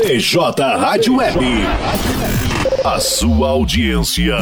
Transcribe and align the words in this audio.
BJ 0.00 0.78
Rádio 0.78 1.16
Web. 1.16 1.38
A 2.82 2.98
sua 2.98 3.50
audiência 3.50 4.38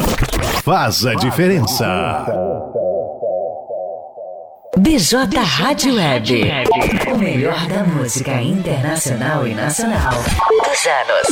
faz 0.63 1.05
a 1.05 1.13
diferença. 1.13 2.25
BJ 4.77 5.37
Rádio 5.37 5.95
Web. 5.95 6.51
O 7.13 7.17
melhor 7.17 7.67
da 7.67 7.83
música 7.83 8.41
internacional 8.41 9.45
e 9.45 9.53
nacional. 9.53 10.13
Dos 10.13 10.87
anos 10.87 11.27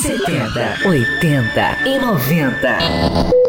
70, 0.00 0.88
80 0.88 1.78
e 1.84 1.98
90. 1.98 3.43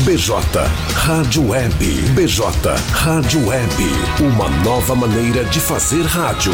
BJ 0.05 0.35
Rádio 0.93 1.49
Web. 1.49 1.73
BJ 2.13 2.45
Rádio 2.91 3.47
Web. 3.47 3.73
Uma 4.21 4.47
nova 4.63 4.93
maneira 4.93 5.43
de 5.45 5.59
fazer 5.59 6.03
rádio. 6.03 6.53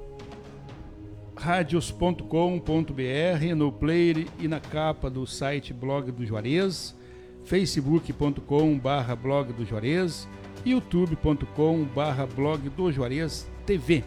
radios.com.br, 1.36 3.54
no 3.56 3.72
player 3.72 4.28
e 4.38 4.46
na 4.46 4.60
capa 4.60 5.10
do 5.10 5.26
site 5.26 5.72
Blog 5.72 6.12
do 6.12 6.24
Juarez, 6.24 6.96
facebook.com 7.44 8.80
blog 9.20 9.52
do 9.52 9.64
Juarez, 9.64 10.28
youtube.com 10.64 11.88
blog 12.36 12.68
do 12.68 12.92
Juarez 12.92 13.50
TV. 13.66 14.04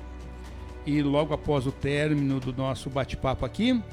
E 0.85 1.01
logo 1.01 1.33
após 1.33 1.67
o 1.67 1.71
término 1.71 2.39
do 2.39 2.53
nosso 2.53 2.89
bate-papo 2.89 3.45
aqui, 3.45 3.83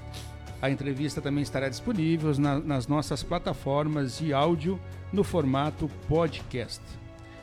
a 0.62 0.70
entrevista 0.70 1.22
também 1.22 1.42
estará 1.42 1.68
disponível 1.68 2.34
na, 2.38 2.58
nas 2.58 2.86
nossas 2.86 3.22
plataformas 3.22 4.18
de 4.18 4.34
áudio 4.34 4.78
no 5.12 5.24
formato 5.24 5.88
podcast: 6.06 6.82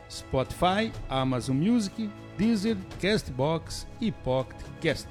Spotify, 0.10 0.92
Amazon 1.10 1.58
Music, 1.58 2.10
Deezer, 2.38 2.78
Castbox 3.02 3.88
e 4.00 4.12
Pocketcast. 4.12 5.08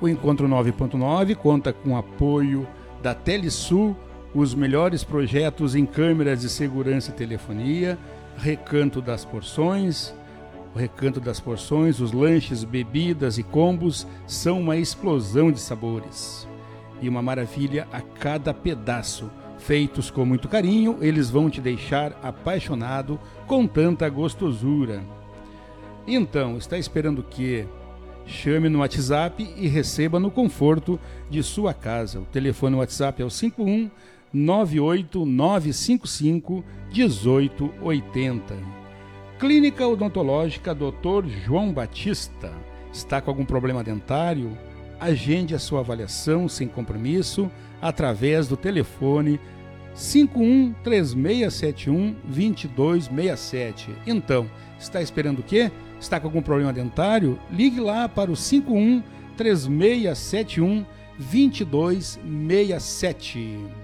O 0.00 0.08
Encontro 0.08 0.46
9.9 0.46 1.34
conta 1.34 1.72
com 1.72 1.96
apoio 1.96 2.66
da 3.02 3.14
Telesul 3.14 3.96
os 4.34 4.52
melhores 4.52 5.04
projetos 5.04 5.76
em 5.76 5.86
câmeras 5.86 6.40
de 6.40 6.48
segurança 6.48 7.10
e 7.10 7.14
telefonia, 7.14 7.96
Recanto 8.36 9.00
das 9.00 9.24
Porções. 9.24 10.12
O 10.74 10.78
Recanto 10.78 11.20
das 11.20 11.38
Porções, 11.38 12.00
os 12.00 12.10
lanches, 12.10 12.64
bebidas 12.64 13.38
e 13.38 13.44
combos 13.44 14.06
são 14.26 14.60
uma 14.60 14.76
explosão 14.76 15.52
de 15.52 15.60
sabores. 15.60 16.48
E 17.00 17.08
uma 17.08 17.22
maravilha 17.22 17.86
a 17.92 18.00
cada 18.00 18.52
pedaço. 18.52 19.30
Feitos 19.56 20.10
com 20.10 20.26
muito 20.26 20.48
carinho, 20.48 20.98
eles 21.00 21.30
vão 21.30 21.48
te 21.48 21.60
deixar 21.60 22.18
apaixonado 22.20 23.20
com 23.46 23.68
tanta 23.68 24.08
gostosura. 24.08 25.00
Então, 26.06 26.58
está 26.58 26.76
esperando 26.76 27.20
o 27.20 27.22
quê? 27.22 27.66
Chame 28.26 28.68
no 28.68 28.80
WhatsApp 28.80 29.48
e 29.56 29.68
receba 29.68 30.18
no 30.18 30.30
conforto 30.30 30.98
de 31.30 31.42
sua 31.42 31.72
casa. 31.72 32.18
O 32.20 32.24
telefone 32.24 32.76
WhatsApp 32.76 33.22
é 33.22 33.24
o 33.24 33.30
51 33.30 33.90
98955 34.34 36.64
1880. 36.92 38.56
Clínica 39.38 39.86
Odontológica 39.86 40.74
Dr. 40.74 41.28
João 41.44 41.72
Batista. 41.72 42.52
Está 42.92 43.20
com 43.20 43.30
algum 43.30 43.44
problema 43.44 43.84
dentário? 43.84 44.58
Agende 44.98 45.54
a 45.54 45.58
sua 45.58 45.80
avaliação 45.80 46.48
sem 46.48 46.66
compromisso 46.68 47.50
através 47.80 48.48
do 48.48 48.56
telefone 48.56 49.38
51 49.94 50.74
3671 50.82 52.16
2267. 52.24 53.90
Então, 54.06 54.50
está 54.78 55.02
esperando 55.02 55.40
o 55.40 55.42
quê? 55.42 55.70
Está 56.00 56.20
com 56.20 56.26
algum 56.26 56.42
problema 56.42 56.72
dentário? 56.72 57.38
Ligue 57.50 57.80
lá 57.80 58.08
para 58.08 58.30
o 58.30 58.36
51 58.36 59.02
3671 59.36 60.86
2267. 61.18 63.83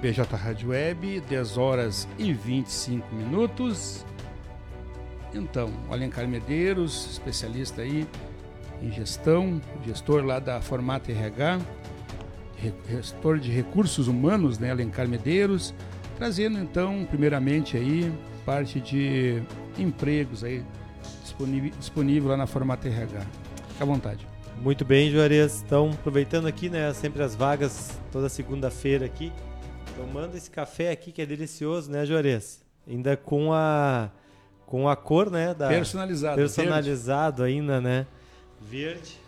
BJ 0.00 0.34
Rádio 0.34 0.70
Web, 0.70 1.20
10 1.28 1.58
horas 1.58 2.08
e 2.18 2.32
25 2.32 3.14
minutos. 3.14 4.04
Então, 5.34 5.70
Alencar 5.90 6.26
Medeiros, 6.26 7.06
especialista 7.10 7.82
aí 7.82 8.06
em 8.82 8.90
gestão, 8.90 9.60
gestor 9.84 10.24
lá 10.24 10.38
da 10.38 10.60
Formata 10.60 11.12
RH, 11.12 11.60
gestor 12.88 13.38
de 13.38 13.50
recursos 13.50 14.08
humanos, 14.08 14.58
né, 14.58 14.70
Alencar 14.70 15.06
Medeiros, 15.06 15.74
trazendo 16.16 16.58
então, 16.58 17.06
primeiramente 17.08 17.76
aí, 17.76 18.12
parte 18.44 18.80
de 18.80 19.42
empregos 19.78 20.42
aí 20.42 20.64
disponível, 21.22 21.70
disponível 21.78 22.30
lá 22.30 22.36
na 22.38 22.46
Formata 22.46 22.88
RH. 22.88 23.20
Fique 23.68 23.82
à 23.82 23.84
vontade. 23.84 24.26
Muito 24.60 24.84
bem, 24.84 25.10
Juarez. 25.10 25.62
Então, 25.64 25.90
aproveitando 25.90 26.46
aqui, 26.46 26.68
né, 26.68 26.92
sempre 26.94 27.22
as 27.22 27.34
vagas 27.34 27.98
toda 28.10 28.28
segunda-feira 28.28 29.06
aqui, 29.06 29.32
Tomando 29.96 30.36
esse 30.36 30.50
café 30.50 30.90
aqui 30.90 31.12
que 31.12 31.22
é 31.22 31.26
delicioso, 31.26 31.90
né, 31.90 32.04
Juarez? 32.06 32.62
Ainda 32.86 33.16
com 33.16 33.52
a 33.52 34.10
com 34.66 34.88
a 34.88 34.94
cor, 34.94 35.30
né, 35.30 35.52
da 35.52 35.66
personalizado, 35.68 36.36
personalizado 36.36 37.42
verde. 37.42 37.58
ainda, 37.58 37.80
né? 37.80 38.06
Verde. 38.60 39.18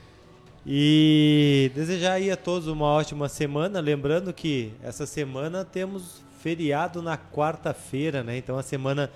E 0.65 1.73
desejar 1.75 2.13
aí 2.13 2.31
a 2.31 2.37
todos 2.37 2.69
uma 2.69 2.87
ótima 2.87 3.29
semana, 3.29 3.81
lembrando 3.81 4.33
que 4.33 4.73
essa 4.83 5.05
semana 5.05 5.65
temos 5.65 6.23
feriado 6.41 7.03
na 7.03 7.19
quarta-feira, 7.19 8.23
né? 8.23 8.37
Então 8.37 8.57
a 8.57 8.63
semana 8.63 9.11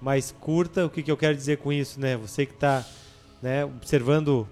mais 0.00 0.30
curta, 0.30 0.86
o 0.86 0.90
que, 0.90 1.02
que 1.02 1.10
eu 1.10 1.16
quero 1.16 1.34
dizer 1.34 1.58
com 1.58 1.72
isso, 1.72 1.98
né? 1.98 2.16
Você 2.16 2.46
que 2.46 2.54
está 2.54 2.84
né, 3.42 3.64
observando 3.64 4.48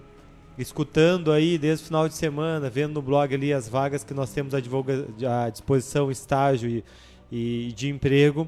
escutando 0.57 1.31
aí 1.31 1.57
desde 1.57 1.83
o 1.83 1.87
final 1.87 2.07
de 2.07 2.15
semana, 2.15 2.69
vendo 2.69 2.93
no 2.93 3.01
blog 3.01 3.33
ali 3.33 3.53
as 3.53 3.67
vagas 3.67 4.03
que 4.03 4.13
nós 4.13 4.31
temos 4.31 4.53
à, 4.53 4.59
divulga, 4.59 5.07
à 5.27 5.49
disposição, 5.49 6.11
estágio 6.11 6.69
e, 6.69 6.83
e 7.31 7.71
de 7.73 7.89
emprego, 7.89 8.47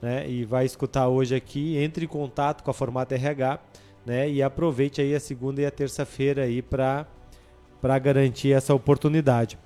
né? 0.00 0.28
E 0.28 0.44
vai 0.44 0.64
escutar 0.64 1.08
hoje 1.08 1.34
aqui, 1.34 1.76
entre 1.76 2.04
em 2.04 2.08
contato 2.08 2.62
com 2.62 2.70
a 2.70 2.74
Formata 2.74 3.14
RH, 3.14 3.60
né? 4.04 4.30
E 4.30 4.42
aproveite 4.42 5.00
aí 5.00 5.14
a 5.14 5.20
segunda 5.20 5.60
e 5.62 5.66
a 5.66 5.70
terça-feira 5.70 6.42
aí 6.42 6.60
para 6.62 7.06
para 7.80 7.98
garantir 7.98 8.50
essa 8.50 8.72
oportunidade. 8.72 9.58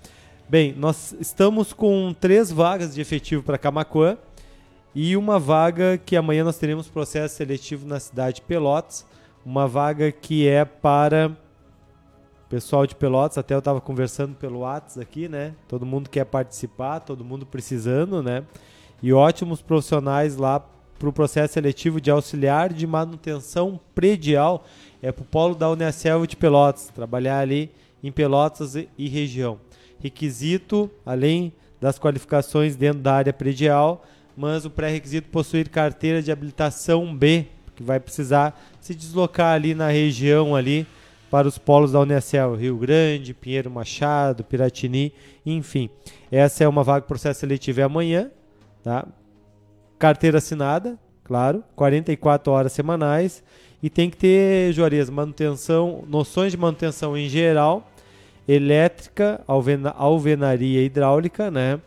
Bem, 0.49 0.75
nós 0.77 1.15
estamos 1.21 1.73
com 1.73 2.13
três 2.13 2.51
vagas 2.51 2.93
de 2.93 3.01
efetivo 3.01 3.45
para 3.45 3.57
Camacuã 3.57 4.19
e 4.93 5.17
uma 5.17 5.39
vaga 5.39 5.97
que 5.97 6.17
amanhã 6.17 6.43
nós 6.43 6.59
teremos 6.59 6.89
processo 6.89 7.37
seletivo 7.37 7.87
na 7.87 8.01
cidade 8.01 8.37
de 8.37 8.43
Pelotas, 8.43 9.07
uma 9.47 9.69
vaga 9.69 10.11
que 10.11 10.49
é 10.49 10.65
para 10.65 11.37
pessoal 12.49 12.87
de 12.87 12.95
Pelotas, 12.95 13.37
até 13.37 13.55
eu 13.55 13.59
estava 13.59 13.81
conversando 13.81 14.35
pelo 14.35 14.61
WhatsApp 14.61 15.01
aqui, 15.03 15.29
né? 15.29 15.55
Todo 15.69 15.85
mundo 15.85 16.09
quer 16.09 16.25
participar, 16.25 17.01
todo 17.01 17.25
mundo 17.25 17.45
precisando, 17.45 18.23
né? 18.23 18.43
E 19.03 19.13
ótimos 19.13 19.61
profissionais 19.61 20.37
lá 20.37 20.65
para 20.99 21.09
o 21.09 21.13
processo 21.13 21.55
seletivo 21.55 22.01
de 22.01 22.11
auxiliar 22.11 22.73
de 22.73 22.87
manutenção 22.87 23.79
predial. 23.95 24.65
É 25.03 25.13
para 25.13 25.23
o 25.23 25.27
polo 25.27 25.55
da 25.55 25.71
Unicel 25.71 26.27
de 26.27 26.37
Pelotas, 26.37 26.89
trabalhar 26.89 27.39
ali 27.39 27.71
em 28.03 28.11
Pelotas 28.11 28.75
e 28.75 29.09
região. 29.09 29.61
Requisito, 30.01 30.91
além 31.05 31.53
das 31.81 31.99
qualificações 31.99 32.75
dentro 32.77 33.01
da 33.01 33.15
área 33.15 33.33
predial, 33.33 34.05
mas 34.37 34.65
o 34.65 34.71
pré-requisito 34.71 35.29
possuir 35.29 35.69
carteira 35.69 36.23
de 36.23 36.33
habilitação 36.33 37.15
B, 37.15 37.47
que 37.77 37.83
vai 37.83 38.01
precisar 38.01 38.59
se 38.81 38.95
deslocar 38.95 39.55
ali 39.55 39.75
na 39.75 39.89
região 39.89 40.57
ali 40.57 40.87
para 41.31 41.47
os 41.47 41.59
polos 41.59 41.93
da 41.93 42.01
Unicel, 42.01 42.55
Rio 42.55 42.77
Grande, 42.77 43.35
Pinheiro 43.35 43.71
Machado, 43.71 44.45
Piratini, 44.45 45.13
enfim. 45.45 45.91
Essa 46.31 46.65
é 46.65 46.69
uma 46.69 46.83
vaga 46.83 47.07
processo 47.07 47.41
seletivo 47.41 47.81
é 47.81 47.85
amanhã, 47.85 48.31
tá? 48.83 49.07
Carteira 49.99 50.39
assinada, 50.39 50.99
claro, 51.25 51.63
44 51.77 52.53
horas 52.53 52.73
semanais 52.73 53.43
e 53.83 53.89
tem 53.89 54.11
que 54.11 54.17
ter, 54.17 54.73
Juarez, 54.73 55.09
manutenção, 55.09 56.05
noções 56.09 56.53
de 56.53 56.59
manutenção 56.59 57.17
em 57.17 57.29
geral, 57.29 57.91
elétrica, 58.47 59.43
alvena, 59.47 59.91
alvenaria 59.91 60.83
hidráulica, 60.83 61.51
né? 61.51 61.81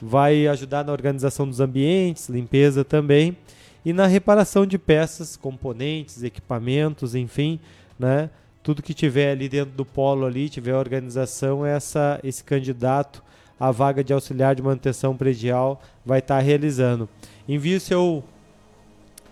Vai 0.00 0.46
ajudar 0.46 0.84
na 0.84 0.92
organização 0.92 1.48
dos 1.48 1.60
ambientes, 1.60 2.28
limpeza 2.28 2.84
também 2.84 3.36
e 3.84 3.92
na 3.92 4.06
reparação 4.06 4.66
de 4.66 4.78
peças, 4.78 5.36
componentes, 5.36 6.22
equipamentos, 6.22 7.14
enfim, 7.14 7.58
né? 7.98 8.30
Tudo 8.64 8.82
que 8.82 8.94
tiver 8.94 9.30
ali 9.30 9.46
dentro 9.46 9.74
do 9.74 9.84
polo 9.84 10.24
ali, 10.24 10.48
tiver 10.48 10.74
organização, 10.74 11.66
essa, 11.66 12.18
esse 12.24 12.42
candidato 12.42 13.22
à 13.60 13.70
vaga 13.70 14.02
de 14.02 14.10
auxiliar 14.14 14.54
de 14.54 14.62
manutenção 14.62 15.14
predial 15.14 15.80
vai 16.04 16.20
estar 16.20 16.36
tá 16.36 16.40
realizando. 16.40 17.06
Envie 17.46 17.76
o 17.76 17.80
seu 17.80 18.24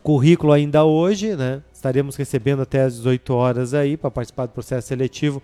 currículo 0.02 0.52
ainda 0.52 0.84
hoje, 0.84 1.34
né? 1.34 1.62
Estaremos 1.72 2.14
recebendo 2.14 2.60
até 2.60 2.82
às 2.82 2.96
18 2.96 3.32
horas 3.32 3.72
aí 3.72 3.96
para 3.96 4.10
participar 4.10 4.44
do 4.44 4.52
processo 4.52 4.88
seletivo 4.88 5.42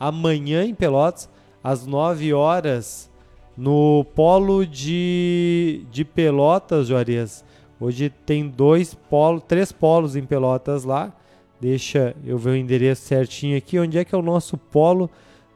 amanhã 0.00 0.64
em 0.64 0.74
Pelotas, 0.74 1.28
às 1.62 1.86
9 1.86 2.32
horas, 2.32 3.10
no 3.54 4.02
polo 4.14 4.64
de, 4.64 5.84
de 5.90 6.06
Pelotas, 6.06 6.86
Juarez. 6.86 7.44
Hoje 7.78 8.08
tem 8.08 8.48
dois 8.48 8.94
polos, 8.94 9.42
três 9.46 9.72
polos 9.72 10.16
em 10.16 10.24
Pelotas 10.24 10.84
lá. 10.84 11.12
Deixa 11.60 12.14
eu 12.24 12.36
ver 12.36 12.50
o 12.50 12.56
endereço 12.56 13.02
certinho 13.02 13.56
aqui. 13.56 13.78
Onde 13.78 13.98
é 13.98 14.04
que 14.04 14.14
é 14.14 14.18
o 14.18 14.22
nosso 14.22 14.58
polo 14.58 15.10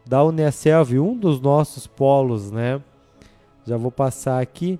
da 0.06 0.24
Unicelv? 0.24 0.98
Um 0.98 1.16
dos 1.16 1.40
nossos 1.40 1.86
polos, 1.86 2.50
né? 2.50 2.80
Já 3.66 3.76
vou 3.76 3.90
passar 3.90 4.40
aqui. 4.40 4.78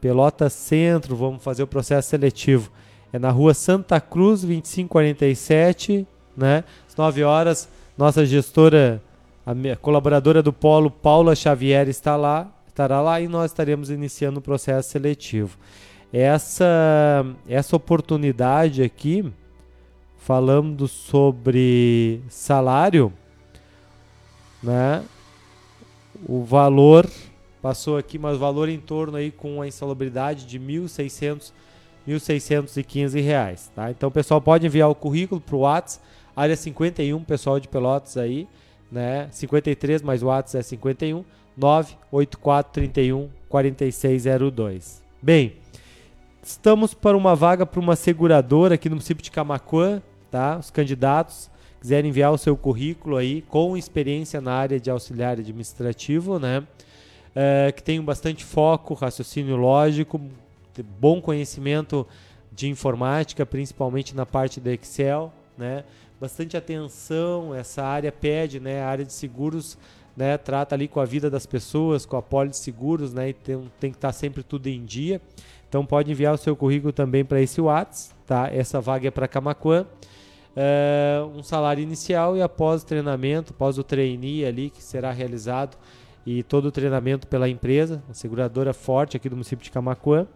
Pelota 0.00 0.48
Centro, 0.48 1.16
vamos 1.16 1.42
fazer 1.42 1.62
o 1.62 1.66
processo 1.66 2.10
seletivo. 2.10 2.70
É 3.12 3.18
na 3.18 3.30
rua 3.30 3.54
Santa 3.54 4.00
Cruz, 4.00 4.42
2547, 4.42 6.06
né? 6.36 6.64
Às 6.86 6.94
9 6.94 7.24
horas, 7.24 7.68
nossa 7.96 8.24
gestora, 8.24 9.02
a 9.44 9.76
colaboradora 9.76 10.42
do 10.42 10.52
polo, 10.52 10.90
Paula 10.90 11.34
Xavier, 11.34 11.88
está 11.88 12.14
lá, 12.14 12.52
estará 12.66 13.00
lá 13.00 13.20
e 13.20 13.26
nós 13.26 13.50
estaremos 13.50 13.90
iniciando 13.90 14.38
o 14.38 14.42
processo 14.42 14.90
seletivo. 14.90 15.56
essa, 16.12 17.24
essa 17.48 17.74
oportunidade 17.74 18.82
aqui, 18.82 19.24
falando 20.26 20.88
sobre 20.88 22.20
salário, 22.28 23.12
né? 24.60 25.04
O 26.28 26.42
valor 26.42 27.08
passou 27.62 27.96
aqui, 27.96 28.18
mas 28.18 28.34
o 28.34 28.40
valor 28.40 28.68
em 28.68 28.80
torno 28.80 29.18
aí 29.18 29.30
com 29.30 29.62
a 29.62 29.68
insalubridade 29.68 30.44
de 30.44 30.58
1.600 30.58 31.52
1.615 32.08 33.22
reais, 33.22 33.70
tá? 33.72 33.88
Então 33.92 34.08
o 34.08 34.12
pessoal 34.12 34.40
pode 34.40 34.66
enviar 34.66 34.90
o 34.90 34.96
currículo 34.96 35.40
para 35.40 35.54
o 35.54 35.60
WhatsApp, 35.60 36.04
área 36.34 36.56
51, 36.56 37.22
pessoal 37.22 37.60
de 37.60 37.68
Pelotas 37.68 38.16
aí, 38.16 38.48
né? 38.90 39.28
53 39.30 40.02
mais 40.02 40.24
o 40.24 40.26
WhatsApp 40.26 40.58
é 40.58 40.62
51 40.62 41.24
98431 41.56 43.28
4602. 43.48 45.04
Bem, 45.22 45.52
estamos 46.42 46.94
para 46.94 47.16
uma 47.16 47.36
vaga 47.36 47.64
para 47.64 47.78
uma 47.78 47.94
seguradora 47.94 48.74
aqui 48.74 48.88
no 48.88 48.96
município 48.96 49.22
de 49.22 49.30
Camacuã, 49.30 50.02
tá? 50.36 50.58
Os 50.58 50.70
candidatos 50.70 51.50
quiserem 51.80 52.10
enviar 52.10 52.30
o 52.30 52.36
seu 52.36 52.54
currículo 52.58 53.16
aí 53.16 53.40
com 53.40 53.74
experiência 53.74 54.38
na 54.38 54.52
área 54.52 54.78
de 54.78 54.90
auxiliar 54.90 55.38
administrativo, 55.38 56.38
né? 56.38 56.62
É, 57.34 57.72
que 57.72 57.82
tenham 57.82 58.04
bastante 58.04 58.44
foco, 58.44 58.92
raciocínio 58.92 59.56
lógico, 59.56 60.20
bom 61.00 61.22
conhecimento 61.22 62.06
de 62.52 62.68
informática, 62.68 63.46
principalmente 63.46 64.14
na 64.14 64.26
parte 64.26 64.60
do 64.60 64.68
Excel, 64.68 65.32
né? 65.56 65.84
Bastante 66.20 66.54
atenção, 66.54 67.54
essa 67.54 67.82
área 67.82 68.12
pede, 68.12 68.60
né? 68.60 68.82
A 68.82 68.88
área 68.88 69.06
de 69.06 69.12
seguros, 69.14 69.78
né? 70.14 70.36
Trata 70.36 70.74
ali 70.74 70.86
com 70.86 71.00
a 71.00 71.06
vida 71.06 71.30
das 71.30 71.46
pessoas, 71.46 72.04
com 72.04 72.18
a 72.18 72.22
pólice 72.22 72.60
de 72.60 72.64
seguros, 72.64 73.14
né? 73.14 73.30
E 73.30 73.32
tem, 73.32 73.72
tem 73.80 73.90
que 73.90 73.96
estar 73.96 74.12
sempre 74.12 74.42
tudo 74.42 74.66
em 74.66 74.84
dia. 74.84 75.18
Então 75.66 75.86
pode 75.86 76.10
enviar 76.10 76.34
o 76.34 76.38
seu 76.38 76.54
currículo 76.54 76.92
também 76.92 77.24
para 77.24 77.40
esse 77.40 77.58
WhatsApp, 77.58 78.14
tá? 78.26 78.50
Essa 78.52 78.82
vaga 78.82 79.08
é 79.08 79.10
para 79.10 79.26
Camacuã. 79.26 79.86
É, 80.58 81.22
um 81.34 81.42
salário 81.42 81.82
inicial 81.82 82.34
e 82.34 82.40
após 82.40 82.82
o 82.82 82.86
treinamento, 82.86 83.52
após 83.52 83.76
o 83.76 83.84
trainee 83.84 84.46
ali 84.46 84.70
que 84.70 84.82
será 84.82 85.12
realizado 85.12 85.76
e 86.24 86.42
todo 86.42 86.66
o 86.66 86.72
treinamento 86.72 87.26
pela 87.26 87.46
empresa, 87.46 88.02
uma 88.08 88.14
seguradora 88.14 88.72
forte 88.72 89.18
aqui 89.18 89.28
do 89.28 89.36
município 89.36 89.62
de 89.62 89.70
Camacuã, 89.70 90.26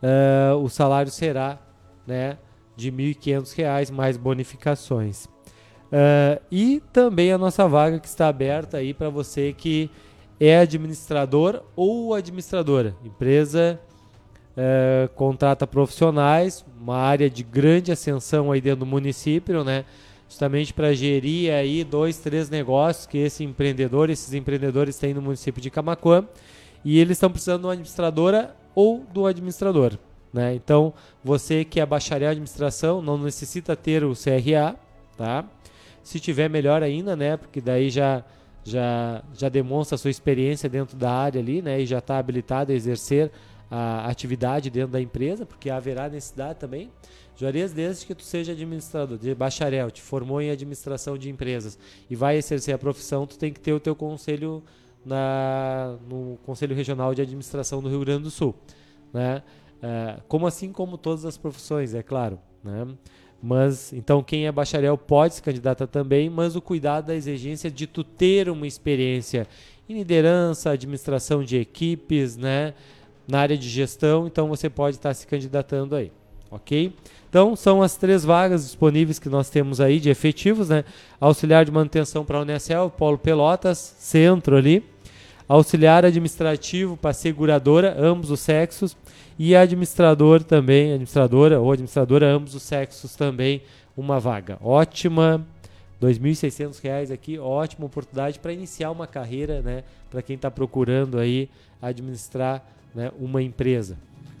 uh, 0.00 0.56
o 0.56 0.68
salário 0.68 1.10
será 1.10 1.58
né, 2.06 2.38
de 2.76 2.88
R$ 2.88 3.14
1.500 3.14 3.90
mais 3.90 4.16
bonificações. 4.16 5.26
Uh, 5.26 6.40
e 6.50 6.80
também 6.92 7.32
a 7.32 7.38
nossa 7.38 7.66
vaga 7.66 7.98
que 7.98 8.06
está 8.06 8.28
aberta 8.28 8.78
aí 8.78 8.94
para 8.94 9.10
você 9.10 9.52
que 9.52 9.90
é 10.38 10.58
administrador 10.58 11.62
ou 11.74 12.14
administradora. 12.14 12.94
Empresa 13.04 13.80
uh, 14.56 15.08
contrata 15.14 15.66
profissionais, 15.66 16.64
uma 16.80 16.96
área 16.96 17.28
de 17.28 17.42
grande 17.42 17.92
ascensão 17.92 18.52
aí 18.52 18.60
dentro 18.60 18.80
do 18.80 18.86
município, 18.86 19.64
né? 19.64 19.84
Justamente 20.28 20.72
para 20.72 20.92
gerir 20.94 21.52
aí 21.52 21.84
dois, 21.84 22.18
três 22.18 22.48
negócios 22.48 23.06
que 23.06 23.18
esse 23.18 23.44
empreendedor, 23.44 24.10
esses 24.10 24.32
empreendedores 24.32 24.96
têm 24.98 25.14
no 25.14 25.22
município 25.22 25.60
de 25.60 25.70
Camacuã. 25.70 26.26
E 26.84 26.98
eles 26.98 27.16
estão 27.16 27.30
precisando 27.30 27.60
de 27.60 27.66
uma 27.66 27.72
administradora 27.72 28.54
ou 28.74 29.04
do 29.12 29.26
administrador. 29.26 29.96
Né? 30.32 30.54
Então, 30.54 30.92
você 31.22 31.64
que 31.64 31.78
é 31.78 31.86
bacharel 31.86 32.28
em 32.28 32.32
administração 32.32 33.00
não 33.00 33.16
necessita 33.16 33.76
ter 33.76 34.02
o 34.02 34.12
CRA, 34.14 34.74
tá? 35.16 35.44
Se 36.02 36.18
tiver 36.18 36.50
melhor 36.50 36.82
ainda, 36.82 37.14
né? 37.14 37.36
Porque 37.36 37.60
daí 37.60 37.88
já 37.88 38.24
já 38.64 39.22
já 39.34 39.48
demonstra 39.48 39.94
a 39.94 39.98
sua 39.98 40.10
experiência 40.10 40.68
dentro 40.68 40.96
da 40.96 41.12
área 41.12 41.40
ali, 41.40 41.62
né? 41.62 41.80
E 41.80 41.86
já 41.86 41.98
está 41.98 42.18
habilitado 42.18 42.72
a 42.72 42.74
exercer 42.74 43.30
a 43.76 44.06
atividade 44.08 44.70
dentro 44.70 44.92
da 44.92 45.00
empresa, 45.00 45.44
porque 45.44 45.68
haverá 45.68 46.08
necessidade 46.08 46.60
também. 46.60 46.92
Juarez, 47.36 47.72
desde 47.72 48.06
que 48.06 48.14
tu 48.14 48.22
seja 48.22 48.52
administrador, 48.52 49.18
de 49.18 49.34
bacharel, 49.34 49.90
te 49.90 50.00
formou 50.00 50.40
em 50.40 50.50
administração 50.50 51.18
de 51.18 51.28
empresas 51.28 51.76
e 52.08 52.14
vai 52.14 52.36
exercer 52.36 52.72
a 52.72 52.78
profissão, 52.78 53.26
tu 53.26 53.36
tem 53.36 53.52
que 53.52 53.58
ter 53.58 53.72
o 53.72 53.80
teu 53.80 53.96
conselho 53.96 54.62
na, 55.04 55.96
no 56.08 56.38
Conselho 56.46 56.76
Regional 56.76 57.12
de 57.14 57.22
Administração 57.22 57.82
do 57.82 57.88
Rio 57.88 58.00
Grande 58.00 58.22
do 58.22 58.30
Sul. 58.30 58.54
Né? 59.12 59.42
É, 59.82 60.20
como 60.28 60.46
assim 60.46 60.70
como 60.70 60.96
todas 60.96 61.24
as 61.24 61.36
profissões, 61.36 61.94
é 61.94 62.02
claro. 62.02 62.38
Né? 62.62 62.86
Mas 63.42 63.92
então 63.92 64.22
quem 64.22 64.46
é 64.46 64.52
bacharel 64.52 64.96
pode 64.96 65.34
se 65.34 65.42
candidatar 65.42 65.88
também, 65.88 66.30
mas 66.30 66.54
o 66.54 66.62
cuidado 66.62 67.06
da 67.06 67.14
exigência 67.16 67.68
de 67.68 67.88
tu 67.88 68.04
ter 68.04 68.48
uma 68.48 68.68
experiência 68.68 69.48
em 69.88 69.94
liderança, 69.94 70.70
administração 70.70 71.42
de 71.42 71.58
equipes, 71.58 72.36
né? 72.36 72.72
Na 73.26 73.40
área 73.40 73.56
de 73.56 73.68
gestão, 73.68 74.26
então 74.26 74.48
você 74.48 74.68
pode 74.68 74.96
estar 74.96 75.14
se 75.14 75.26
candidatando 75.26 75.96
aí, 75.96 76.12
ok? 76.50 76.92
Então 77.28 77.56
são 77.56 77.82
as 77.82 77.96
três 77.96 78.24
vagas 78.24 78.64
disponíveis 78.64 79.18
que 79.18 79.28
nós 79.28 79.50
temos 79.50 79.80
aí 79.80 79.98
de 79.98 80.10
efetivos, 80.10 80.68
né? 80.68 80.84
Auxiliar 81.20 81.64
de 81.64 81.70
manutenção 81.70 82.24
para 82.24 82.38
a 82.38 82.42
Unicel, 82.42 82.90
Polo 82.90 83.18
Pelotas, 83.18 83.78
centro 83.98 84.56
ali 84.56 84.84
auxiliar 85.48 86.04
administrativo 86.04 86.96
para 86.96 87.12
seguradora, 87.12 87.94
ambos 87.98 88.30
os 88.30 88.40
sexos, 88.40 88.96
e 89.38 89.54
administrador 89.54 90.42
também, 90.42 90.92
administradora 90.92 91.60
ou 91.60 91.72
administradora, 91.72 92.26
ambos 92.26 92.54
os 92.54 92.62
sexos 92.62 93.16
também, 93.16 93.62
uma 93.96 94.20
vaga. 94.20 94.58
Ótima, 94.62 95.44
R$ 96.00 96.08
2.600 96.08 97.12
aqui, 97.12 97.38
ótima 97.38 97.86
oportunidade 97.86 98.38
para 98.38 98.52
iniciar 98.52 98.90
uma 98.90 99.06
carreira, 99.06 99.60
né, 99.60 99.82
para 100.10 100.22
quem 100.22 100.36
está 100.36 100.50
procurando 100.50 101.18
aí 101.18 101.48
administrar 101.82 102.64
né, 102.94 103.10
uma 103.18 103.42
empresa. 103.42 103.98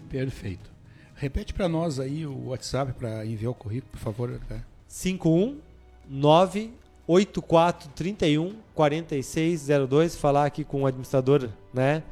Perfeito. 0.08 0.70
Repete 1.16 1.54
para 1.54 1.68
nós 1.68 1.98
aí 2.00 2.26
o 2.26 2.48
WhatsApp 2.48 2.92
para 2.92 3.24
enviar 3.24 3.50
o 3.52 3.54
currículo, 3.54 3.90
por 3.92 3.98
favor. 4.00 4.40
519 4.88 6.72
8431 7.06 8.54
4602, 8.74 10.16
falar 10.16 10.46
aqui 10.46 10.64
com 10.64 10.82
o 10.82 10.86
administrador, 10.86 11.48
né? 11.72 12.02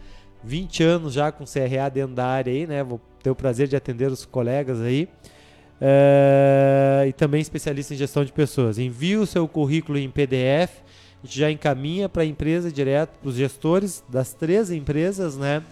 20 0.44 0.82
anos 0.82 1.12
já 1.12 1.30
com 1.32 1.44
CRA 1.44 1.88
dentro 1.88 2.14
da 2.14 2.26
área 2.26 2.52
aí, 2.52 2.66
né? 2.66 2.82
Vou 2.82 3.00
ter 3.22 3.30
o 3.30 3.34
prazer 3.34 3.68
de 3.68 3.76
atender 3.76 4.10
os 4.10 4.24
colegas 4.24 4.80
aí. 4.80 5.08
É, 5.80 7.06
e 7.08 7.12
também 7.12 7.40
especialista 7.40 7.94
em 7.94 7.96
gestão 7.96 8.24
de 8.24 8.32
pessoas. 8.32 8.78
Envie 8.78 9.16
o 9.16 9.26
seu 9.26 9.48
currículo 9.48 9.98
em 9.98 10.08
PDF, 10.08 10.80
a 11.22 11.26
gente 11.26 11.38
já 11.38 11.50
encaminha 11.50 12.08
para 12.08 12.22
a 12.22 12.26
empresa 12.26 12.70
direto, 12.70 13.18
para 13.18 13.28
os 13.28 13.34
gestores 13.34 14.02
das 14.08 14.32
três 14.32 14.70
empresas, 14.70 15.36
né? 15.36 15.62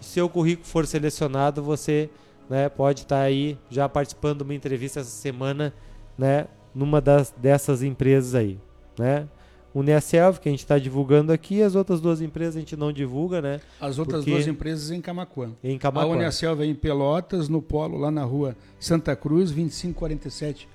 Se 0.00 0.20
o 0.20 0.28
currículo 0.28 0.66
for 0.66 0.86
selecionado, 0.86 1.62
você 1.62 2.08
né, 2.48 2.68
pode 2.68 3.02
estar 3.02 3.16
tá 3.16 3.22
aí 3.22 3.58
já 3.70 3.88
participando 3.88 4.38
de 4.38 4.44
uma 4.44 4.54
entrevista 4.54 5.00
essa 5.00 5.10
semana, 5.10 5.72
né? 6.16 6.46
numa 6.74 7.00
das, 7.00 7.34
dessas 7.36 7.82
empresas 7.82 8.34
aí, 8.34 8.58
né? 8.98 9.28
O 9.74 9.82
Neaselv, 9.82 10.38
que 10.38 10.48
a 10.48 10.52
gente 10.52 10.60
está 10.60 10.78
divulgando 10.78 11.32
aqui, 11.32 11.62
as 11.62 11.74
outras 11.74 12.00
duas 12.00 12.20
empresas 12.20 12.56
a 12.56 12.60
gente 12.60 12.76
não 12.76 12.90
divulga, 12.90 13.42
né? 13.42 13.60
As 13.80 13.98
outras 13.98 14.24
duas 14.24 14.46
empresas 14.46 14.90
em 14.90 15.00
Camacuã. 15.00 15.50
Em 15.62 15.76
Camacuã. 15.76 16.14
A 16.14 16.16
Uneaselv 16.16 16.62
é 16.62 16.66
em 16.66 16.74
Pelotas, 16.74 17.48
no 17.48 17.60
Polo, 17.60 17.98
lá 17.98 18.10
na 18.10 18.24
rua 18.24 18.56
Santa 18.80 19.14
Cruz, 19.14 19.50
2547. 19.50 20.68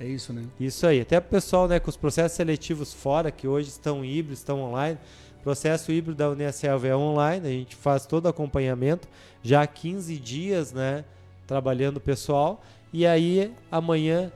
É 0.00 0.06
isso, 0.06 0.32
né? 0.32 0.44
Isso 0.58 0.86
aí. 0.86 1.00
Até 1.00 1.18
o 1.18 1.22
pessoal, 1.22 1.68
né, 1.68 1.78
com 1.78 1.90
os 1.90 1.96
processos 1.96 2.36
seletivos 2.36 2.92
fora, 2.92 3.30
que 3.30 3.46
hoje 3.46 3.68
estão 3.68 4.04
híbridos, 4.04 4.38
estão 4.38 4.60
online. 4.60 4.98
Processo 5.42 5.90
híbrido 5.90 6.18
da 6.18 6.28
Uneaselv 6.30 6.84
é 6.86 6.94
online, 6.94 7.46
a 7.46 7.50
gente 7.50 7.74
faz 7.74 8.04
todo 8.06 8.28
acompanhamento, 8.28 9.08
já 9.42 9.62
há 9.62 9.66
15 9.66 10.16
dias, 10.18 10.72
né, 10.72 11.04
trabalhando 11.46 11.98
pessoal. 11.98 12.62
E 12.92 13.06
aí, 13.06 13.52
amanhã 13.70 14.30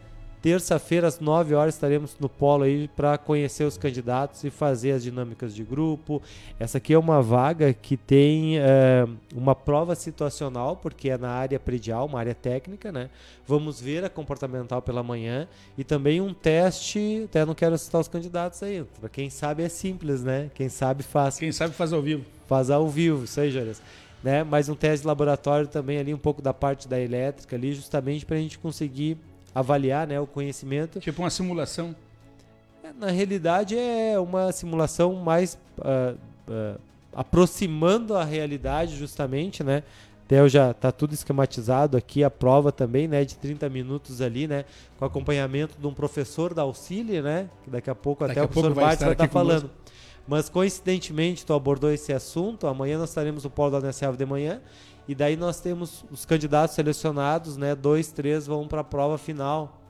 Terça-feira, 0.45 1.07
às 1.07 1.21
9 1.21 1.55
horas, 1.55 1.75
estaremos 1.75 2.19
no 2.21 2.29
polo 2.29 2.65
aí 2.65 2.87
para 2.87 3.17
conhecer 3.17 3.65
os 3.65 3.79
candidatos 3.79 4.45
e 4.45 4.51
fazer 4.51 4.93
as 4.93 5.03
dinâmicas 5.03 5.55
de 5.55 5.65
grupo. 5.65 6.21
Essa 6.61 6.77
aqui 6.77 6.93
é 6.93 6.99
uma 6.99 7.23
vaga 7.23 7.73
que 7.73 7.97
tem 7.97 8.59
é, 8.59 9.09
uma 9.35 9.55
prova 9.55 9.95
situacional, 9.95 10.77
porque 10.77 11.09
é 11.09 11.17
na 11.17 11.31
área 11.31 11.59
predial, 11.59 12.05
uma 12.05 12.19
área 12.19 12.35
técnica, 12.35 12.93
né? 12.93 13.09
Vamos 13.47 13.81
ver 13.81 14.05
a 14.05 14.11
comportamental 14.11 14.83
pela 14.83 15.03
manhã 15.03 15.49
e 15.79 15.83
também 15.83 16.21
um 16.21 16.35
teste. 16.35 17.23
Até 17.25 17.47
não 17.47 17.55
quero 17.55 17.79
citar 17.79 18.03
os 18.03 18.09
candidatos 18.09 18.63
aí. 18.63 18.85
Para 19.01 19.09
quem 19.09 19.31
sabe 19.31 19.63
é 19.63 19.69
simples, 19.71 20.23
né? 20.23 20.51
Quem 20.55 20.69
sabe 20.69 21.03
faz. 21.03 21.39
Quem 21.39 21.53
sabe 21.53 21.73
faz 21.73 21.91
ao 21.91 22.03
vivo. 22.03 22.23
Faz 22.47 22.69
ao 22.69 22.87
vivo, 22.87 23.25
isso 23.25 23.41
aí, 23.41 23.51
Jores. 23.51 23.81
Né? 24.23 24.45
Mas 24.45 24.69
um 24.69 24.75
teste 24.75 25.05
de 25.05 25.07
laboratório 25.07 25.69
também 25.69 25.97
ali, 25.97 26.13
um 26.13 26.19
pouco 26.19 26.43
da 26.43 26.53
parte 26.53 26.87
da 26.87 27.01
elétrica 27.01 27.57
ali, 27.57 27.73
justamente 27.73 28.27
para 28.27 28.37
a 28.37 28.41
gente 28.41 28.59
conseguir 28.59 29.17
avaliar 29.55 30.07
né, 30.07 30.19
o 30.19 30.27
conhecimento. 30.27 31.01
Tipo 31.01 31.23
uma 31.23 31.31
simulação? 31.31 31.95
É, 32.83 32.93
na 32.93 33.11
realidade 33.11 33.79
é 33.79 34.19
uma 34.19 34.51
simulação 34.53 35.15
mais 35.15 35.59
uh, 35.79 36.17
uh, 36.49 36.81
aproximando 37.15 38.17
a 38.17 38.25
realidade 38.25 38.97
justamente, 38.97 39.63
né? 39.63 39.83
Theo 40.27 40.49
já 40.49 40.71
está 40.71 40.91
tudo 40.91 41.13
esquematizado 41.13 41.97
aqui, 41.97 42.25
a 42.25 42.31
prova 42.31 42.73
também, 42.73 43.07
né, 43.07 43.25
de 43.25 43.37
30 43.37 43.69
minutos 43.69 44.23
ali, 44.23 44.49
né, 44.49 44.65
com 44.99 45.05
acompanhamento 45.05 45.75
de 45.79 45.87
um 45.87 45.93
professor 45.93 46.55
da 46.55 46.63
Auxília, 46.63 47.21
né, 47.21 47.51
que 47.63 47.69
daqui 47.69 47.91
a 47.91 47.95
pouco 47.95 48.27
daqui 48.27 48.39
até 48.39 48.41
a 48.41 48.45
o 48.45 48.49
professor 48.49 48.75
Bartes 48.75 49.05
vai 49.05 49.13
estar 49.13 49.27
tá 49.27 49.33
falando. 49.33 49.71
Mas 50.27 50.49
coincidentemente 50.49 51.45
tu 51.45 51.53
abordou 51.53 51.93
esse 51.93 52.11
assunto, 52.11 52.67
amanhã 52.67 52.99
nós 52.99 53.11
estaremos 53.11 53.45
no 53.45 53.51
Polo 53.51 53.73
da 53.73 53.79
Unicef 53.79 54.17
de 54.17 54.25
manhã, 54.25 54.63
e 55.07 55.15
daí 55.15 55.37
nós 55.37 55.61
temos 55.61 56.05
os 56.11 56.25
candidatos 56.25 56.75
selecionados, 56.75 57.57
né, 57.57 57.75
dois, 57.75 58.11
três 58.11 58.47
vão 58.47 58.67
para 58.67 58.81
a 58.81 58.85
prova 58.85 59.19
final. 59.19 59.81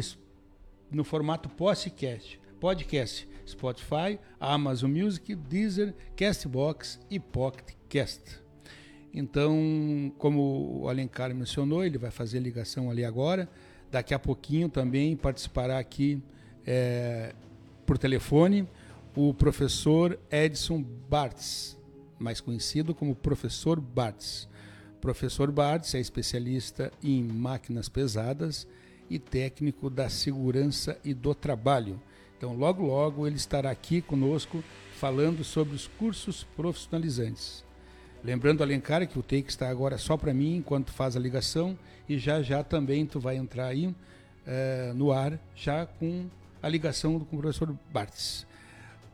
no 0.90 1.04
formato 1.04 1.48
podcast, 1.48 2.40
podcast 2.60 3.28
Spotify, 3.46 4.18
Amazon 4.40 4.90
Music, 4.90 5.34
Deezer, 5.34 5.94
Castbox 6.16 6.98
e 7.10 7.20
Pocket 7.20 7.76
Cast. 7.88 8.42
Então, 9.12 10.12
como 10.18 10.80
o 10.82 10.88
Alencar 10.88 11.32
mencionou, 11.34 11.84
ele 11.84 11.98
vai 11.98 12.10
fazer 12.10 12.40
ligação 12.40 12.90
ali 12.90 13.04
agora. 13.04 13.48
Daqui 13.90 14.12
a 14.12 14.18
pouquinho 14.18 14.68
também 14.68 15.16
participará 15.16 15.78
aqui 15.78 16.20
é, 16.66 17.32
por 17.86 17.96
telefone 17.96 18.66
o 19.14 19.32
professor 19.32 20.18
Edson 20.30 20.82
Bartz, 21.08 21.78
mais 22.18 22.40
conhecido 22.40 22.94
como 22.94 23.14
professor 23.14 23.80
Bartz. 23.80 24.48
Professor 25.00 25.52
Bartz 25.52 25.94
é 25.94 26.00
especialista 26.00 26.90
em 27.02 27.22
máquinas 27.22 27.88
pesadas 27.88 28.66
e 29.08 29.18
técnico 29.18 29.88
da 29.90 30.08
segurança 30.08 30.98
e 31.04 31.12
do 31.12 31.34
trabalho. 31.34 32.00
Então, 32.36 32.54
logo, 32.54 32.84
logo 32.84 33.26
ele 33.26 33.36
estará 33.36 33.70
aqui 33.70 34.00
conosco 34.00 34.62
falando 34.96 35.42
sobre 35.44 35.74
os 35.74 35.86
cursos 35.86 36.44
profissionalizantes. 36.56 37.64
Lembrando, 38.22 38.62
Alencar, 38.62 39.06
que 39.06 39.18
o 39.18 39.22
take 39.22 39.50
está 39.50 39.68
agora 39.68 39.98
só 39.98 40.16
para 40.16 40.32
mim 40.32 40.56
enquanto 40.56 40.92
faz 40.92 41.16
a 41.16 41.20
ligação 41.20 41.78
e 42.08 42.18
já 42.18 42.42
já 42.42 42.64
também 42.64 43.04
tu 43.04 43.20
vai 43.20 43.36
entrar 43.36 43.66
aí 43.66 43.94
eh, 44.46 44.92
no 44.94 45.12
ar 45.12 45.38
já 45.54 45.84
com 45.86 46.26
a 46.62 46.68
ligação 46.68 47.20
com 47.20 47.36
o 47.36 47.40
professor 47.40 47.74
Bartz. 47.92 48.46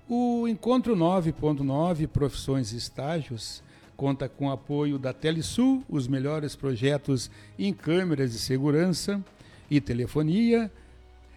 O 0.08 0.46
encontro 0.48 0.96
9.9 0.96 2.06
Profissões 2.06 2.72
e 2.72 2.76
Estágios 2.76 3.62
conta 3.96 4.28
com 4.28 4.46
o 4.46 4.50
apoio 4.50 4.98
da 4.98 5.12
Telesul, 5.12 5.84
os 5.88 6.08
melhores 6.08 6.56
projetos 6.56 7.30
em 7.58 7.72
câmeras 7.72 8.32
de 8.32 8.38
segurança 8.38 9.22
e 9.70 9.80
telefonia, 9.80 10.70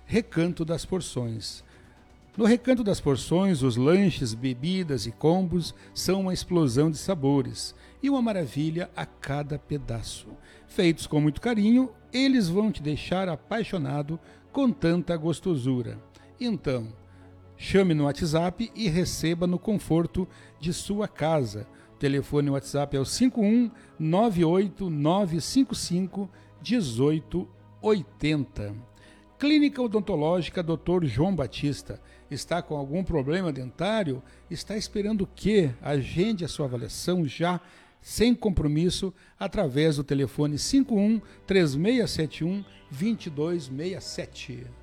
Recanto 0.06 0.66
das 0.66 0.86
Porções. 0.86 1.64
No 2.36 2.46
recanto 2.46 2.84
das 2.84 3.00
porções, 3.00 3.62
os 3.62 3.78
lanches, 3.78 4.34
bebidas 4.34 5.06
e 5.06 5.12
combos 5.12 5.76
são 5.94 6.22
uma 6.22 6.34
explosão 6.34 6.90
de 6.90 6.98
sabores 6.98 7.76
e 8.02 8.10
uma 8.10 8.24
maravilha 8.24 8.90
a 8.96 9.06
cada 9.06 9.60
pedaço. 9.60 10.30
Feitos 10.66 11.06
com 11.06 11.22
muito 11.22 11.40
carinho, 11.40 11.92
eles 12.12 12.50
vão 12.50 12.72
te 12.72 12.82
deixar 12.82 13.30
apaixonado 13.30 14.20
com 14.52 14.72
tanta 14.72 15.16
gostosura. 15.16 16.00
Então, 16.40 16.88
chame 17.56 17.94
no 17.94 18.06
WhatsApp 18.06 18.72
e 18.76 18.90
receba 18.90 19.46
no 19.46 19.60
conforto 19.60 20.28
de 20.60 20.74
sua 20.74 21.08
casa. 21.08 21.68
O 21.94 21.98
telefone 21.98 22.50
WhatsApp 22.50 22.98
é 22.98 23.00
o 23.00 23.06
51 23.06 23.70
955 24.00 26.28
1880. 27.84 28.74
Clínica 29.38 29.82
Odontológica 29.82 30.64
Dr. 30.64 31.04
João 31.04 31.36
Batista 31.36 32.02
está 32.32 32.62
com 32.62 32.78
algum 32.78 33.04
problema 33.04 33.52
dentário, 33.52 34.24
está 34.50 34.78
esperando 34.78 35.22
o 35.24 35.28
quê? 35.28 35.72
Agende 35.82 36.46
a 36.46 36.48
sua 36.48 36.66
avaliação 36.66 37.28
já, 37.28 37.60
sem 38.02 38.34
compromisso, 38.34 39.14
através 39.38 39.98
do 39.98 40.04
telefone 40.04 40.58
51 40.58 41.20
3671 41.46 42.64
2267. 42.90 44.83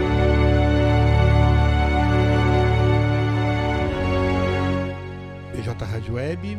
Web, 6.21 6.55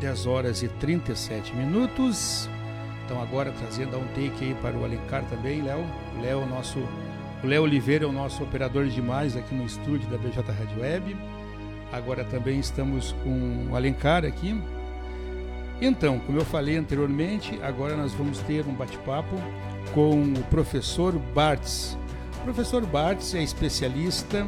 10 0.00 0.26
horas 0.26 0.62
e 0.62 0.68
37 0.68 1.52
minutos. 1.56 2.48
Então 3.04 3.20
agora 3.20 3.50
trazendo 3.50 3.98
um 3.98 4.06
take 4.08 4.44
aí 4.44 4.56
para 4.62 4.76
o 4.76 4.84
Alencar 4.84 5.24
também, 5.24 5.62
Léo. 5.62 5.84
Léo, 6.22 6.46
nosso, 6.46 6.78
o 7.42 7.46
Léo 7.46 7.64
Oliveira 7.64 8.04
é 8.04 8.06
o 8.06 8.12
nosso 8.12 8.44
operador 8.44 8.86
de 8.86 9.02
mais 9.02 9.36
aqui 9.36 9.52
no 9.52 9.66
estúdio 9.66 10.08
da 10.08 10.16
BJ 10.16 10.40
Rádio 10.52 10.80
Web. 10.80 11.16
Agora 11.92 12.22
também 12.24 12.60
estamos 12.60 13.10
com 13.24 13.66
o 13.72 13.74
Alencar 13.74 14.24
aqui. 14.24 14.62
Então, 15.80 16.20
como 16.20 16.38
eu 16.38 16.44
falei 16.44 16.76
anteriormente, 16.76 17.58
agora 17.64 17.96
nós 17.96 18.12
vamos 18.12 18.38
ter 18.42 18.64
um 18.64 18.74
bate-papo 18.74 19.34
com 19.92 20.22
o 20.22 20.42
professor 20.44 21.18
Bartz. 21.34 21.98
O 22.42 22.44
professor 22.44 22.86
Bartz 22.86 23.34
é 23.34 23.42
especialista 23.42 24.46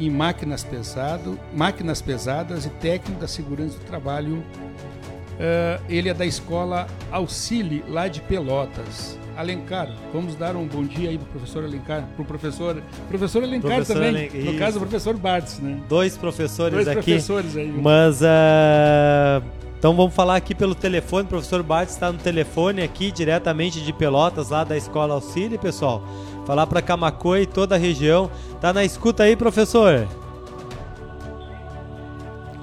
em 0.00 0.10
máquinas, 0.10 0.64
pesado, 0.64 1.38
máquinas 1.54 2.00
pesadas 2.00 2.64
e 2.64 2.70
técnico 2.70 3.20
da 3.20 3.28
segurança 3.28 3.78
do 3.78 3.84
trabalho. 3.84 4.36
Uh, 4.38 5.82
ele 5.88 6.08
é 6.08 6.14
da 6.14 6.26
escola 6.26 6.86
Auxílio, 7.10 7.84
lá 7.88 8.08
de 8.08 8.20
Pelotas. 8.20 9.18
Alencar, 9.36 9.88
vamos 10.12 10.34
dar 10.34 10.54
um 10.54 10.66
bom 10.66 10.84
dia 10.84 11.08
aí 11.08 11.16
pro 11.16 11.26
professor 11.28 11.64
Alencar, 11.64 12.06
pro 12.14 12.24
professor, 12.24 12.82
professor 13.08 13.42
Alencar 13.42 13.70
professor 13.70 13.94
também, 13.94 14.28
Alen... 14.28 14.52
no 14.52 14.58
caso 14.58 14.76
o 14.76 14.80
professor 14.80 15.16
Bartz, 15.16 15.58
né? 15.60 15.80
Dois 15.88 16.16
professores 16.16 16.74
Dois 16.74 16.88
aqui. 16.88 17.02
professores 17.02 17.56
aí. 17.56 17.72
Mas 17.72 18.20
uh, 18.20 19.42
então 19.78 19.96
vamos 19.96 20.14
falar 20.14 20.36
aqui 20.36 20.54
pelo 20.54 20.74
telefone, 20.74 21.24
o 21.24 21.28
professor 21.28 21.62
Bartz 21.62 21.94
está 21.94 22.12
no 22.12 22.18
telefone 22.18 22.82
aqui 22.82 23.10
diretamente 23.10 23.80
de 23.80 23.92
Pelotas, 23.94 24.50
lá 24.50 24.62
da 24.62 24.76
escola 24.76 25.14
Auxílio, 25.14 25.58
pessoal 25.58 26.04
falar 26.50 26.66
para 26.66 26.82
Camacô 26.82 27.36
e 27.36 27.46
toda 27.46 27.76
a 27.76 27.78
região. 27.78 28.28
Tá 28.60 28.72
na 28.72 28.84
escuta 28.84 29.22
aí, 29.22 29.36
professor? 29.36 30.08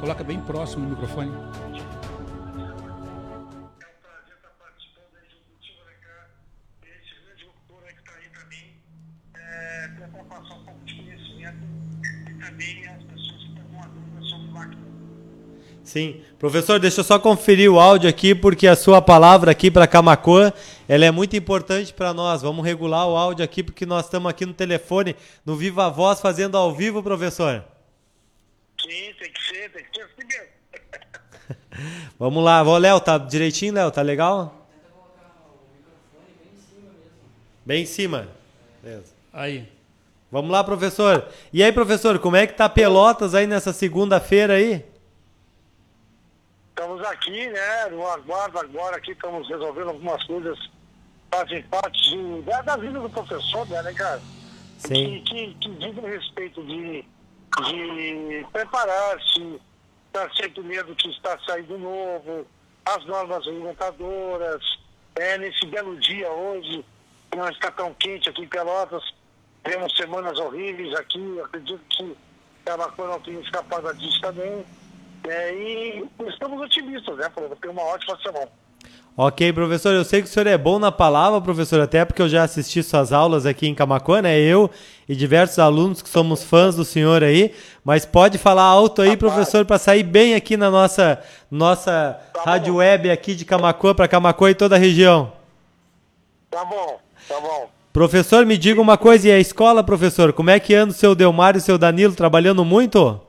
Coloca 0.02 0.26
bem 0.26 0.42
próximo 0.42 0.84
do 0.84 0.90
microfone. 0.90 1.32
Sim. 15.88 16.20
Professor, 16.38 16.80
deixa 16.80 17.00
eu 17.00 17.04
só 17.04 17.18
conferir 17.18 17.72
o 17.72 17.80
áudio 17.80 18.10
aqui, 18.10 18.36
porque 18.36 18.68
a 18.68 18.76
sua 18.76 19.02
palavra 19.02 19.50
aqui 19.50 19.72
para 19.72 19.88
Camacoa, 19.88 20.54
ela 20.88 21.06
é 21.06 21.12
muito 21.12 21.36
importante 21.36 21.94
para 21.94 22.14
nós. 22.14 22.42
Vamos 22.42 22.66
regular 22.66 23.08
o 23.08 23.18
áudio 23.18 23.44
aqui, 23.44 23.62
porque 23.62 23.86
nós 23.86 24.06
estamos 24.06 24.30
aqui 24.30 24.46
no 24.46 24.54
telefone, 24.54 25.16
no 25.46 25.56
Viva 25.56 25.90
Voz, 25.90 26.22
fazendo 26.22 26.58
ao 26.58 26.74
vivo, 26.74 27.04
professor. 27.04 27.64
Sim, 28.82 29.14
tem 29.20 29.32
que 29.32 29.44
ser, 29.44 29.72
tem 29.72 29.84
que 29.84 29.98
ser 29.98 30.04
assim 30.04 30.28
mesmo. 30.28 30.48
Vamos 32.18 32.44
lá. 32.44 32.64
Ô, 32.64 32.78
Léo, 32.78 33.00
tá 33.00 33.18
direitinho, 33.18 33.74
Léo? 33.74 33.92
Tá 33.92 34.02
legal? 34.02 34.68
Bem 37.66 37.84
em 37.84 37.86
cima. 37.86 38.30
Beleza. 38.82 39.14
Aí. 39.34 39.68
Vamos 40.32 40.52
lá, 40.52 40.64
professor. 40.64 41.28
E 41.52 41.64
aí, 41.64 41.72
professor, 41.72 42.18
como 42.20 42.36
é 42.36 42.48
que 42.48 42.54
tá 42.54 42.70
Pelotas 42.70 43.36
aí 43.36 43.46
nessa 43.46 43.74
segunda-feira 43.74 44.54
aí? 44.54 44.86
Estamos 46.70 47.02
aqui, 47.08 47.48
né, 47.50 47.88
no 47.90 48.06
aguardo 48.08 48.60
agora, 48.60 48.98
aqui 48.98 49.12
estamos 49.12 49.48
resolvendo 49.50 49.90
algumas 49.90 50.24
coisas 50.26 50.58
fazem 51.32 51.64
parte 51.64 52.10
de, 52.10 52.42
da, 52.44 52.62
da 52.62 52.78
vida 52.78 53.00
do 53.00 53.10
professor, 53.10 53.68
né, 53.70 53.82
né 53.82 53.94
cara? 53.94 54.22
Sim. 54.78 55.22
Que, 55.22 55.22
que, 55.22 55.54
que 55.56 55.70
dizem 55.76 56.06
a 56.06 56.10
respeito 56.10 56.64
de, 56.64 57.06
de 57.66 58.48
preparar-se, 58.52 59.60
estar 60.08 60.32
sempre 60.36 60.62
medo 60.62 60.96
que 60.96 61.10
está 61.10 61.38
saindo 61.46 61.78
novo, 61.78 62.46
as 62.86 63.06
normas 63.06 63.46
alimentadoras, 63.48 64.64
é, 65.16 65.38
nesse 65.38 65.66
belo 65.66 66.00
dia 66.00 66.32
hoje, 66.32 66.86
que 67.30 67.38
não 67.38 67.50
está 67.50 67.72
tão 67.72 67.94
quente 67.96 68.30
aqui 68.30 68.44
em 68.44 68.48
Pelotas, 68.48 69.04
temos 69.64 69.96
semanas 69.98 70.40
horríveis 70.40 70.94
aqui, 70.96 71.42
acredito 71.42 71.82
que 71.90 72.16
Camacuã 72.64 73.08
não 73.08 73.20
tenha 73.20 73.40
escapado 73.42 73.94
disso 73.96 74.22
também. 74.22 74.66
É, 75.28 75.54
e 75.54 76.10
estamos 76.28 76.62
otimistas, 76.62 77.18
né, 77.18 77.28
para 77.30 77.56
ter 77.56 77.68
uma 77.68 77.82
ótima 77.82 78.18
semana. 78.22 78.50
Ok, 79.20 79.52
professor, 79.52 79.96
eu 79.96 80.06
sei 80.06 80.22
que 80.22 80.28
o 80.28 80.32
senhor 80.32 80.46
é 80.46 80.56
bom 80.56 80.78
na 80.78 80.92
palavra, 80.92 81.42
professor, 81.42 81.80
até 81.82 82.06
porque 82.06 82.22
eu 82.22 82.30
já 82.30 82.44
assisti 82.44 82.84
suas 82.84 83.12
aulas 83.12 83.48
aqui 83.48 83.68
em 83.68 83.74
Camacuã, 83.74 84.22
né? 84.22 84.38
Eu 84.40 84.70
e 85.10 85.16
diversos 85.16 85.58
alunos 85.58 86.04
que 86.04 86.10
somos 86.10 86.44
fãs 86.44 86.76
do 86.76 86.86
senhor 86.86 87.24
aí, 87.24 87.52
mas 87.84 88.06
pode 88.06 88.38
falar 88.38 88.62
alto 88.62 89.02
aí, 89.02 89.18
professor, 89.18 89.66
para 89.66 89.80
sair 89.80 90.04
bem 90.04 90.36
aqui 90.36 90.56
na 90.56 90.70
nossa 90.70 91.20
nossa 91.50 92.20
Tá 92.32 92.44
rádio 92.44 92.74
bom. 92.74 92.80
web 92.80 93.10
aqui 93.10 93.34
de 93.34 93.44
Camacuã 93.44 93.96
para 93.96 94.08
Camacuã 94.08 94.52
e 94.52 94.56
toda 94.56 94.76
a 94.76 94.80
região. 94.80 95.34
Tá 96.52 96.64
bom, 96.64 97.00
tá 97.28 97.40
bom. 97.40 97.72
Professor, 97.92 98.46
me 98.46 98.56
diga 98.56 98.80
uma 98.80 99.00
coisa, 99.00 99.30
e 99.30 99.32
a 99.32 99.40
escola, 99.40 99.84
professor, 99.84 100.32
como 100.32 100.52
é 100.52 100.60
que 100.60 100.76
anda 100.76 100.92
o 100.92 100.96
seu 100.96 101.16
Delmar 101.16 101.56
e 101.56 101.58
o 101.58 101.62
seu 101.62 101.80
Danilo 101.80 102.14
trabalhando 102.14 102.64
muito? 102.64 103.20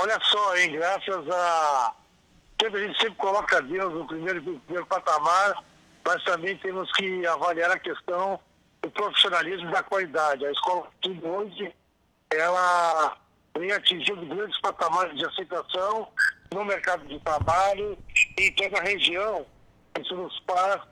Olha 0.00 0.18
só, 0.22 0.56
hein, 0.56 0.72
graças 0.72 1.28
a. 1.30 1.92
Sempre, 2.62 2.84
a 2.84 2.86
gente 2.86 3.00
sempre 3.00 3.16
coloca 3.16 3.60
Deus 3.60 3.92
no 3.92 4.06
primeiro, 4.06 4.40
no 4.40 4.60
primeiro 4.60 4.86
patamar, 4.86 5.64
mas 6.06 6.22
também 6.22 6.56
temos 6.58 6.88
que 6.92 7.26
avaliar 7.26 7.72
a 7.72 7.78
questão 7.78 8.38
do 8.80 8.90
profissionalismo 8.92 9.68
e 9.68 9.72
da 9.72 9.82
qualidade. 9.82 10.46
A 10.46 10.52
escola 10.52 10.88
tudo 11.00 11.26
hoje, 11.26 11.74
ela 12.30 13.16
vem 13.58 13.72
atingindo 13.72 14.24
grandes 14.26 14.60
patamares 14.60 15.18
de 15.18 15.26
aceitação 15.26 16.06
no 16.54 16.64
mercado 16.64 17.04
de 17.08 17.18
trabalho 17.18 17.98
e 18.38 18.42
em 18.44 18.52
toda 18.52 18.78
a 18.78 18.82
região. 18.82 19.44
Isso 20.00 20.14
nos 20.14 20.40
faz 20.46 20.82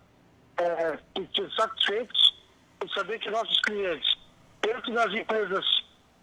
é, 0.57 0.99
sentir 1.17 1.53
satisfeitos 1.55 2.43
por 2.81 2.91
saber 2.91 3.21
que 3.21 3.31
nossos 3.31 3.61
clientes, 3.61 4.19
tanto 4.61 4.91
nas 4.91 5.15
empresas 5.15 5.65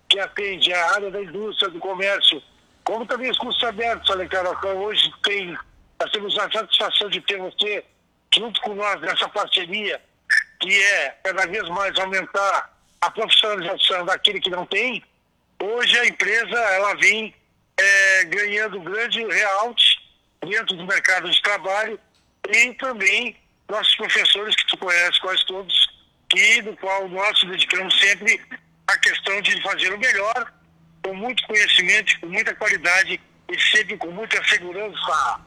que 0.09 0.19
atendem 0.19 0.73
a 0.73 0.91
área 0.91 1.09
da 1.09 1.21
indústria, 1.21 1.71
do 1.71 1.79
comércio, 1.79 2.43
como 2.87 3.05
também 3.05 3.29
os 3.29 3.37
cursos 3.37 3.61
abertos, 3.65 4.09
olha, 4.09 4.25
cara, 4.29 4.49
hoje 4.65 5.11
tem, 5.21 5.57
nós 5.99 6.09
temos 6.09 6.39
a 6.39 6.49
satisfação 6.49 7.09
de 7.09 7.19
ter 7.19 7.37
você 7.37 7.83
junto 8.33 8.61
com 8.61 8.75
nós 8.75 9.01
nessa 9.01 9.27
parceria, 9.27 10.01
que 10.61 10.83
é 10.83 11.09
cada 11.21 11.45
vez 11.47 11.67
mais 11.67 11.99
aumentar 11.99 12.73
a 13.01 13.11
profissionalização 13.11 14.05
daquele 14.05 14.39
que 14.39 14.49
não 14.49 14.65
tem. 14.65 15.03
Hoje 15.61 15.99
a 15.99 16.05
empresa, 16.05 16.55
ela 16.55 16.95
vem 16.95 17.35
é, 17.77 18.23
ganhando 18.23 18.79
grande 18.79 19.21
realte 19.21 19.99
dentro 20.39 20.77
do 20.77 20.87
mercado 20.87 21.29
de 21.29 21.41
trabalho 21.41 21.99
e 22.49 22.73
também 22.75 23.35
nossos 23.67 23.97
professores, 23.97 24.55
que 24.55 24.67
tu 24.67 24.77
conhece 24.77 25.19
quase 25.19 25.45
todos, 25.45 25.89
que 26.29 26.61
do 26.61 26.73
qual 26.77 27.09
nós 27.09 27.43
nos 27.43 27.51
dedicamos 27.51 27.99
sempre 27.99 28.41
à 28.87 28.97
questão 28.97 29.41
de 29.41 29.61
fazer 29.61 29.93
o 29.93 29.99
melhor, 29.99 30.53
com 31.07 31.13
muito 31.13 31.47
conhecimento, 31.47 32.19
com 32.19 32.27
muita 32.27 32.53
qualidade 32.53 33.19
e 33.49 33.59
sempre 33.59 33.95
com 33.97 34.11
muita 34.11 34.43
segurança. 34.43 35.39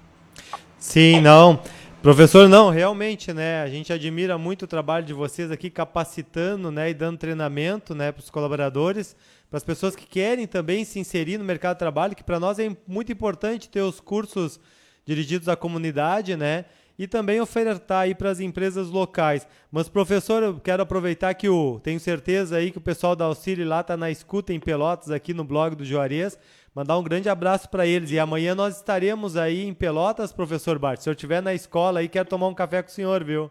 Sim, 0.78 1.20
não. 1.20 1.62
Professor, 2.00 2.48
não, 2.48 2.70
realmente, 2.70 3.30
né? 3.30 3.62
A 3.62 3.68
gente 3.68 3.92
admira 3.92 4.38
muito 4.38 4.62
o 4.62 4.66
trabalho 4.66 5.04
de 5.04 5.12
vocês 5.12 5.50
aqui 5.50 5.68
capacitando, 5.68 6.70
né, 6.70 6.88
e 6.88 6.94
dando 6.94 7.18
treinamento, 7.18 7.94
né, 7.94 8.10
para 8.10 8.20
os 8.20 8.30
colaboradores, 8.30 9.14
para 9.50 9.58
as 9.58 9.64
pessoas 9.64 9.94
que 9.94 10.06
querem 10.06 10.46
também 10.46 10.82
se 10.82 10.98
inserir 10.98 11.36
no 11.36 11.44
mercado 11.44 11.74
de 11.74 11.80
trabalho, 11.80 12.16
que 12.16 12.24
para 12.24 12.40
nós 12.40 12.58
é 12.58 12.74
muito 12.88 13.12
importante 13.12 13.68
ter 13.68 13.82
os 13.82 14.00
cursos 14.00 14.58
dirigidos 15.04 15.46
à 15.46 15.56
comunidade, 15.56 16.36
né? 16.36 16.64
E 17.00 17.08
também 17.08 17.40
ofertar 17.40 18.02
aí 18.02 18.14
para 18.14 18.28
as 18.28 18.40
empresas 18.40 18.90
locais. 18.90 19.48
Mas, 19.72 19.88
professor, 19.88 20.42
eu 20.42 20.60
quero 20.60 20.82
aproveitar 20.82 21.32
que 21.32 21.48
o 21.48 21.80
tenho 21.80 21.98
certeza 21.98 22.58
aí 22.58 22.70
que 22.70 22.76
o 22.76 22.80
pessoal 22.82 23.16
da 23.16 23.24
Auxílio 23.24 23.66
lá 23.66 23.80
está 23.80 23.96
na 23.96 24.10
escuta 24.10 24.52
em 24.52 24.60
Pelotas, 24.60 25.10
aqui 25.10 25.32
no 25.32 25.42
blog 25.42 25.74
do 25.74 25.82
Juarez. 25.82 26.38
Mandar 26.74 26.98
um 26.98 27.02
grande 27.02 27.30
abraço 27.30 27.70
para 27.70 27.86
eles. 27.86 28.10
E 28.10 28.18
amanhã 28.18 28.54
nós 28.54 28.76
estaremos 28.76 29.34
aí 29.34 29.64
em 29.64 29.72
Pelotas, 29.72 30.30
professor 30.30 30.78
Bart. 30.78 31.00
Se 31.00 31.08
eu 31.08 31.14
estiver 31.14 31.40
na 31.40 31.54
escola 31.54 32.00
aí, 32.00 32.08
quero 32.08 32.28
tomar 32.28 32.48
um 32.48 32.54
café 32.54 32.82
com 32.82 32.90
o 32.90 32.92
senhor, 32.92 33.24
viu? 33.24 33.50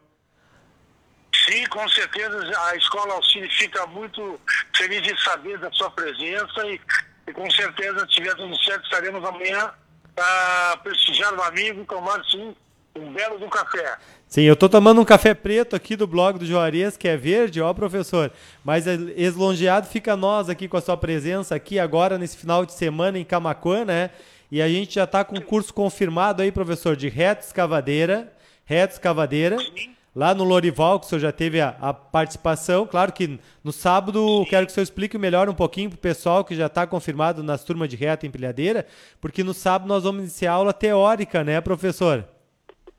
Sim, 1.33 1.65
com 1.71 1.89
certeza 1.89 2.37
a 2.67 2.75
Escola 2.75 3.15
Auxílio 3.15 3.49
fica 3.53 3.83
muito 3.87 4.39
feliz 4.75 5.01
de 5.01 5.19
saber 5.23 5.57
da 5.57 5.71
sua 5.71 5.89
presença 5.89 6.67
e, 6.67 6.79
e 7.27 7.33
com 7.33 7.49
certeza, 7.49 8.01
se 8.01 8.09
tiver 8.09 8.35
tudo 8.35 8.55
certo, 8.59 8.83
estaremos 8.83 9.27
amanhã 9.27 9.73
para 10.15 10.77
prestigiar 10.83 11.33
o 11.33 11.41
amigo 11.41 11.83
tomar, 11.85 12.23
sim, 12.25 12.55
um 12.99 13.11
belo 13.11 13.39
do 13.39 13.47
café. 13.47 13.97
Sim, 14.27 14.43
eu 14.43 14.55
tô 14.55 14.69
tomando 14.69 15.01
um 15.01 15.05
café 15.05 15.33
preto 15.33 15.75
aqui 15.75 15.95
do 15.95 16.05
blog 16.05 16.37
do 16.37 16.45
Juarez, 16.45 16.95
que 16.95 17.07
é 17.07 17.17
verde, 17.17 17.59
ó, 17.59 17.73
professor. 17.73 18.31
Mas 18.63 18.85
é, 18.85 18.95
eslongeado 19.17 19.87
fica 19.87 20.15
nós 20.15 20.49
aqui 20.49 20.67
com 20.67 20.77
a 20.77 20.81
sua 20.81 20.95
presença 20.95 21.55
aqui 21.55 21.79
agora 21.79 22.17
nesse 22.17 22.37
final 22.37 22.65
de 22.65 22.73
semana 22.73 23.17
em 23.17 23.25
Camacuã, 23.25 23.83
né? 23.83 24.11
E 24.51 24.61
a 24.61 24.67
gente 24.67 24.95
já 24.95 25.07
tá 25.07 25.23
com 25.23 25.35
o 25.35 25.41
curso 25.41 25.73
confirmado 25.73 26.41
aí, 26.41 26.51
professor, 26.51 26.95
de 26.95 27.07
reto 27.09 27.45
escavadeira, 27.45 28.31
reto 28.65 28.93
escavadeira. 28.93 29.57
Lá 30.15 30.33
no 30.33 30.43
Lorival, 30.43 30.99
que 30.99 31.05
o 31.05 31.09
senhor 31.09 31.21
já 31.21 31.31
teve 31.31 31.61
a, 31.61 31.75
a 31.79 31.93
participação. 31.93 32.85
Claro 32.85 33.13
que 33.13 33.39
no 33.63 33.71
sábado 33.71 34.43
quero 34.49 34.65
que 34.65 34.71
o 34.71 34.73
senhor 34.73 34.83
explique 34.83 35.17
melhor 35.17 35.47
um 35.47 35.53
pouquinho 35.53 35.89
pro 35.89 35.99
pessoal 35.99 36.43
que 36.43 36.55
já 36.55 36.65
está 36.65 36.85
confirmado 36.85 37.43
nas 37.43 37.63
turmas 37.63 37.89
de 37.89 37.95
reto 37.95 38.25
empilhadeira, 38.25 38.85
porque 39.21 39.43
no 39.43 39.53
sábado 39.53 39.87
nós 39.87 40.03
vamos 40.03 40.21
iniciar 40.21 40.51
a 40.51 40.55
aula 40.55 40.73
teórica, 40.73 41.43
né, 41.43 41.61
professor? 41.61 42.27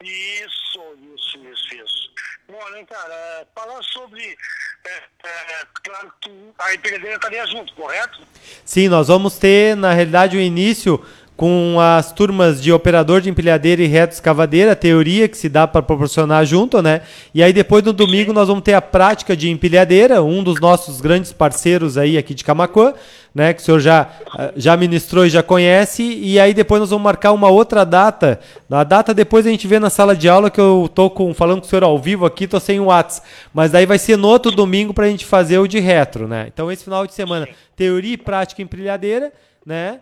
Isso, 0.03 0.81
isso, 1.15 1.39
isso, 1.39 1.75
isso. 1.75 2.11
Né, 2.49 2.85
cara, 2.85 3.15
é, 3.15 3.47
falar 3.55 3.83
sobre. 3.83 4.37
É, 4.85 4.97
é, 5.25 5.67
claro 5.85 6.13
que 6.21 6.31
a 6.59 6.75
empreendedora 6.75 7.15
estaria 7.15 7.47
junto, 7.47 7.75
correto? 7.75 8.23
Sim, 8.65 8.89
nós 8.89 9.09
vamos 9.09 9.39
ter, 9.39 9.77
na 9.77 9.93
realidade, 9.93 10.37
o 10.37 10.41
início 10.41 11.05
com 11.41 11.81
as 11.81 12.13
turmas 12.13 12.63
de 12.63 12.71
operador 12.71 13.23
de 13.23 13.31
empilhadeira 13.31 13.81
e 13.81 13.87
reto 13.87 14.13
escavadeira, 14.13 14.73
a 14.73 14.77
teoria 14.77 15.27
que 15.27 15.39
se 15.39 15.49
dá 15.49 15.67
para 15.67 15.81
proporcionar 15.81 16.45
junto, 16.45 16.83
né? 16.83 17.01
E 17.33 17.43
aí 17.43 17.51
depois 17.51 17.83
no 17.83 17.95
domingo 17.95 18.31
nós 18.31 18.49
vamos 18.49 18.63
ter 18.63 18.75
a 18.75 18.83
prática 18.83 19.35
de 19.35 19.49
empilhadeira, 19.49 20.23
um 20.23 20.45
dos 20.45 20.61
nossos 20.61 21.01
grandes 21.01 21.33
parceiros 21.33 21.97
aí 21.97 22.19
aqui 22.19 22.35
de 22.35 22.45
Camacuã, 22.45 22.93
né? 23.35 23.55
Que 23.55 23.63
o 23.63 23.65
senhor 23.65 23.81
já, 23.81 24.11
ah, 24.37 24.53
já 24.55 24.77
ministrou 24.77 25.25
e 25.25 25.31
já 25.31 25.43
conhece. 25.43 26.03
E 26.03 26.39
aí 26.39 26.53
depois 26.53 26.79
nós 26.79 26.91
vamos 26.91 27.05
marcar 27.05 27.33
uma 27.33 27.49
outra 27.49 27.87
data. 27.87 28.39
A 28.71 28.85
data 28.85 29.15
depois 29.15 29.47
a 29.47 29.51
gente 29.51 29.67
vê 29.67 29.79
na 29.79 29.89
sala 29.89 30.15
de 30.15 30.29
aula 30.29 30.51
que 30.51 30.61
eu 30.61 30.91
tô 30.95 31.09
com, 31.09 31.33
falando 31.33 31.61
com 31.61 31.67
o 31.67 31.71
senhor 31.71 31.85
ao 31.85 31.99
vivo 31.99 32.27
aqui, 32.27 32.47
tô 32.47 32.61
sem 32.61 32.79
o 32.81 32.89
Whats. 32.89 33.23
Mas 33.55 33.71
daí 33.71 33.87
vai 33.87 33.99
ser 33.99 34.19
no 34.19 34.29
outro 34.29 34.53
domingo 34.53 34.93
para 34.93 35.07
a 35.07 35.09
gente 35.09 35.25
fazer 35.25 35.59
o 35.59 35.67
de 35.67 35.81
retro, 35.81 36.29
né? 36.29 36.49
Então 36.53 36.71
esse 36.71 36.85
final 36.85 37.07
de 37.07 37.15
semana, 37.15 37.49
teoria 37.75 38.13
e 38.13 38.19
prática 38.19 38.61
empilhadeira, 38.61 39.33
né? 39.65 40.01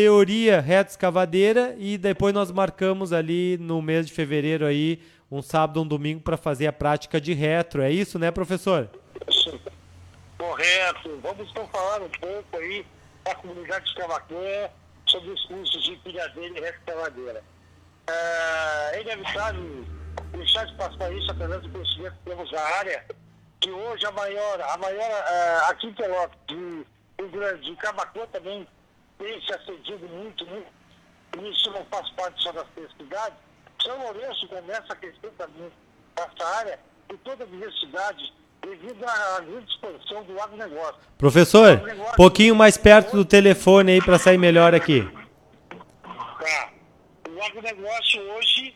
Teoria 0.00 0.62
reta 0.62 0.90
escavadeira 0.90 1.74
e 1.76 1.98
depois 1.98 2.32
nós 2.32 2.50
marcamos 2.50 3.12
ali 3.12 3.58
no 3.58 3.82
mês 3.82 4.06
de 4.06 4.12
fevereiro 4.14 4.64
aí 4.64 5.02
um 5.30 5.42
sábado, 5.42 5.82
um 5.82 5.86
domingo 5.86 6.22
para 6.22 6.38
fazer 6.38 6.66
a 6.66 6.72
prática 6.72 7.20
de 7.20 7.34
retro. 7.34 7.82
É 7.82 7.90
isso, 7.90 8.18
né, 8.18 8.30
professor? 8.30 8.88
Correto. 10.38 11.20
Vamos 11.22 11.50
então 11.50 11.68
falar 11.68 12.00
um 12.00 12.08
pouco 12.08 12.56
aí 12.56 12.84
da 13.24 13.34
comunidade 13.34 13.84
de 13.90 13.94
Camacuã 13.94 14.70
sobre 15.06 15.30
os 15.30 15.44
cursos 15.44 15.84
de 15.84 15.92
empilhadeira 15.92 16.58
e 16.58 16.60
restavadeira. 16.62 17.44
É, 18.08 18.96
é 18.96 19.02
inevitável 19.02 19.84
deixar 20.32 20.64
de 20.64 20.74
passar 20.76 21.12
isso 21.12 21.30
através 21.30 21.60
do 21.60 21.68
conhecimento 21.68 22.14
que 22.24 22.30
temos 22.30 22.50
na 22.50 22.62
área, 22.62 23.04
que 23.60 23.70
hoje 23.70 24.06
a 24.06 24.12
maior, 24.12 24.60
a 24.62 24.78
maior 24.78 25.24
é, 25.28 25.70
aqui 25.70 25.88
em 25.88 25.92
Pelotas, 25.92 26.38
de 26.48 26.86
de 27.62 27.76
Camacuã 27.76 28.26
também 28.32 28.66
tem 29.20 29.40
se 29.42 29.52
acedido 29.52 30.08
muito, 30.08 30.46
muito 30.46 30.66
e 31.38 31.50
isso 31.52 31.70
não 31.70 31.84
faz 31.84 32.08
parte 32.10 32.42
só 32.42 32.50
das 32.50 32.66
cidades, 32.98 33.38
São 33.82 33.96
Lourenço 33.98 34.48
começa 34.48 34.86
a 34.88 34.96
crescer 34.96 35.30
também 35.38 35.70
essa 36.16 36.48
área 36.56 36.80
e 37.12 37.16
toda 37.18 37.44
a 37.44 37.46
diversidade 37.46 38.32
devido 38.62 39.04
à 39.04 39.40
grande 39.40 39.70
expansão 39.70 40.24
do 40.24 40.40
agronegócio. 40.40 41.00
Professor, 41.16 41.80
um 42.12 42.16
pouquinho 42.16 42.54
mais 42.56 42.76
perto 42.76 43.16
do 43.16 43.24
telefone 43.24 43.92
aí 43.92 44.02
para 44.02 44.18
sair 44.18 44.38
melhor 44.38 44.74
aqui. 44.74 45.08
Tá. 45.70 46.72
O 47.28 47.42
agronegócio 47.42 48.20
hoje, 48.32 48.74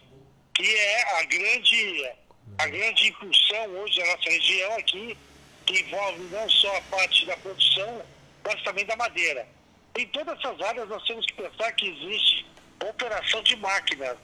que 0.54 0.74
é 0.74 1.20
a 1.20 1.24
grande, 1.24 2.12
a 2.58 2.66
grande 2.68 3.08
impulsão 3.08 3.66
hoje 3.78 3.98
da 4.00 4.06
nossa 4.06 4.30
região 4.30 4.76
aqui, 4.76 5.18
que 5.66 5.80
envolve 5.80 6.22
não 6.30 6.48
só 6.48 6.76
a 6.76 6.82
parte 6.82 7.26
da 7.26 7.36
produção, 7.38 8.02
mas 8.44 8.62
também 8.62 8.86
da 8.86 8.96
madeira. 8.96 9.46
Em 9.96 10.06
todas 10.08 10.36
essas 10.38 10.60
áreas 10.60 10.88
nós 10.88 11.02
temos 11.04 11.24
que 11.26 11.34
pensar 11.34 11.70
que 11.72 11.88
existe 11.88 12.46
operação 12.88 13.42
de 13.42 13.56
máquinas. 13.56 14.18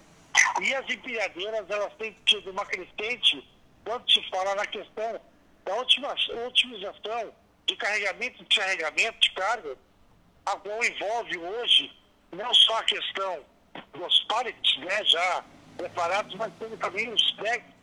E 0.60 0.74
as 0.74 0.88
empilhadeiras, 0.88 1.68
elas 1.70 1.92
têm 1.94 2.16
tido 2.26 2.50
uma 2.50 2.66
crescente 2.66 3.48
quando 3.84 4.10
se 4.10 4.22
fala 4.30 4.54
na 4.56 4.66
questão 4.66 5.20
da 5.64 5.76
otimização 5.76 7.32
de 7.66 7.76
carregamento 7.76 8.42
e 8.42 8.46
descarregamento 8.46 9.20
de 9.20 9.30
carga, 9.30 9.76
a 10.46 10.56
qual 10.56 10.84
envolve 10.84 11.38
hoje 11.38 11.92
não 12.32 12.52
só 12.52 12.78
a 12.78 12.84
questão 12.84 13.44
dos 13.92 14.24
pallets 14.24 14.76
né, 14.78 15.04
já 15.04 15.44
preparados, 15.76 16.34
mas 16.34 16.52
também 16.80 17.12
os 17.12 17.32
bags, 17.36 17.74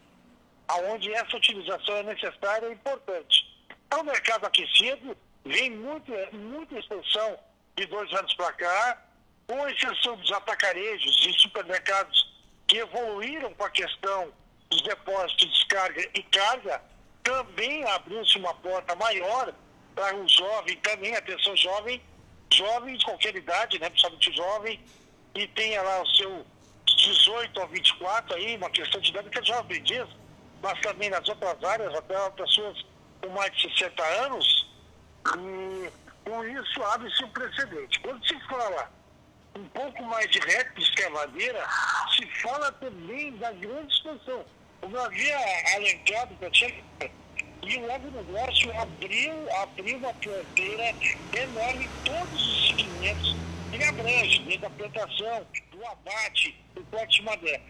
aonde 0.67 1.13
essa 1.13 1.37
utilização 1.37 1.97
é 1.97 2.03
necessária 2.03 2.67
e 2.67 2.73
importante. 2.73 3.65
É 3.89 3.95
um 3.95 4.03
mercado 4.03 4.45
aquecido, 4.45 5.17
vem 5.45 5.71
muito, 5.71 6.11
muita 6.33 6.77
expansão 6.77 7.39
de 7.77 7.85
dois 7.85 8.11
anos 8.13 8.33
para 8.33 8.51
cá, 8.53 9.01
com 9.47 9.69
exceção 9.69 10.17
dos 10.17 10.31
atacarejos 10.31 11.25
e 11.25 11.39
supermercados 11.39 12.35
que 12.67 12.77
evoluíram 12.77 13.53
com 13.53 13.63
a 13.63 13.69
questão 13.69 14.33
dos 14.69 14.81
depósitos 14.81 15.37
de 15.37 15.47
descarga 15.47 16.09
e 16.13 16.23
carga, 16.23 16.81
também 17.23 17.83
abriu-se 17.85 18.37
uma 18.37 18.53
porta 18.55 18.95
maior 18.95 19.53
para 19.95 20.15
o 20.15 20.27
jovem, 20.27 20.75
também, 20.77 21.15
atenção 21.15 21.55
jovem, 21.55 22.01
jovem 22.51 22.97
de 22.97 23.05
qualquer 23.05 23.35
idade, 23.35 23.79
né, 23.79 23.89
principalmente 23.89 24.35
jovem, 24.35 24.79
e 25.35 25.47
tenha 25.47 25.81
lá 25.81 26.01
o 26.01 26.07
seu 26.07 26.45
18 26.85 27.61
a 27.61 27.65
24 27.67 28.35
aí, 28.35 28.57
uma 28.57 28.69
questão 28.69 28.99
de 28.99 29.11
idade 29.11 29.29
que 29.29 29.39
é 29.39 29.43
jovem 29.43 29.83
diz, 29.83 30.07
mas 30.61 30.79
também 30.81 31.09
nas 31.09 31.27
outras 31.29 31.63
áreas, 31.63 31.93
até 31.93 32.29
pessoas 32.31 32.85
com 33.21 33.29
mais 33.29 33.55
de 33.55 33.69
60 33.77 34.03
anos, 34.03 34.67
e 35.37 36.06
com 36.27 36.43
isso 36.43 36.83
abre-se 36.83 37.23
um 37.23 37.29
precedente. 37.29 37.99
Quando 38.01 38.27
se 38.27 38.39
fala 38.47 38.91
um 39.55 39.63
pouco 39.69 40.03
mais 40.03 40.29
de 40.29 40.39
rap 40.39 40.81
escavadeira, 40.81 41.65
se 42.15 42.25
fala 42.41 42.71
também 42.73 43.35
da 43.37 43.51
grande 43.53 43.93
expansão. 43.93 44.45
Como 44.81 44.97
havia 44.99 45.37
alencado 45.75 46.35
para 46.35 46.49
e 47.63 47.77
o 47.77 47.91
agronegócio 47.91 48.79
abriu, 48.79 49.55
abriu 49.61 49.97
uma 49.97 50.13
fronteira 50.13 50.95
enorme 51.33 51.85
em 51.85 51.89
todos 52.05 52.47
os 52.47 52.67
segmentos 52.67 53.35
que 53.71 53.83
abrange, 53.83 54.39
desde 54.43 54.65
a 54.65 54.69
plantação, 54.69 55.47
do 55.71 55.85
abate, 55.85 56.55
do 56.75 56.83
corte 56.83 57.19
de 57.19 57.23
madeira. 57.23 57.61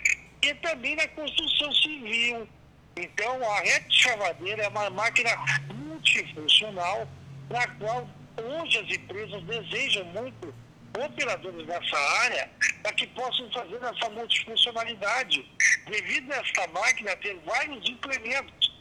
E 0.42 0.54
também 0.56 0.96
na 0.96 1.08
construção 1.10 1.72
civil. 1.74 2.48
Então, 2.96 3.52
a 3.52 3.60
reta 3.62 3.90
chavadeira 3.90 4.64
é 4.64 4.68
uma 4.68 4.90
máquina 4.90 5.32
multifuncional, 5.74 7.08
na 7.50 7.68
qual 7.76 8.08
hoje 8.42 8.78
as 8.80 8.90
empresas 8.90 9.44
desejam 9.44 10.06
muito 10.06 10.54
operadores 10.98 11.68
nessa 11.68 11.98
área 12.22 12.50
para 12.82 12.94
que 12.94 13.08
possam 13.08 13.50
fazer 13.52 13.78
essa 13.84 14.10
multifuncionalidade, 14.10 15.46
devido 15.86 16.32
a 16.32 16.38
esta 16.38 16.68
máquina 16.68 17.16
ter 17.18 17.38
vários 17.46 17.88
implementos 17.90 18.74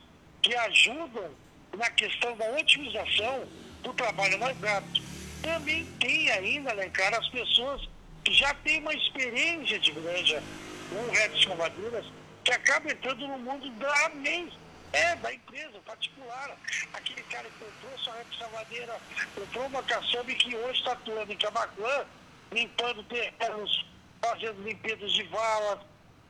que 0.42 0.54
ajudam 0.54 1.30
na 1.76 1.90
questão 1.90 2.36
da 2.36 2.50
otimização 2.52 3.46
do 3.82 3.92
trabalho 3.94 4.38
mais 4.38 4.58
rápido. 4.60 5.04
Também 5.42 5.84
tem 6.00 6.30
ainda, 6.30 6.70
Alencar, 6.70 7.14
as 7.14 7.28
pessoas 7.28 7.88
que 8.24 8.32
já 8.32 8.52
têm 8.54 8.80
uma 8.80 8.94
experiência 8.94 9.78
de 9.78 9.92
granja 9.92 10.42
com 10.90 11.12
redes 11.12 11.38
escovadeiras 11.38 12.06
que 12.44 12.52
acabam 12.52 12.90
entrando 12.90 13.26
no 13.26 13.38
mundo 13.38 13.70
da 13.78 14.08
MEI, 14.14 14.52
é, 14.92 15.16
da 15.16 15.32
empresa 15.32 15.78
particular. 15.84 16.56
Aquele 16.92 17.22
cara 17.24 17.48
que 17.48 17.64
comprou 17.64 17.98
sua 17.98 18.14
rede 18.14 18.30
escavadeira, 18.32 19.00
comprou 19.34 19.66
uma 19.66 19.82
caçamba 19.82 20.32
que 20.32 20.56
hoje 20.56 20.78
está 20.78 20.92
atuando 20.92 21.32
em 21.32 21.36
Camacuã, 21.36 22.06
limpando 22.52 23.02
terrenos, 23.04 23.86
fazendo 24.22 24.62
limpezas 24.62 25.12
de 25.12 25.22
valas, 25.24 25.80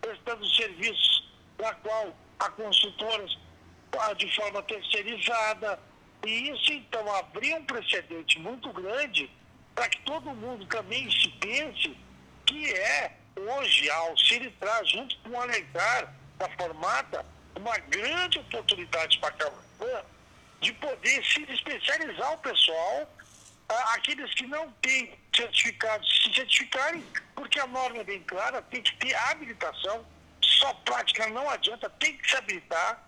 prestando 0.00 0.46
serviços 0.50 1.28
na 1.58 1.74
qual 1.74 2.16
a 2.38 2.50
consultoras 2.50 3.38
de 4.18 4.34
forma 4.34 4.62
terceirizada. 4.62 5.78
E 6.24 6.50
isso, 6.50 6.72
então, 6.72 7.14
abriu 7.14 7.56
um 7.56 7.64
precedente 7.64 8.38
muito 8.38 8.72
grande 8.72 9.30
para 9.74 9.88
que 9.88 10.00
todo 10.00 10.34
mundo 10.34 10.66
também 10.66 11.10
se 11.10 11.28
pense 11.38 11.96
que 12.46 12.72
é, 12.72 13.16
hoje, 13.36 13.90
a 13.90 13.96
Auxílio 13.96 14.52
traz, 14.58 14.88
junto 14.90 15.16
com 15.18 15.30
o 15.30 15.40
Alencar, 15.40 16.14
da 16.38 16.48
formata, 16.50 17.24
uma 17.56 17.78
grande 17.78 18.38
oportunidade 18.38 19.18
para 19.18 19.28
a 19.30 19.32
Camacuã 19.32 20.04
de 20.60 20.72
poder 20.74 21.24
se 21.24 21.42
especializar 21.50 22.34
o 22.34 22.38
pessoal, 22.38 23.10
aqueles 23.94 24.32
que 24.34 24.46
não 24.46 24.70
têm 24.82 25.18
certificados 25.34 26.22
se 26.22 26.34
certificarem, 26.34 27.04
porque 27.34 27.58
a 27.60 27.66
norma 27.66 27.98
é 27.98 28.04
bem 28.04 28.22
clara, 28.22 28.62
tem 28.62 28.82
que 28.82 28.96
ter 28.96 29.14
habilitação, 29.14 30.06
só 30.40 30.72
prática 30.74 31.28
não 31.28 31.48
adianta, 31.50 31.90
tem 31.90 32.16
que 32.16 32.30
se 32.30 32.36
habilitar, 32.36 33.02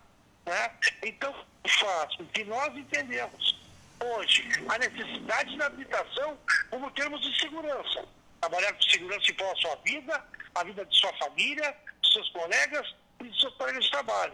né? 0.45 0.71
Então, 1.03 1.33
faço 1.67 2.23
que 2.25 2.43
nós 2.43 2.75
entendemos 2.75 3.59
hoje 3.99 4.47
a 4.67 4.77
necessidade 4.77 5.57
da 5.57 5.65
habitação 5.65 6.37
como 6.69 6.91
termos 6.91 7.21
de 7.21 7.39
segurança. 7.39 8.05
Trabalhar 8.41 8.73
com 8.73 8.81
segurança 8.83 9.31
em 9.31 9.33
prol 9.33 9.53
da 9.53 9.61
sua 9.61 9.75
vida, 9.77 10.25
a 10.55 10.63
vida 10.63 10.85
de 10.85 10.97
sua 10.97 11.13
família, 11.17 11.75
seus 12.03 12.29
colegas 12.29 12.95
e 13.21 13.29
de 13.29 13.39
seus 13.39 13.53
colegas 13.55 13.83
de 13.83 13.91
trabalho. 13.91 14.33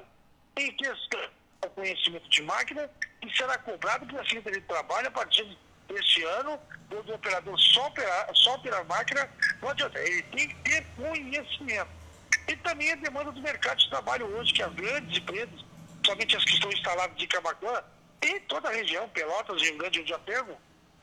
Em 0.58 0.72
questão 0.76 1.30
ao 1.62 1.70
conhecimento 1.72 2.30
de 2.30 2.42
máquina, 2.44 2.90
que 3.22 3.38
será 3.38 3.58
cobrado 3.58 4.06
pela 4.06 4.24
Secretaria 4.24 4.62
de 4.62 4.68
Trabalho 4.68 5.08
a 5.08 5.12
partir 5.12 5.58
deste 5.88 6.24
ano, 6.24 6.60
quando 6.90 7.10
o 7.10 7.16
operador 7.16 7.60
só 7.60 7.88
operar, 7.88 8.30
só 8.34 8.56
operar 8.56 8.86
máquina, 8.86 9.30
ele 9.96 10.24
tem 10.24 10.48
que 10.48 10.56
ter 10.64 10.86
conhecimento. 10.96 11.90
E 12.48 12.56
também 12.58 12.92
a 12.92 12.96
demanda 12.96 13.32
do 13.32 13.42
mercado 13.42 13.78
de 13.80 13.90
trabalho 13.90 14.26
hoje, 14.38 14.54
que 14.54 14.62
as 14.62 14.74
grandes 14.74 15.18
empresas 15.18 15.66
somente 16.06 16.38
as 16.38 16.44
que 16.46 16.54
estão 16.54 16.72
instaladas 16.72 17.22
em 17.22 17.28
Camacuã, 17.28 17.84
e 18.22 18.40
toda 18.42 18.70
a 18.70 18.72
região, 18.72 19.10
Pelotas, 19.10 19.62
Rio 19.62 19.78
Grande 19.78 20.02
do 20.02 20.08
Japego, 20.08 20.56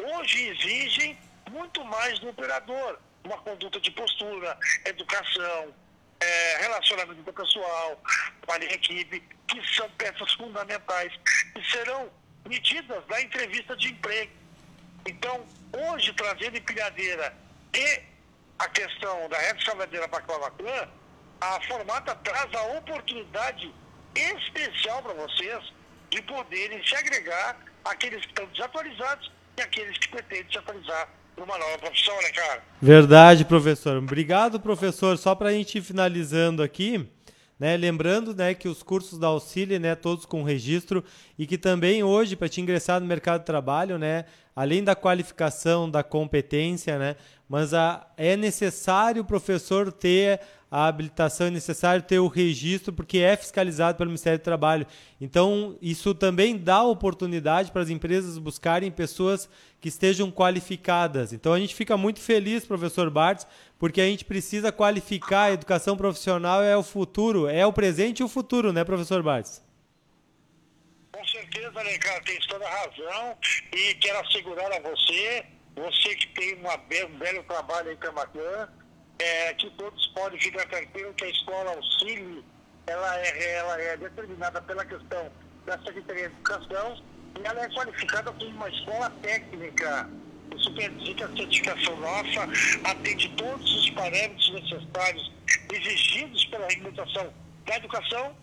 hoje 0.03 0.49
exigem 0.49 1.19
muito 1.51 1.85
mais 1.85 2.19
do 2.21 2.29
operador. 2.29 2.99
Uma 3.25 3.39
conduta 3.39 3.81
de 3.81 3.91
postura, 3.93 4.59
educação, 4.85 5.73
é, 6.23 6.57
relacionamento 6.59 7.33
pessoal, 7.33 8.01
trabalho 8.43 8.71
em 8.71 8.75
equipe, 8.75 9.21
que 9.49 9.75
são 9.75 9.89
peças 9.91 10.33
fundamentais, 10.35 11.13
que 11.55 11.71
serão 11.71 12.11
medidas 12.49 13.03
na 13.09 13.21
entrevista 13.21 13.77
de 13.77 13.89
emprego. 13.89 14.33
Então, 15.07 15.45
hoje, 15.73 16.13
trazendo 16.15 16.57
empilhadeira 16.57 17.35
e 17.75 18.03
a 18.59 18.69
questão 18.69 19.29
da 19.29 19.39
rede 19.39 19.65
salvadeira 19.65 20.09
para 20.09 20.23
Camacuã, 20.23 20.89
a 21.41 21.61
formata 21.67 22.15
traz 22.17 22.55
a 22.55 22.63
oportunidade 22.79 23.75
especial 24.15 25.03
para 25.03 25.15
vocês 25.15 25.73
de 26.11 26.23
poderem 26.23 26.87
se 26.87 26.95
agregar 26.95 27.57
àqueles 27.85 28.21
que 28.21 28.29
estão 28.29 28.47
desatualizados 28.47 29.33
e 29.57 29.63
àqueles 29.63 29.99
que 29.99 30.09
pretendem 30.09 30.53
se 30.53 30.59
atualizar 30.59 31.09
numa 31.37 31.59
nova 31.59 31.79
profissão, 31.79 32.15
né, 32.23 32.31
cara? 32.31 32.63
Verdade, 32.81 33.45
professor. 33.45 33.97
Obrigado, 33.97 34.61
professor. 34.61 35.17
Só 35.17 35.35
para 35.35 35.49
a 35.49 35.53
gente 35.53 35.79
ir 35.79 35.83
finalizando 35.83 36.63
aqui, 36.63 37.09
né, 37.59 37.77
lembrando 37.77 38.35
né, 38.35 38.55
que 38.55 38.69
os 38.69 38.83
cursos 38.83 39.19
da 39.19 39.29
Auxílio, 39.29 39.79
né, 39.79 39.95
todos 39.95 40.27
com 40.27 40.43
registro, 40.43 41.05
e 41.39 41.47
que 41.47 41.57
também 41.57 42.03
hoje, 42.03 42.35
para 42.35 42.49
te 42.49 42.61
ingressar 42.61 43.01
no 43.01 43.07
mercado 43.07 43.41
de 43.41 43.47
trabalho, 43.47 43.99
né, 43.99 44.25
além 44.55 44.83
da 44.83 44.95
qualificação, 44.95 45.91
da 45.91 46.03
competência, 46.03 46.99
né, 46.99 47.17
mas 47.53 47.75
a, 47.75 48.07
é 48.17 48.35
necessário 48.35 49.21
o 49.21 49.27
professor 49.27 49.93
ter 49.93 50.41
a 50.71 50.87
habilitação 50.87 51.49
é 51.49 51.51
necessário 51.51 52.03
ter 52.03 52.19
o 52.19 52.29
registro, 52.29 52.95
porque 52.95 53.19
é 53.19 53.37
fiscalizado 53.37 53.99
pelo 53.99 54.09
Ministério 54.09 54.39
do 54.39 54.43
Trabalho. 54.43 54.87
Então, 55.21 55.77
isso 55.83 56.15
também 56.15 56.57
dá 56.57 56.83
oportunidade 56.83 57.71
para 57.71 57.83
as 57.83 57.91
empresas 57.91 58.39
buscarem 58.39 58.91
pessoas 58.91 59.51
que 59.83 59.89
estejam 59.89 60.31
qualificadas. 60.31 61.35
Então, 61.35 61.53
a 61.53 61.59
gente 61.59 61.75
fica 61.75 61.95
muito 61.95 62.21
feliz, 62.21 62.65
professor 62.65 63.11
Bartz, 63.11 63.47
porque 63.79 64.01
a 64.01 64.07
gente 64.07 64.25
precisa 64.25 64.73
qualificar. 64.73 65.43
A 65.43 65.53
educação 65.53 65.95
profissional 65.95 66.63
é 66.63 66.75
o 66.75 66.83
futuro, 66.83 67.47
é 67.47 67.67
o 67.67 67.73
presente 67.75 68.21
e 68.21 68.25
o 68.25 68.29
futuro, 68.29 68.73
né, 68.73 68.83
professor 68.83 69.23
Bartz? 69.23 69.63
Com 71.13 71.27
certeza, 71.27 71.71
cara, 71.71 72.21
tem 72.23 72.39
toda 72.49 72.65
a 72.67 72.71
razão 72.71 73.37
e 73.75 73.95
quero 73.97 74.21
assegurar 74.21 74.73
a 74.73 74.81
você, 74.81 75.45
você 75.77 76.15
que 76.17 76.29
tem 76.29 76.55
uma, 76.57 76.75
um 76.75 77.19
belo 77.19 77.43
trabalho 77.45 77.93
em 77.93 77.97
Camacan, 77.97 78.69
é, 79.19 79.55
que 79.55 79.71
todos 79.71 80.07
podem 80.09 80.41
ficar 80.41 80.67
tranquilos 80.69 81.15
que 81.17 81.25
a 81.25 81.31
escola 81.31 81.71
auxílio 81.73 82.45
ela 82.87 83.19
é, 83.19 83.55
ela 83.57 83.81
é 83.81 83.97
determinada 83.97 84.61
pela 84.63 84.85
questão 84.85 85.31
da 85.67 85.79
Secretaria 85.79 86.29
de 86.29 86.35
Educação 86.35 87.03
e 87.41 87.47
ela 87.47 87.65
é 87.65 87.69
qualificada 87.71 88.33
como 88.33 88.51
uma 88.51 88.69
escola 88.69 89.11
técnica. 89.23 90.11
Isso 90.57 90.75
quer 90.75 90.91
dizer 90.91 91.15
que 91.15 91.23
a 91.23 91.29
certificação 91.29 91.97
nossa 91.97 92.43
atende 92.85 93.29
todos 93.37 93.75
os 93.75 93.91
parâmetros 93.91 94.53
necessários 94.53 95.33
exigidos 95.73 96.45
pela 96.47 96.67
regulamentação 96.69 97.33
da 97.65 97.77
educação, 97.77 98.37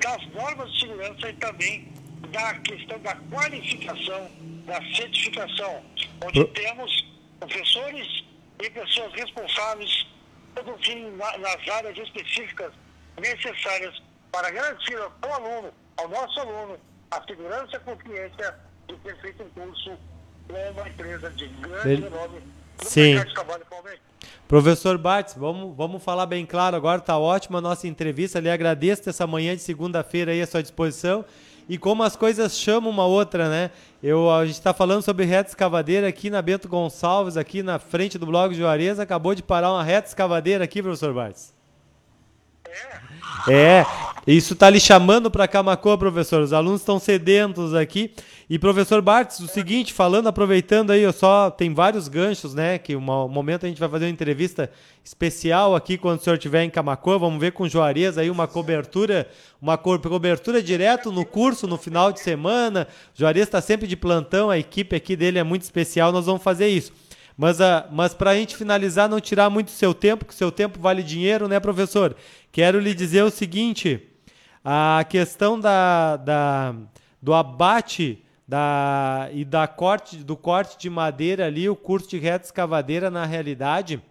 das 0.00 0.26
normas 0.28 0.70
de 0.72 0.80
segurança 0.80 1.30
e 1.30 1.32
também 1.34 1.92
da 2.30 2.54
questão 2.54 2.98
da 3.00 3.14
qualificação, 3.14 4.30
da 4.66 4.80
certificação, 4.94 5.82
onde 6.24 6.44
temos 6.46 7.06
professores 7.40 8.24
e 8.62 8.70
pessoas 8.70 9.12
responsáveis 9.14 10.06
produzindo 10.54 11.16
nas 11.16 11.68
áreas 11.68 11.96
específicas 11.96 12.72
necessárias 13.20 14.02
para 14.32 14.50
garantir 14.50 14.96
ao 14.96 15.32
aluno, 15.32 15.72
ao 15.96 16.08
nosso 16.08 16.40
aluno, 16.40 16.78
a 17.10 17.22
segurança 17.22 17.72
e 17.72 17.76
a 17.76 17.80
confiança 17.80 18.60
de 18.86 18.96
ter 18.96 19.20
feito 19.20 19.42
um 19.42 19.50
curso 19.50 19.98
com 20.46 20.70
uma 20.70 20.88
empresa 20.88 21.30
de 21.30 21.46
grande 21.46 21.88
Ele... 21.88 22.08
nome 22.10 22.42
Sim. 22.84 23.16
Professor 24.46 24.96
Bartz, 24.96 25.34
vamos, 25.34 25.76
vamos 25.76 26.02
falar 26.02 26.26
bem 26.26 26.46
claro 26.46 26.76
agora, 26.76 27.00
está 27.00 27.18
ótima 27.18 27.58
a 27.58 27.60
nossa 27.60 27.86
entrevista. 27.86 28.40
Lhe 28.40 28.50
agradeço 28.50 29.08
essa 29.08 29.26
manhã 29.26 29.54
de 29.54 29.62
segunda-feira 29.62 30.32
aí 30.32 30.40
à 30.40 30.46
sua 30.46 30.62
disposição. 30.62 31.24
E 31.68 31.76
como 31.76 32.02
as 32.02 32.16
coisas 32.16 32.58
chamam 32.58 32.90
uma 32.90 33.04
outra, 33.04 33.48
né? 33.48 33.70
Eu, 34.02 34.30
a 34.30 34.46
gente 34.46 34.54
está 34.54 34.72
falando 34.72 35.02
sobre 35.02 35.26
reta 35.26 35.50
escavadeira 35.50 36.08
aqui 36.08 36.30
na 36.30 36.40
Bento 36.40 36.66
Gonçalves, 36.68 37.36
aqui 37.36 37.62
na 37.62 37.78
frente 37.78 38.16
do 38.16 38.24
blog 38.24 38.54
Juarez. 38.54 38.98
Acabou 38.98 39.34
de 39.34 39.42
parar 39.42 39.72
uma 39.72 39.84
reta 39.84 40.08
escavadeira 40.08 40.64
aqui, 40.64 40.82
professor 40.82 41.12
Bartz. 41.12 41.52
É, 42.64 43.17
isso 44.26 44.52
está 44.52 44.68
lhe 44.68 44.78
chamando 44.78 45.30
para 45.30 45.48
Camacoa, 45.48 45.96
professor. 45.96 46.42
Os 46.42 46.52
alunos 46.52 46.82
estão 46.82 46.98
sedentos 46.98 47.74
aqui. 47.74 48.12
E 48.50 48.58
professor 48.58 49.00
Bartz, 49.00 49.40
o 49.40 49.48
seguinte, 49.48 49.92
falando, 49.92 50.26
aproveitando 50.26 50.90
aí, 50.90 51.02
eu 51.02 51.14
só 51.14 51.50
tem 51.50 51.72
vários 51.72 52.08
ganchos, 52.08 52.54
né? 52.54 52.78
Que 52.78 52.94
um 52.94 53.00
momento 53.00 53.64
a 53.64 53.68
gente 53.68 53.80
vai 53.80 53.88
fazer 53.88 54.04
uma 54.04 54.10
entrevista 54.10 54.70
especial 55.02 55.74
aqui 55.74 55.96
quando 55.96 56.20
o 56.20 56.22
senhor 56.22 56.36
estiver 56.36 56.62
em 56.62 56.68
Camacoa. 56.68 57.18
Vamos 57.18 57.40
ver 57.40 57.52
com 57.52 57.64
o 57.64 57.68
Juarez 57.68 58.18
aí 58.18 58.30
uma 58.30 58.46
cobertura, 58.46 59.28
uma 59.60 59.78
co 59.78 59.98
cobertura 59.98 60.62
direto 60.62 61.10
no 61.10 61.24
curso 61.24 61.66
no 61.66 61.78
final 61.78 62.12
de 62.12 62.20
semana. 62.20 62.86
O 63.14 63.18
Juarez 63.18 63.46
está 63.46 63.62
sempre 63.62 63.86
de 63.86 63.96
plantão, 63.96 64.50
a 64.50 64.58
equipe 64.58 64.94
aqui 64.94 65.16
dele 65.16 65.38
é 65.38 65.42
muito 65.42 65.62
especial. 65.62 66.12
Nós 66.12 66.26
vamos 66.26 66.42
fazer 66.42 66.68
isso. 66.68 66.92
Mas, 67.38 67.60
uh, 67.60 67.86
mas 67.92 68.12
para 68.12 68.30
a 68.30 68.34
gente 68.34 68.56
finalizar, 68.56 69.08
não 69.08 69.20
tirar 69.20 69.48
muito 69.48 69.70
seu 69.70 69.94
tempo, 69.94 70.24
que 70.24 70.34
seu 70.34 70.50
tempo 70.50 70.80
vale 70.80 71.04
dinheiro, 71.04 71.46
né, 71.46 71.60
professor? 71.60 72.16
Quero 72.50 72.80
lhe 72.80 72.92
dizer 72.92 73.22
o 73.22 73.30
seguinte: 73.30 74.02
a 74.64 75.04
questão 75.08 75.58
da, 75.58 76.16
da, 76.16 76.74
do 77.22 77.32
abate 77.32 78.24
da, 78.46 79.28
e 79.32 79.44
da 79.44 79.68
corte, 79.68 80.16
do 80.16 80.36
corte 80.36 80.76
de 80.76 80.90
madeira 80.90 81.46
ali, 81.46 81.68
o 81.68 81.76
curso 81.76 82.08
de 82.10 82.18
reta 82.18 82.46
escavadeira, 82.46 83.08
na 83.08 83.24
realidade, 83.24 84.02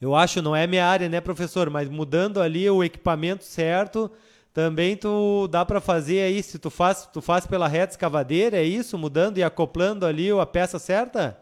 eu 0.00 0.16
acho, 0.16 0.42
não 0.42 0.56
é 0.56 0.66
minha 0.66 0.86
área, 0.86 1.08
né, 1.08 1.20
professor? 1.20 1.70
Mas 1.70 1.88
mudando 1.88 2.40
ali 2.40 2.68
o 2.68 2.82
equipamento 2.82 3.44
certo, 3.44 4.10
também 4.52 4.96
tu 4.96 5.46
dá 5.46 5.64
para 5.64 5.80
fazer 5.80 6.22
aí, 6.22 6.42
se 6.42 6.58
tu 6.58 6.68
faz, 6.68 7.08
tu 7.12 7.22
faz 7.22 7.46
pela 7.46 7.68
reta 7.68 7.92
escavadeira, 7.92 8.56
é 8.56 8.64
isso? 8.64 8.98
Mudando 8.98 9.38
e 9.38 9.44
acoplando 9.44 10.04
ali 10.04 10.32
a 10.32 10.46
peça 10.46 10.80
certa? 10.80 11.38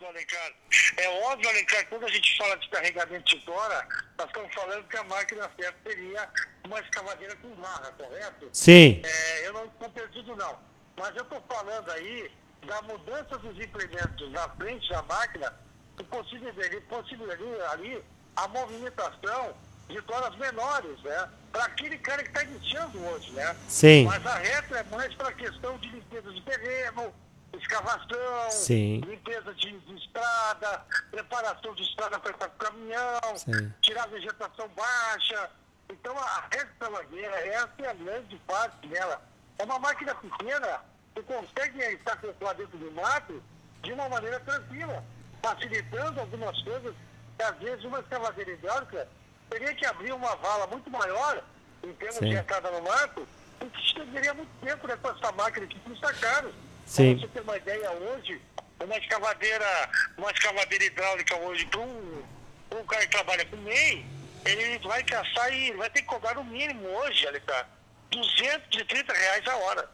Alencar. 0.00 0.52
É 0.96 1.08
óbvio, 1.26 1.48
Alencar, 1.48 1.86
quando 1.88 2.06
a 2.06 2.08
gente 2.08 2.36
fala 2.36 2.56
de 2.56 2.68
carregamento 2.70 3.36
de 3.36 3.44
tora, 3.44 3.88
nós 4.18 4.26
estamos 4.26 4.54
falando 4.54 4.88
que 4.88 4.96
a 4.96 5.04
máquina 5.04 5.50
certa 5.58 5.78
seria 5.82 6.28
uma 6.64 6.80
escavadeira 6.80 7.36
com 7.36 7.48
barra, 7.56 7.92
correto? 7.92 8.48
Sim. 8.52 9.02
É, 9.04 9.46
eu 9.46 9.52
não 9.52 9.66
estou 9.66 9.90
perdido, 9.90 10.36
não. 10.36 10.58
Mas 10.96 11.14
eu 11.16 11.22
estou 11.22 11.42
falando 11.48 11.90
aí 11.90 12.30
da 12.66 12.80
mudança 12.82 13.38
dos 13.38 13.58
implementos 13.58 14.30
na 14.30 14.48
frente 14.50 14.88
da 14.88 15.02
máquina, 15.02 15.52
que 15.96 16.04
possibilitaria, 16.04 16.80
possibilitaria 16.82 17.68
ali 17.70 18.04
a 18.36 18.48
movimentação 18.48 19.54
de 19.88 20.00
toras 20.02 20.34
menores, 20.36 21.02
né? 21.02 21.28
Para 21.50 21.64
aquele 21.64 21.98
cara 21.98 22.22
que 22.22 22.28
está 22.28 22.42
iniciando 22.44 23.04
hoje, 23.06 23.30
né? 23.32 23.56
Sim. 23.68 24.06
Mas 24.06 24.24
a 24.26 24.36
reta 24.36 24.78
é 24.78 24.82
mais 24.84 25.14
para 25.14 25.28
a 25.28 25.32
questão 25.32 25.76
de 25.78 25.88
limpeza 25.88 26.32
de 26.32 26.40
terreno, 26.42 27.14
escavação, 27.62 28.50
Sim. 28.50 29.00
limpeza 29.00 29.54
de, 29.54 29.78
de, 29.80 29.94
estrada, 29.96 30.84
preparação 31.10 31.74
de 31.74 31.82
estrada 31.82 32.18
para 32.18 32.32
o 32.32 32.50
caminhão, 32.50 33.36
Sim. 33.36 33.72
tirar 33.80 34.04
a 34.04 34.08
vegetação 34.08 34.68
baixa. 34.68 35.50
Então 35.88 36.16
a 36.18 36.48
reta 36.50 36.88
lagueira, 36.88 37.46
essa 37.48 37.70
é 37.78 37.88
a 37.88 37.94
grande 37.94 38.36
parte 38.46 38.86
dela. 38.88 39.22
É 39.58 39.64
uma 39.64 39.78
máquina 39.78 40.14
pequena 40.14 40.80
que 41.14 41.22
consegue 41.22 41.78
estar 41.80 42.18
lá 42.40 42.52
dentro 42.52 42.78
do 42.78 42.90
mato 42.92 43.42
de 43.82 43.92
uma 43.92 44.08
maneira 44.08 44.40
tranquila, 44.40 45.04
facilitando 45.42 46.20
algumas 46.20 46.60
coisas 46.62 46.94
que 47.36 47.42
às 47.42 47.58
vezes 47.58 47.84
uma 47.84 48.00
escavadeira 48.00 48.52
hidráulica 48.52 49.08
teria 49.50 49.74
que 49.74 49.86
abrir 49.86 50.12
uma 50.12 50.34
vala 50.36 50.66
muito 50.66 50.88
maior 50.90 51.42
em 51.82 51.92
termos 51.94 52.18
Sim. 52.18 52.30
de 52.30 52.36
entrada 52.36 52.70
no 52.70 52.82
mato, 52.82 53.26
e 53.60 53.66
que 53.66 54.06
teria 54.06 54.34
muito 54.34 54.50
tempo 54.64 54.86
né, 54.86 54.96
com 54.96 55.08
essa 55.10 55.32
máquina 55.32 55.66
que 55.66 55.78
custa 55.80 56.12
caro. 56.14 56.52
Sim. 56.86 57.16
Para 57.16 57.26
você 57.26 57.32
ter 57.32 57.40
uma 57.40 57.56
ideia 57.56 57.90
hoje, 57.92 58.40
uma 58.82 58.96
escavadeira, 58.96 59.90
uma 60.16 60.30
escavadeira 60.30 60.84
hidráulica 60.84 61.36
hoje 61.36 61.66
para 61.66 61.80
um, 61.80 62.84
cara 62.86 63.02
que 63.02 63.10
trabalha 63.12 63.44
com 63.46 63.56
MEI, 63.56 64.04
ele 64.44 64.78
vai 64.80 65.02
caçar 65.04 65.52
e 65.52 65.72
vai 65.72 65.88
ter 65.90 66.02
que 66.02 66.08
cobrar 66.08 66.36
o 66.38 66.44
mínimo 66.44 66.86
hoje, 66.88 67.26
Alecá, 67.26 67.66
230 68.10 69.12
reais 69.12 69.46
a 69.46 69.56
hora. 69.56 69.90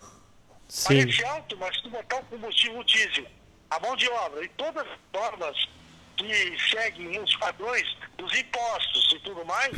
Sim. 0.68 1.02
Parece 1.02 1.24
alto, 1.24 1.56
mas 1.58 1.76
se 1.76 1.82
tu 1.82 1.90
botar 1.90 2.16
o 2.16 2.24
combustível 2.24 2.82
diesel, 2.84 3.26
a 3.70 3.80
mão 3.80 3.96
de 3.96 4.08
obra 4.08 4.44
e 4.44 4.48
todas 4.50 4.86
as 4.86 4.98
normas 5.12 5.68
que 6.16 6.56
seguem 6.70 7.18
os 7.20 7.36
padrões 7.36 7.96
dos 8.16 8.36
impostos 8.36 9.12
e 9.12 9.20
tudo 9.20 9.44
mais, 9.44 9.72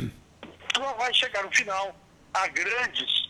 tu 0.73 0.81
vai 0.97 1.13
chegar 1.13 1.43
no 1.43 1.51
final 1.51 1.95
a 2.33 2.47
grandes 2.47 3.20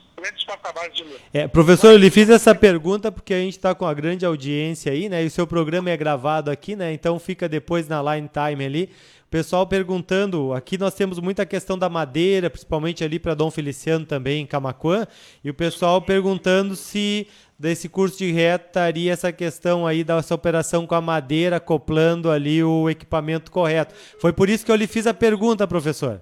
É, 1.34 1.48
professor, 1.48 1.92
eu 1.92 1.98
lhe 1.98 2.12
fiz 2.12 2.30
essa 2.30 2.54
pergunta 2.54 3.12
porque 3.12 3.34
a 3.34 3.40
gente 3.40 3.58
está 3.58 3.74
com 3.74 3.86
a 3.86 3.94
grande 3.94 4.26
audiência 4.26 4.92
aí, 4.92 5.10
né? 5.10 5.24
E 5.24 5.28
o 5.28 5.32
seu 5.32 5.48
programa 5.48 5.90
é 5.90 5.98
gravado 5.98 6.52
aqui, 6.52 6.76
né? 6.76 6.94
Então 6.94 7.18
fica 7.20 7.50
depois 7.50 7.88
na 7.88 8.02
line 8.02 8.30
time 8.30 8.66
ali. 8.66 8.90
O 9.26 9.32
pessoal 9.32 9.66
perguntando, 9.66 10.54
aqui 10.54 10.78
nós 10.78 10.94
temos 10.94 11.18
muita 11.18 11.46
questão 11.46 11.78
da 11.78 11.88
madeira, 11.88 12.50
principalmente 12.50 13.02
ali 13.04 13.18
para 13.18 13.34
Dom 13.34 13.50
Feliciano 13.50 14.06
também, 14.06 14.42
em 14.42 14.46
Camacuã, 14.46 15.08
e 15.42 15.50
o 15.50 15.54
pessoal 15.54 16.02
perguntando 16.02 16.76
se 16.76 17.28
desse 17.58 17.88
curso 17.88 18.18
de 18.18 18.32
reta 18.32 18.66
estaria 18.68 19.14
essa 19.14 19.32
questão 19.32 19.88
aí 19.88 20.04
dessa 20.04 20.36
operação 20.36 20.86
com 20.86 20.96
a 20.96 21.02
madeira, 21.02 21.58
acoplando 21.58 22.30
ali 22.30 22.62
o 22.64 22.90
equipamento 22.90 23.52
correto. 23.52 23.96
Foi 24.20 24.34
por 24.34 24.50
isso 24.50 24.66
que 24.66 24.72
eu 24.72 24.76
lhe 24.76 24.88
fiz 24.88 25.08
a 25.08 25.14
pergunta, 25.14 25.66
professor. 25.68 26.22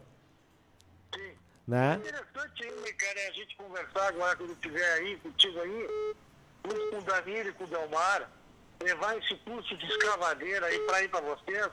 Sim. 1.16 1.32
Né? 1.68 1.94
É 1.94 1.96
interessante, 1.96 2.94
cara, 2.96 3.20
a 3.28 3.34
gente 3.34 3.56
conversar 3.70 4.08
agora 4.08 4.36
quando 4.36 4.54
estiver 4.54 4.94
aí, 4.94 5.16
contigo 5.18 5.60
aí, 5.62 5.88
com 6.64 6.98
o 6.98 7.02
Danilo 7.04 7.50
e 7.50 7.54
com 7.54 7.64
o 7.64 7.68
Delmar, 7.68 8.28
levar 8.82 9.18
esse 9.18 9.36
curso 9.36 9.78
de 9.78 9.86
escavadeira 9.86 10.66
aí 10.66 10.80
para 10.80 11.04
ir 11.04 11.10
para 11.10 11.22
vocês, 11.22 11.70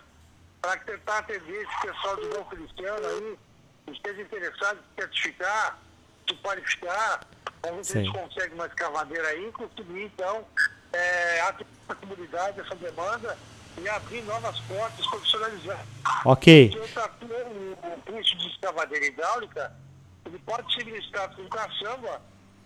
para 0.61 0.77
tentar 0.81 1.19
atender 1.19 1.63
esse 1.63 1.81
pessoal 1.81 2.17
de 2.17 2.29
Dom 2.29 2.45
Cristiano 2.45 3.07
aí, 3.07 3.39
que 3.87 3.93
esteja 3.93 4.23
interessado 4.23 4.79
em 4.79 5.01
certificar, 5.01 5.79
se 6.29 6.37
qualificar, 6.37 7.21
vamos 7.63 7.79
ver 7.79 7.85
se 7.85 7.99
a 7.99 8.03
gente 8.03 8.13
consegue 8.13 8.55
uma 8.55 8.67
escavadeira 8.67 9.29
aí, 9.29 9.53
conseguir 9.53 10.03
então 10.03 10.47
é, 10.93 11.41
atender 11.43 11.71
a 11.89 11.95
comunidade, 11.95 12.61
essa 12.61 12.75
demanda 12.75 13.39
e 13.79 13.89
abrir 13.89 14.23
novas 14.23 14.59
portas 14.61 15.07
profissionalizadas. 15.07 15.87
Ok. 16.25 16.73
O 16.75 18.03
curso 18.03 18.37
de 18.37 18.49
escavadeira 18.49 19.07
hidráulica, 19.07 19.73
ele 20.37 20.43
pode 20.45 20.73
ser 20.75 20.85
ministrado 20.85 21.35
com 21.37 21.49
caçamba, 21.49 22.21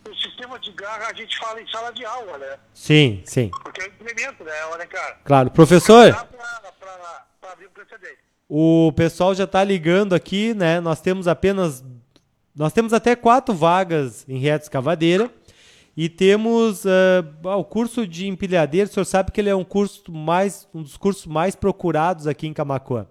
o 0.09 0.15
sistema 0.15 0.59
de 0.59 0.73
garra 0.73 1.09
a 1.09 1.15
gente 1.15 1.39
fala 1.39 1.61
em 1.61 1.69
sala 1.69 1.93
de 1.93 2.05
aula, 2.05 2.39
né? 2.39 2.57
Sim, 2.75 3.23
sim. 3.25 3.51
Porque 3.63 3.83
é 3.83 3.85
um 3.85 3.89
implemento, 3.89 4.43
né, 4.45 4.53
né 4.79 4.87
cara? 4.87 5.19
Claro. 5.25 5.51
Professor, 5.51 6.13
Pra, 6.13 6.25
pra, 6.25 7.27
pra 7.41 7.53
abrir 7.53 7.67
o 7.67 7.71
precedente. 7.71 8.19
o 8.49 8.93
pessoal 8.97 9.35
já 9.35 9.45
está 9.45 9.63
ligando 9.63 10.15
aqui, 10.15 10.55
né? 10.55 10.81
Nós 10.81 11.01
temos 11.01 11.29
apenas... 11.29 11.85
Nós 12.55 12.73
temos 12.73 12.93
até 12.93 13.15
quatro 13.15 13.55
vagas 13.55 14.29
em 14.29 14.39
reta 14.39 14.65
escavadeira. 14.65 15.31
E 15.97 16.09
temos 16.09 16.85
uh, 16.85 17.59
o 17.59 17.65
curso 17.65 18.07
de 18.07 18.27
empilhadeira, 18.27 18.89
o 18.89 18.93
senhor 18.93 19.05
sabe 19.05 19.33
que 19.33 19.41
ele 19.41 19.51
é 19.51 19.55
um 19.55 19.65
curso 19.65 20.11
mais, 20.11 20.67
um 20.73 20.83
dos 20.83 20.97
cursos 20.97 21.27
mais 21.27 21.55
procurados 21.55 22.27
aqui 22.27 22.47
em 22.47 22.55
Camacuã. 22.55 23.07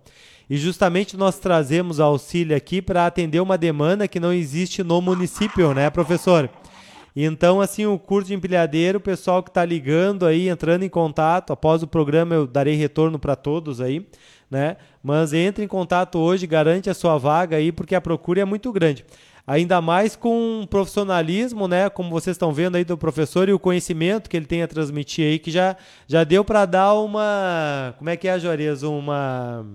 E 0.50 0.58
justamente 0.58 1.16
nós 1.16 1.38
trazemos 1.38 2.00
auxílio 2.00 2.58
aqui 2.58 2.82
para 2.82 3.06
atender 3.06 3.40
uma 3.40 3.58
demanda 3.58 4.08
que 4.08 4.20
não 4.20 4.34
existe 4.34 4.84
no 4.84 5.00
município, 5.02 5.74
né, 5.74 5.90
professor? 5.90 6.50
Então, 7.16 7.60
assim, 7.60 7.86
o 7.86 8.00
curso 8.00 8.30
de 8.30 8.34
empilhadeiro, 8.34 8.98
o 8.98 9.02
pessoal 9.02 9.44
que 9.44 9.50
está 9.50 9.64
ligando 9.64 10.26
aí, 10.26 10.48
entrando 10.48 10.84
em 10.84 10.90
contato, 10.90 11.52
após 11.52 11.84
o 11.84 11.88
programa 11.88 12.34
eu 12.34 12.48
darei 12.48 12.76
retorno 12.76 13.20
para 13.20 13.36
todos 13.36 13.82
aí, 13.82 14.08
né? 14.50 14.78
Mas 15.04 15.34
entre 15.34 15.64
em 15.64 15.68
contato 15.68 16.18
hoje, 16.18 16.48
garante 16.48 16.90
a 16.90 16.94
sua 16.94 17.18
vaga 17.18 17.58
aí, 17.58 17.72
porque 17.72 17.94
a 17.94 18.02
procura 18.02 18.42
é 18.42 18.46
muito 18.46 18.72
grande 18.72 19.06
ainda 19.50 19.82
mais 19.82 20.16
com 20.16 20.68
profissionalismo, 20.70 21.68
né, 21.68 21.90
como 21.90 22.12
vocês 22.12 22.36
estão 22.36 22.54
vendo 22.54 22.76
aí 22.76 22.84
do 22.84 22.96
professor 22.96 23.50
e 23.50 23.54
o 23.54 23.58
conhecimento 23.58 24.30
que 24.30 24.38
ele 24.38 24.46
tem 24.46 24.62
a 24.62 24.68
transmitir 24.68 25.26
aí, 25.26 25.40
que 25.40 25.50
já, 25.50 25.76
já 26.08 26.24
deu 26.24 26.46
para 26.46 26.68
dar 26.68 26.94
uma, 26.94 27.96
como 27.98 28.12
é 28.12 28.16
que 28.16 28.28
é, 28.28 28.40
Juarez, 28.40 28.84
uma 28.84 29.66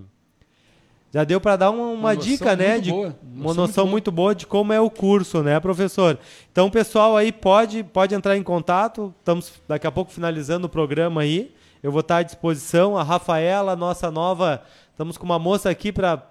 já 1.15 1.23
deu 1.23 1.39
para 1.39 1.55
dar 1.55 1.71
uma, 1.71 1.91
uma, 1.91 2.13
dica, 2.13 2.57
né, 2.57 2.77
de 2.77 2.91
boa. 2.91 3.17
uma 3.23 3.45
noção, 3.45 3.67
noção 3.67 3.83
muito, 3.85 3.91
muito, 3.91 4.11
boa 4.11 4.35
de 4.35 4.45
como 4.45 4.73
é 4.73 4.81
o 4.81 4.89
curso, 4.89 5.41
né, 5.41 5.57
professor? 5.61 6.19
Então, 6.51 6.69
pessoal 6.69 7.15
aí 7.15 7.31
pode 7.31 7.85
pode 7.85 8.13
entrar 8.13 8.35
em 8.35 8.43
contato. 8.43 9.15
Estamos 9.19 9.53
daqui 9.65 9.87
a 9.87 9.91
pouco 9.91 10.11
finalizando 10.11 10.67
o 10.67 10.69
programa 10.69 11.21
aí. 11.21 11.55
Eu 11.81 11.89
vou 11.89 12.01
estar 12.01 12.17
à 12.17 12.21
disposição. 12.21 12.97
A 12.97 13.03
Rafaela, 13.03 13.77
nossa 13.77 14.11
nova, 14.11 14.61
estamos 14.91 15.17
com 15.17 15.23
uma 15.23 15.39
moça 15.39 15.69
aqui 15.69 15.89
para 15.89 16.21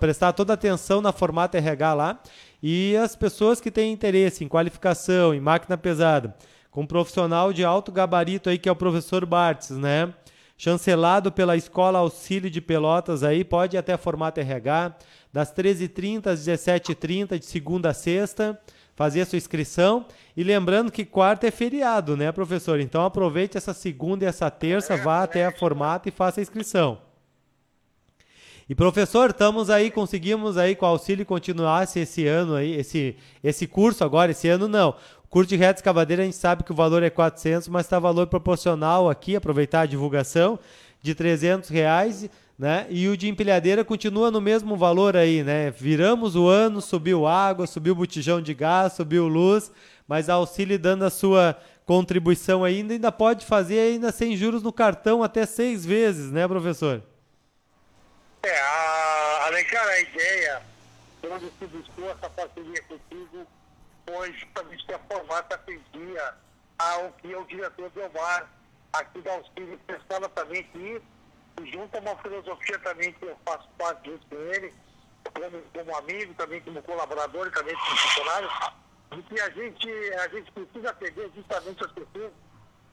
prestar 0.00 0.32
toda 0.32 0.54
atenção 0.54 1.00
na 1.00 1.12
formato 1.12 1.56
RH 1.56 1.94
lá. 1.94 2.18
E 2.60 2.96
as 2.96 3.14
pessoas 3.14 3.60
que 3.60 3.70
têm 3.70 3.92
interesse 3.92 4.42
em 4.42 4.48
qualificação, 4.48 5.32
em 5.32 5.38
máquina 5.38 5.78
pesada, 5.78 6.34
com 6.72 6.80
um 6.80 6.86
profissional 6.88 7.52
de 7.52 7.64
alto 7.64 7.92
gabarito 7.92 8.50
aí, 8.50 8.58
que 8.58 8.68
é 8.68 8.72
o 8.72 8.74
professor 8.74 9.24
Bartz, 9.24 9.70
né? 9.70 10.12
Chancelado 10.58 11.30
pela 11.30 11.56
Escola 11.56 11.98
Auxílio 11.98 12.48
de 12.48 12.62
Pelotas 12.62 13.22
aí, 13.22 13.44
pode 13.44 13.76
até 13.76 13.96
formato 13.96 14.40
RH, 14.40 14.96
das 15.30 15.52
13h30 15.52 16.28
às 16.28 16.46
17h30, 16.46 17.38
de 17.38 17.44
segunda 17.44 17.90
a 17.90 17.94
sexta, 17.94 18.58
fazer 18.94 19.20
a 19.20 19.26
sua 19.26 19.36
inscrição. 19.36 20.06
E 20.34 20.42
lembrando 20.42 20.90
que 20.90 21.04
quarta 21.04 21.46
é 21.46 21.50
feriado, 21.50 22.16
né, 22.16 22.32
professor? 22.32 22.80
Então 22.80 23.04
aproveite 23.04 23.58
essa 23.58 23.74
segunda 23.74 24.24
e 24.24 24.28
essa 24.28 24.50
terça, 24.50 24.96
vá 24.96 25.22
até 25.22 25.44
a 25.44 25.52
formato 25.52 26.08
e 26.08 26.12
faça 26.12 26.40
a 26.40 26.42
inscrição. 26.42 26.98
E 28.68 28.74
professor, 28.74 29.30
estamos 29.30 29.70
aí, 29.70 29.92
conseguimos 29.92 30.56
aí 30.56 30.74
com 30.74 30.84
o 30.86 30.88
auxílio 30.88 31.24
continuar 31.24 31.84
esse 31.84 32.26
ano 32.26 32.56
aí, 32.56 32.74
esse, 32.74 33.14
esse 33.44 33.64
curso 33.64 34.02
agora, 34.02 34.32
esse 34.32 34.48
ano 34.48 34.66
não. 34.66 34.96
O 35.36 35.38
curso 35.38 35.50
de 35.50 35.56
reta 35.56 35.80
escavadeira 35.80 36.22
a 36.22 36.24
gente 36.24 36.38
sabe 36.38 36.64
que 36.64 36.72
o 36.72 36.74
valor 36.74 37.02
é 37.02 37.10
400, 37.10 37.68
mas 37.68 37.84
está 37.84 37.98
valor 37.98 38.26
proporcional 38.26 39.10
aqui, 39.10 39.36
aproveitar 39.36 39.82
a 39.82 39.86
divulgação, 39.86 40.58
de 41.02 41.14
300 41.14 41.68
reais, 41.68 42.26
né? 42.58 42.86
E 42.88 43.06
o 43.06 43.14
de 43.18 43.28
empilhadeira 43.28 43.84
continua 43.84 44.30
no 44.30 44.40
mesmo 44.40 44.78
valor 44.78 45.14
aí, 45.14 45.42
né? 45.42 45.70
Viramos 45.72 46.36
o 46.36 46.48
ano, 46.48 46.80
subiu 46.80 47.26
água, 47.26 47.66
subiu 47.66 47.94
botijão 47.94 48.40
de 48.40 48.54
gás, 48.54 48.94
subiu 48.94 49.28
luz, 49.28 49.70
mas 50.08 50.30
auxílio 50.30 50.78
dando 50.78 51.04
a 51.04 51.10
sua 51.10 51.54
contribuição 51.84 52.64
ainda, 52.64 52.94
ainda 52.94 53.12
pode 53.12 53.44
fazer 53.44 53.78
ainda 53.78 54.10
sem 54.12 54.34
juros 54.38 54.62
no 54.62 54.72
cartão 54.72 55.22
até 55.22 55.44
seis 55.44 55.84
vezes, 55.84 56.32
né, 56.32 56.48
professor? 56.48 57.02
É, 58.42 58.58
a, 58.58 59.48
Alencar, 59.48 59.86
a 59.86 60.00
ideia, 60.00 60.62
quando 61.20 61.52
se 61.58 61.66
buscou 61.66 62.10
essa 62.10 62.30
parceria 62.30 62.82
contigo, 62.88 63.46
justamente 64.32 64.86
que 64.86 64.92
a 64.94 64.98
formata 65.00 65.54
atendia 65.54 66.34
ao 66.78 67.12
que 67.12 67.32
é 67.32 67.38
o 67.38 67.44
diretor 67.44 67.90
Delmar, 67.90 68.50
aqui 68.92 69.20
da 69.20 69.32
Auxílio, 69.32 69.78
prestava 69.86 70.28
também 70.30 70.60
aqui, 70.60 71.02
e 71.60 71.72
junto 71.72 71.96
a 71.96 72.00
uma 72.00 72.16
filosofia 72.18 72.78
também 72.80 73.12
que 73.12 73.24
eu 73.24 73.36
faço 73.44 73.68
parte 73.78 74.10
junto 74.10 74.26
com 74.26 74.36
ele, 74.36 74.74
como, 75.34 75.62
como 75.62 75.96
amigo, 75.96 76.34
também 76.34 76.60
como 76.60 76.82
colaborador 76.82 77.50
também 77.50 77.74
como 77.74 77.96
funcionário, 77.96 78.48
de 79.12 79.22
que 79.22 79.40
a 79.40 79.50
gente, 79.50 79.88
a 80.14 80.28
gente 80.28 80.52
precisa 80.52 80.90
atender 80.90 81.30
justamente 81.34 81.84
as 81.84 81.92
pessoas 81.92 82.32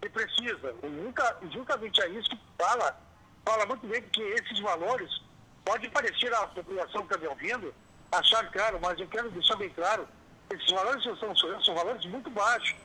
que 0.01 0.09
precisam. 0.09 0.75
E 0.83 0.87
nunca, 0.87 1.37
juntamente 1.51 2.01
a 2.01 2.07
isso 2.07 2.29
que 2.29 2.39
fala, 2.57 2.97
fala 3.45 3.65
muito 3.65 3.85
bem 3.87 4.01
que 4.01 4.21
esses 4.21 4.59
valores 4.59 5.21
Pode 5.65 5.89
parecer 5.89 6.33
a 6.33 6.47
população 6.47 7.07
que 7.07 7.13
está 7.13 7.17
me 7.17 7.27
ouvindo 7.27 7.73
achar 8.11 8.49
caro, 8.51 8.79
mas 8.81 8.99
eu 8.99 9.07
quero 9.07 9.31
deixar 9.31 9.55
bem 9.55 9.69
claro, 9.69 10.07
esses 10.51 10.71
valores 10.71 11.03
são, 11.03 11.35
são 11.35 11.75
valores 11.75 12.05
muito 12.05 12.29
baixos, 12.29 12.75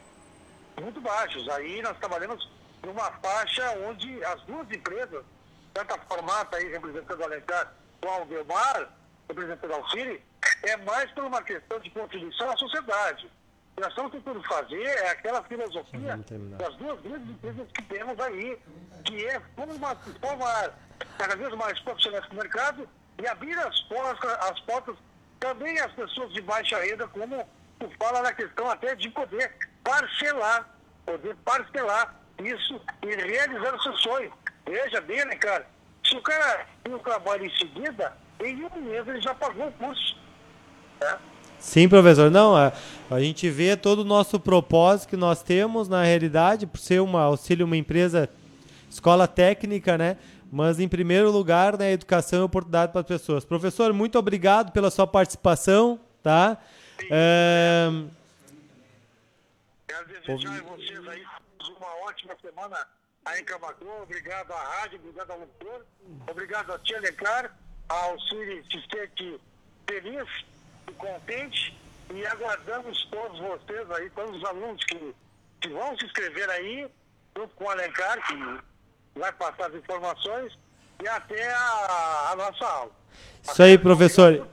muito 0.81 1.01
baixos. 1.01 1.49
Aí 1.51 1.83
nós 1.83 1.97
trabalhamos 1.99 2.49
numa 2.85 3.11
faixa 3.13 3.71
onde 3.89 4.25
as 4.25 4.41
duas 4.43 4.71
empresas, 4.71 5.25
tanto 5.75 5.95
a 5.95 5.99
Formata 5.99 6.57
aí 6.57 6.71
representando 6.71 7.21
o 7.21 7.25
Alencar, 7.25 7.73
com 8.01 8.09
a 8.09 8.15
Algemar, 8.15 8.89
representando 9.29 9.73
a 9.73 9.77
Alcine, 9.77 10.21
é 10.63 10.77
mais 10.79 11.11
por 11.13 11.25
uma 11.25 11.43
questão 11.43 11.79
de 11.81 11.91
contribuição 11.91 12.51
à 12.51 12.57
sociedade. 12.57 13.31
Nós 13.79 13.89
estamos 13.91 14.11
tentando 14.11 14.43
fazer 14.43 14.83
é 14.83 15.11
aquela 15.11 15.43
filosofia 15.45 16.17
das 16.59 16.75
duas 16.77 17.01
grandes 17.01 17.31
empresas 17.31 17.69
que 17.73 17.83
temos 17.83 18.19
aí, 18.19 18.59
que 19.05 19.25
é 19.27 19.41
formar, 19.55 19.97
formar 20.21 20.75
cada 21.17 21.37
vez 21.37 21.55
mais 21.55 21.79
profissionais 21.81 22.27
do 22.29 22.35
mercado 22.35 22.89
e 23.23 23.27
abrir 23.27 23.57
as 23.59 23.81
portas, 23.83 24.31
as 24.51 24.61
portas 24.61 24.97
também 25.41 25.78
às 25.80 25.93
pessoas 25.93 26.32
de 26.32 26.41
baixa 26.43 26.78
renda, 26.78 27.07
como 27.09 27.45
tu 27.78 27.91
fala 27.99 28.22
na 28.22 28.32
questão 28.32 28.68
até 28.70 28.95
de 28.95 29.09
poder 29.11 29.53
parcelar, 29.82 30.68
poder 31.07 31.36
parcelar 31.45 32.14
isso 32.43 32.80
e 33.03 33.14
realizar 33.14 33.74
o 33.74 33.82
seu 33.82 33.97
sonho. 33.99 34.32
Veja 34.66 35.01
bem, 35.01 35.24
né, 35.24 35.36
cara? 35.36 35.66
Se 36.05 36.16
o 36.16 36.22
cara 36.22 36.66
tem 36.82 36.95
um 36.95 36.99
trabalho 36.99 37.45
em 37.45 37.59
seguida, 37.59 38.16
em 38.41 38.64
um 38.64 38.80
mês 38.82 39.07
ele 39.07 39.20
já 39.20 39.34
pagou 39.34 39.68
o 39.68 39.72
curso. 39.72 40.16
Né? 41.01 41.18
Sim, 41.59 41.89
professor. 41.89 42.30
Não, 42.30 42.57
a, 42.57 42.72
a 43.11 43.20
gente 43.20 43.49
vê 43.51 43.76
todo 43.76 44.01
o 44.01 44.05
nosso 44.05 44.39
propósito 44.39 45.11
que 45.11 45.16
nós 45.16 45.43
temos 45.43 45.89
na 45.89 46.03
realidade, 46.03 46.66
por 46.66 46.78
ser 46.78 47.01
uma 47.01 47.22
auxílio, 47.22 47.66
uma 47.66 47.76
empresa, 47.76 48.28
escola 48.89 49.26
técnica, 49.26 49.99
né? 49.99 50.16
Mas, 50.51 50.81
em 50.81 50.89
primeiro 50.89 51.31
lugar, 51.31 51.77
né, 51.77 51.93
educação 51.93 52.41
e 52.41 52.43
oportunidade 52.43 52.93
para 52.93 53.03
as 53.03 53.07
pessoas. 53.07 53.45
Professor, 53.45 53.93
muito 53.93 54.19
obrigado 54.19 54.73
pela 54.73 54.91
sua 54.91 55.07
participação, 55.07 56.01
tá? 56.23 56.57
É... 57.11 57.89
Quero 59.87 60.07
desejar 60.09 60.59
a 60.59 60.63
vocês 60.63 61.09
aí 61.09 61.23
uma 61.77 62.09
ótima 62.09 62.35
semana 62.41 62.87
aí 63.25 63.41
em 63.41 63.45
Camacuã. 63.45 64.03
Obrigado 64.03 64.53
à 64.53 64.63
rádio, 64.81 64.99
obrigado 64.99 65.31
ao 65.31 65.39
locutor, 65.41 65.87
obrigado 66.31 66.73
a 66.73 66.79
Tia 66.79 67.01
Leclar, 67.01 67.55
ao 67.89 68.19
Siri 68.21 68.65
Sistete 68.73 69.41
feliz 69.89 70.29
e 70.89 70.93
contente. 70.93 71.77
E 72.15 72.27
aguardamos 72.27 73.05
todos 73.11 73.39
vocês 73.39 73.91
aí, 73.91 74.09
todos 74.11 74.37
os 74.37 74.45
alunos 74.45 74.83
que, 74.85 75.15
que 75.61 75.69
vão 75.69 75.97
se 75.99 76.07
inscrever 76.07 76.49
aí, 76.49 76.89
junto 77.37 77.55
com 77.55 77.65
o 77.65 77.71
Alencar, 77.71 78.27
que 78.27 78.35
vai 79.19 79.33
passar 79.33 79.66
as 79.66 79.75
informações 79.75 80.59
e 81.03 81.09
até 81.09 81.53
a, 81.53 82.31
a 82.33 82.37
nossa 82.37 82.64
aula. 82.64 82.91
Isso 83.43 83.62
aí, 83.62 83.77
professor. 83.77 84.47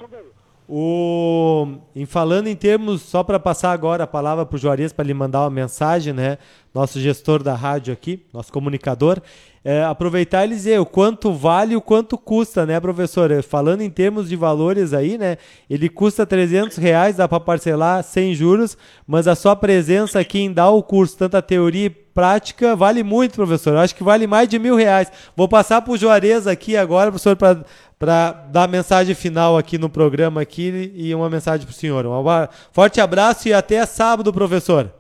O, 0.68 1.78
em 1.95 2.07
falando 2.07 2.47
em 2.47 2.55
termos, 2.55 3.03
só 3.03 3.24
para 3.24 3.39
passar 3.39 3.72
agora 3.72 4.05
a 4.05 4.07
palavra 4.07 4.47
para 4.47 4.55
o 4.55 4.59
Juarez 4.59 4.91
para 4.91 5.05
lhe 5.05 5.13
mandar 5.13 5.41
uma 5.41 5.49
mensagem, 5.51 6.11
né? 6.11 6.39
Nosso 6.74 6.99
gestor 6.99 7.43
da 7.43 7.53
rádio 7.53 7.93
aqui, 7.93 8.26
nosso 8.34 8.51
comunicador, 8.51 9.22
é, 9.63 9.84
aproveitar 9.84 10.43
e 10.45 10.49
dizer 10.49 10.80
o 10.80 10.86
quanto 10.86 11.32
vale 11.32 11.74
e 11.74 11.78
o 11.78 11.82
quanto 11.82 12.18
custa, 12.18 12.66
né, 12.66 12.80
professor? 12.80 13.30
É, 13.30 13.43
falando 13.43 13.82
em 13.82 13.91
termos 13.91 14.28
de 14.28 14.36
valores 14.36 14.91
aí, 14.91 15.20
né? 15.20 15.38
Ele 15.70 15.88
custa 15.88 16.26
300 16.26 16.78
reais, 16.78 17.18
dá 17.18 17.28
para 17.28 17.39
parcelar 17.39 18.03
sem 18.03 18.34
juros, 18.34 18.76
mas 19.05 19.28
a 19.28 19.36
sua 19.36 19.55
presença 19.55 20.20
aqui 20.20 20.39
em 20.39 20.51
dar 20.51 20.72
o 20.72 20.82
curso, 20.82 21.16
tanto 21.16 21.38
a 21.38 21.43
teoria 21.43 21.95
prática 22.16 22.78
vale 22.78 23.03
muito, 23.03 23.36
professor. 23.36 23.74
Eu 23.74 23.80
acho 23.80 23.93
que 23.93 24.03
vale 24.03 24.26
mais 24.26 24.47
de 24.47 24.57
mil 24.57 24.76
reais. 24.76 25.11
Vou 25.36 25.49
passar 25.49 25.82
para 25.82 25.91
o 25.91 25.97
Juarez 25.97 26.47
aqui 26.47 26.78
agora, 26.78 27.11
professor, 27.11 27.36
para 27.36 28.32
dar 28.49 28.63
a 28.63 28.68
mensagem 28.68 29.13
final 29.13 29.57
aqui 29.57 29.78
no 29.78 29.89
programa 29.89 30.41
aqui 30.41 30.93
e 30.95 31.13
uma 31.13 31.30
mensagem 31.30 31.68
para 31.68 31.74
o 31.74 31.76
senhor. 31.76 32.05
Um 32.05 32.24
forte 32.72 33.01
abraço 33.01 33.49
e 33.49 33.53
até 33.53 33.86
sábado, 33.86 34.32
professor. 34.32 34.91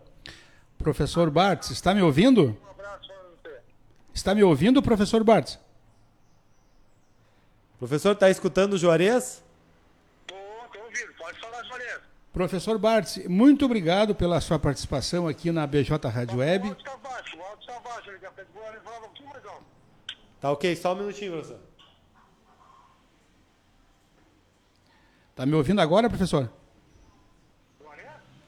Professor 0.77 1.31
Bartz, 1.31 1.71
está 1.71 1.95
me 1.95 2.01
ouvindo? 2.01 2.43
Um 2.43 2.69
abraço. 2.69 3.09
Está 4.13 4.35
me 4.35 4.43
ouvindo, 4.43 4.83
professor 4.83 5.23
Bartz? 5.23 5.57
Professor, 7.79 8.11
está 8.11 8.29
escutando 8.29 8.73
o 8.73 8.77
Juarez? 8.77 9.41
Professor 12.35 12.77
Bartz, 12.77 13.25
muito 13.29 13.63
obrigado 13.63 14.13
pela 14.13 14.41
sua 14.41 14.59
participação 14.59 15.25
aqui 15.25 15.53
na 15.53 15.65
BJ 15.65 16.09
Rádio 16.09 16.39
Web. 16.39 16.75
Tá 20.41 20.51
ok, 20.51 20.75
só 20.75 20.91
um 20.91 20.97
minutinho, 20.97 21.31
professor. 21.31 21.59
Tá 25.33 25.45
me 25.45 25.53
ouvindo 25.53 25.79
agora, 25.79 26.09
professor? 26.09 26.51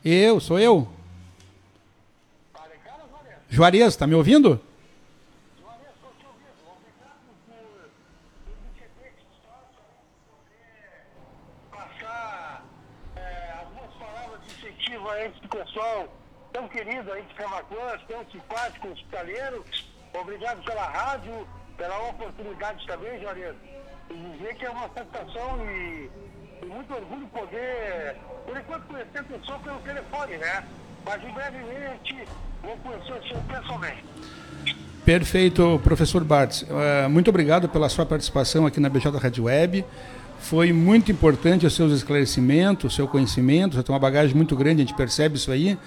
Eu, 0.03 0.41
sou 0.41 0.59
eu. 0.59 0.85
Juarez, 3.47 3.95
tá 3.95 4.05
me 4.05 4.15
ouvindo? 4.15 4.61
pessoal 15.77 16.07
tão 16.51 16.66
querido 16.77 17.11
aí 17.11 17.23
de 17.23 17.33
Camacuã, 17.33 17.97
tão 18.07 18.23
simpático, 18.31 18.89
hospitaleiro. 18.89 19.65
Obrigado 20.13 20.63
pela 20.63 20.85
rádio, 20.85 21.47
pela 21.75 22.09
oportunidade 22.09 22.85
também, 22.85 23.19
Juarez. 23.19 23.55
E 24.11 24.37
dizer 24.37 24.55
que 24.55 24.65
é 24.65 24.69
uma 24.69 24.87
satisfação 24.89 25.65
e, 25.71 26.09
e 26.61 26.65
muito 26.67 26.93
orgulho 26.93 27.27
poder, 27.27 28.15
por 28.45 28.55
enquanto, 28.55 28.83
conhecer 28.85 29.19
a 29.19 29.23
pessoa 29.23 29.59
pelo 29.59 29.79
telefone, 29.79 30.37
né? 30.37 30.63
Mas 31.03 31.21
brevemente 31.21 32.27
vou 32.61 32.77
conhecer 32.77 33.13
o 33.13 33.23
senhor 33.27 33.43
pessoalmente. 33.43 34.03
Perfeito, 35.03 35.81
professor 35.83 36.23
Bartz. 36.23 36.61
Uh, 36.61 37.09
muito 37.09 37.29
obrigado 37.29 37.67
pela 37.69 37.89
sua 37.89 38.05
participação 38.05 38.67
aqui 38.67 38.79
na 38.79 38.89
BJ 38.89 39.17
Rádio 39.17 39.45
Web. 39.45 39.83
Foi 40.39 40.71
muito 40.71 41.11
importante 41.11 41.65
os 41.65 41.73
seus 41.73 41.91
esclarecimentos, 41.91 42.93
o 42.93 42.95
seu 42.95 43.07
conhecimento. 43.07 43.75
Você 43.75 43.83
tem 43.83 43.93
uma 43.93 43.99
bagagem 43.99 44.35
muito 44.35 44.55
grande, 44.55 44.83
a 44.83 44.85
gente 44.85 44.95
percebe 44.95 45.37
isso 45.37 45.51
aí. 45.51 45.77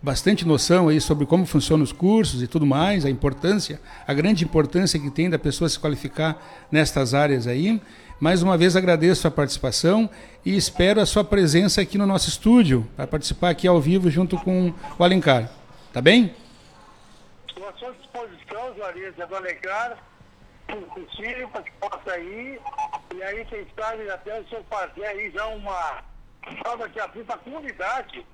Bastante 0.00 0.46
noção 0.46 0.86
aí 0.88 1.00
sobre 1.00 1.26
como 1.26 1.44
funcionam 1.44 1.82
os 1.82 1.90
cursos 1.90 2.40
e 2.40 2.46
tudo 2.46 2.64
mais, 2.64 3.04
a 3.04 3.10
importância, 3.10 3.80
a 4.06 4.14
grande 4.14 4.44
importância 4.44 4.98
que 4.98 5.10
tem 5.10 5.28
da 5.28 5.40
pessoa 5.40 5.68
se 5.68 5.76
qualificar 5.76 6.40
nestas 6.70 7.14
áreas 7.14 7.48
aí. 7.48 7.82
Mais 8.20 8.40
uma 8.40 8.56
vez 8.56 8.76
agradeço 8.76 9.26
a 9.26 9.30
participação 9.30 10.08
e 10.44 10.56
espero 10.56 11.00
a 11.00 11.06
sua 11.06 11.24
presença 11.24 11.80
aqui 11.80 11.98
no 11.98 12.06
nosso 12.06 12.28
estúdio, 12.28 12.88
para 12.96 13.08
participar 13.08 13.50
aqui 13.50 13.66
ao 13.66 13.80
vivo 13.80 14.08
junto 14.08 14.36
com 14.38 14.72
o 14.96 15.02
Alencar. 15.02 15.50
Tá 15.92 16.00
bem? 16.00 16.32
Estou 17.48 17.68
à 17.68 17.72
sua 17.72 17.92
disposição, 17.94 18.74
Juarez, 18.76 19.16
do 19.16 19.34
Alencar, 19.34 19.98
possível 20.94 21.48
para 21.48 21.62
que 21.62 21.72
possa 21.72 22.18
ir. 22.18 22.60
E 23.16 23.22
aí, 23.24 23.44
quem 23.46 23.66
sabe, 23.76 24.08
até 24.08 24.40
o 24.40 24.48
senhor 24.48 24.64
fazer 24.70 25.06
aí 25.06 25.28
já 25.32 25.44
uma 25.46 26.04
forma 26.64 26.88
de 26.88 27.00
abrir 27.00 27.24
para 27.24 27.34
a 27.34 27.38
comunidade, 27.38 28.24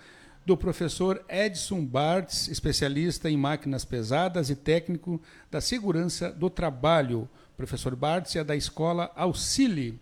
do 0.43 0.57
professor 0.57 1.23
Edson 1.30 1.86
Bartz, 1.86 2.47
especialista 2.47 3.30
em 3.30 3.38
máquinas 3.38 3.86
pesadas 3.86 4.49
e 4.49 4.55
técnico 4.55 5.21
da 5.51 5.61
segurança 5.61 6.32
do 6.32 6.49
trabalho. 6.49 7.30
O 7.53 7.57
professor 7.57 7.95
Bartz 7.95 8.36
é 8.36 8.43
da 8.43 8.55
escola 8.55 9.11
Auxili. 9.15 9.99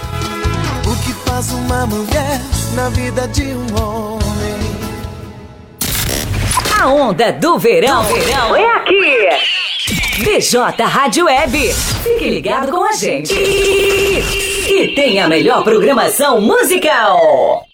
Faz 1.36 1.52
uma 1.52 1.86
mulher 1.86 2.40
na 2.76 2.88
vida 2.88 3.28
de 3.28 3.44
um 3.44 3.66
homem? 3.76 4.56
A 6.80 6.88
onda 6.88 7.34
do 7.34 7.60
verão, 7.60 8.04
verão 8.04 8.56
é 8.56 8.66
aqui. 8.78 10.24
BJ 10.24 10.82
Rádio 10.82 11.26
Web. 11.26 11.74
Fique 11.74 12.30
ligado 12.30 12.72
com 12.72 12.86
a 12.86 12.94
gente. 12.94 13.34
E, 13.34 14.22
e 14.70 14.96
tem 14.96 15.20
a 15.20 15.28
melhor 15.28 15.62
programação 15.66 16.40
musical 16.40 17.65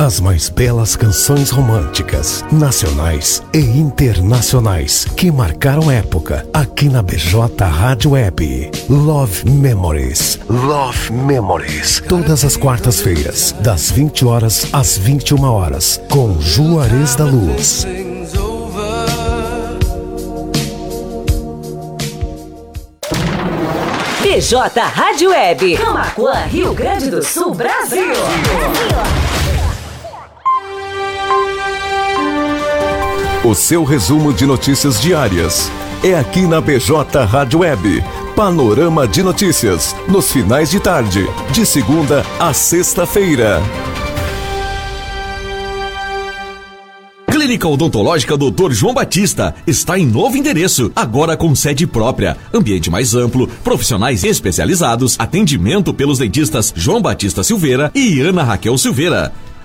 as 0.00 0.18
mais 0.18 0.48
belas 0.48 0.96
canções 0.96 1.50
românticas, 1.50 2.42
nacionais 2.50 3.42
e 3.52 3.58
internacionais, 3.58 5.04
que 5.14 5.30
marcaram 5.30 5.90
época 5.90 6.48
aqui 6.54 6.88
na 6.88 7.02
BJ 7.02 7.38
Rádio 7.58 8.12
Web. 8.12 8.70
Love 8.88 9.50
Memories. 9.50 10.40
Love 10.48 11.12
Memories. 11.12 12.02
Todas 12.08 12.46
as 12.46 12.56
quartas-feiras, 12.56 13.54
das 13.60 13.90
20 13.90 14.24
horas 14.24 14.66
às 14.72 14.96
21 14.96 15.44
horas, 15.44 16.00
com 16.08 16.40
Juarez 16.40 17.14
da 17.14 17.26
Luz. 17.26 17.86
BJ 24.22 24.80
Rádio 24.80 25.28
Web. 25.28 25.76
Camacuã, 25.76 26.46
Rio 26.46 26.72
Grande 26.72 27.10
do 27.10 27.22
Sul, 27.22 27.54
Brasil. 27.54 28.06
Brasil. 28.06 29.19
O 33.50 33.54
seu 33.56 33.82
resumo 33.82 34.32
de 34.32 34.46
notícias 34.46 35.00
diárias 35.00 35.68
é 36.04 36.14
aqui 36.14 36.42
na 36.42 36.60
BJ 36.60 37.24
Rádio 37.24 37.58
Web. 37.58 38.00
Panorama 38.36 39.08
de 39.08 39.24
notícias 39.24 39.92
nos 40.06 40.30
finais 40.30 40.70
de 40.70 40.78
tarde, 40.78 41.26
de 41.50 41.66
segunda 41.66 42.24
a 42.38 42.52
sexta-feira. 42.52 43.60
Clínica 47.28 47.66
Odontológica 47.66 48.36
Dr. 48.36 48.70
João 48.70 48.94
Batista 48.94 49.52
está 49.66 49.98
em 49.98 50.06
novo 50.06 50.36
endereço, 50.36 50.92
agora 50.94 51.36
com 51.36 51.52
sede 51.52 51.88
própria, 51.88 52.36
ambiente 52.54 52.88
mais 52.88 53.16
amplo, 53.16 53.48
profissionais 53.64 54.22
especializados, 54.22 55.16
atendimento 55.18 55.92
pelos 55.92 56.20
dentistas 56.20 56.72
João 56.76 57.02
Batista 57.02 57.42
Silveira 57.42 57.90
e 57.96 58.20
Ana 58.20 58.44
Raquel 58.44 58.78
Silveira. 58.78 59.32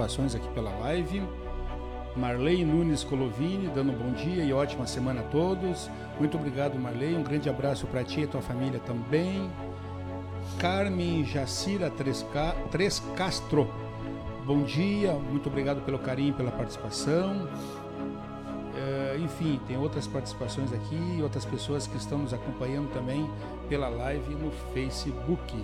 Participações 0.00 0.34
aqui 0.34 0.48
pela 0.54 0.70
live. 0.78 1.22
Marley 2.16 2.64
Nunes 2.64 3.04
Colovini, 3.04 3.68
dando 3.68 3.92
um 3.92 3.94
bom 3.94 4.12
dia 4.12 4.42
e 4.42 4.50
ótima 4.50 4.86
semana 4.86 5.20
a 5.20 5.24
todos. 5.24 5.90
Muito 6.18 6.38
obrigado, 6.38 6.78
Marley. 6.78 7.14
Um 7.14 7.22
grande 7.22 7.50
abraço 7.50 7.86
para 7.86 8.02
ti 8.02 8.22
e 8.22 8.26
tua 8.26 8.40
família 8.40 8.80
também. 8.80 9.50
Carmen 10.58 11.22
Jacira 11.26 11.90
Tresca, 11.90 12.56
Tres 12.70 13.02
Castro. 13.14 13.68
Bom 14.46 14.62
dia, 14.62 15.12
muito 15.12 15.50
obrigado 15.50 15.84
pelo 15.84 15.98
carinho, 15.98 16.32
pela 16.32 16.50
participação. 16.50 17.46
É, 18.74 19.18
enfim, 19.18 19.60
tem 19.68 19.76
outras 19.76 20.06
participações 20.06 20.72
aqui 20.72 21.20
outras 21.22 21.44
pessoas 21.44 21.86
que 21.86 21.98
estão 21.98 22.20
nos 22.20 22.32
acompanhando 22.32 22.90
também 22.94 23.28
pela 23.68 23.90
live 23.90 24.34
no 24.34 24.50
Facebook 24.72 25.54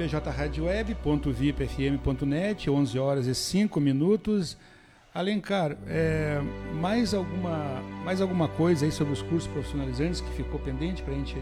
pjradioweb.vipfm.net, 0.00 2.70
11 2.70 2.98
horas 2.98 3.26
e 3.26 3.34
5 3.34 3.78
minutos. 3.78 4.56
Alencar, 5.12 5.76
é, 5.86 6.40
mais, 6.80 7.12
alguma, 7.12 7.82
mais 8.04 8.22
alguma 8.22 8.48
coisa 8.48 8.86
aí 8.86 8.92
sobre 8.92 9.12
os 9.12 9.20
cursos 9.22 9.46
profissionalizantes 9.50 10.22
que 10.22 10.30
ficou 10.30 10.58
pendente 10.60 11.02
para 11.02 11.12
a 11.12 11.16
gente 11.16 11.36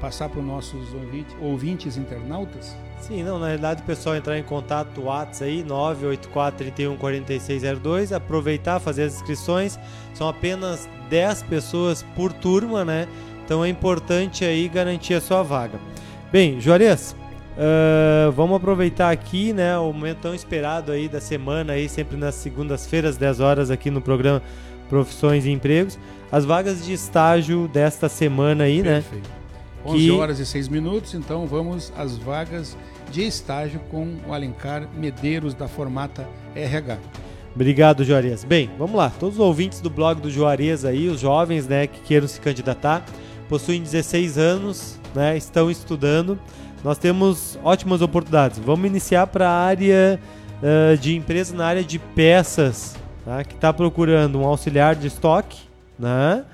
passar 0.00 0.28
para 0.28 0.40
os 0.40 0.44
nossos 0.44 0.92
ouvintes, 0.92 1.36
ouvintes, 1.40 1.96
internautas? 1.96 2.76
Sim, 2.98 3.22
não, 3.22 3.38
na 3.38 3.46
realidade 3.46 3.82
o 3.82 3.84
pessoal 3.84 4.16
entrar 4.16 4.36
em 4.36 4.42
contato, 4.42 5.02
WhatsApp 5.02 5.50
aí, 5.50 5.62
984 5.62 6.58
31 6.58 6.96
4602, 6.96 8.12
aproveitar, 8.12 8.80
fazer 8.80 9.04
as 9.04 9.14
inscrições, 9.14 9.78
são 10.12 10.28
apenas 10.28 10.88
10 11.08 11.44
pessoas 11.44 12.02
por 12.16 12.32
turma, 12.32 12.84
né? 12.84 13.06
Então 13.44 13.64
é 13.64 13.68
importante 13.68 14.44
aí 14.44 14.68
garantir 14.68 15.14
a 15.14 15.20
sua 15.20 15.44
vaga. 15.44 15.78
Bem, 16.32 16.60
Juarez, 16.60 17.14
Uh, 17.52 18.32
vamos 18.32 18.56
aproveitar 18.56 19.10
aqui, 19.10 19.52
né, 19.52 19.76
o 19.76 19.92
momento 19.92 20.18
tão 20.22 20.34
esperado 20.34 20.90
aí 20.90 21.06
da 21.06 21.20
semana 21.20 21.74
aí, 21.74 21.88
sempre 21.88 22.16
nas 22.16 22.34
segundas-feiras, 22.36 23.18
10 23.18 23.40
horas 23.40 23.70
aqui 23.70 23.90
no 23.90 24.00
programa 24.00 24.42
Profissões 24.88 25.44
e 25.44 25.50
Empregos, 25.50 25.98
as 26.30 26.46
vagas 26.46 26.84
de 26.84 26.94
estágio 26.94 27.68
desta 27.68 28.08
semana 28.08 28.64
aí, 28.64 28.82
Perfeito. 28.82 29.28
né? 29.28 29.34
11 29.84 29.98
que... 29.98 30.10
horas 30.12 30.38
e 30.38 30.46
6 30.46 30.68
minutos, 30.68 31.14
então 31.14 31.46
vamos 31.46 31.92
às 31.96 32.16
vagas 32.16 32.76
de 33.10 33.22
estágio 33.26 33.80
com 33.90 34.16
o 34.26 34.32
Alencar 34.32 34.88
Medeiros 34.96 35.54
da 35.54 35.68
Formata 35.68 36.26
RH. 36.54 36.98
Obrigado, 37.54 38.02
Juarez. 38.02 38.44
Bem, 38.44 38.70
vamos 38.78 38.96
lá. 38.96 39.10
Todos 39.10 39.34
os 39.34 39.44
ouvintes 39.44 39.80
do 39.82 39.90
blog 39.90 40.22
do 40.22 40.30
Juarez 40.30 40.86
aí, 40.86 41.08
os 41.08 41.20
jovens, 41.20 41.66
né, 41.66 41.86
que 41.86 42.00
queiram 42.00 42.26
se 42.26 42.40
candidatar, 42.40 43.04
possuem 43.48 43.82
16 43.82 44.38
anos, 44.38 44.98
né, 45.14 45.36
estão 45.36 45.70
estudando, 45.70 46.38
nós 46.84 46.98
temos 46.98 47.58
ótimas 47.62 48.02
oportunidades. 48.02 48.58
Vamos 48.58 48.86
iniciar 48.86 49.26
para 49.28 49.48
a 49.48 49.64
área 49.64 50.18
uh, 50.62 50.96
de 50.96 51.14
empresa 51.14 51.54
na 51.54 51.66
área 51.66 51.84
de 51.84 51.98
peças, 51.98 52.96
tá? 53.24 53.44
que 53.44 53.54
está 53.54 53.72
procurando 53.72 54.40
um 54.40 54.44
auxiliar 54.44 54.96
de 54.96 55.06
estoque, 55.06 55.60
né? 55.98 56.44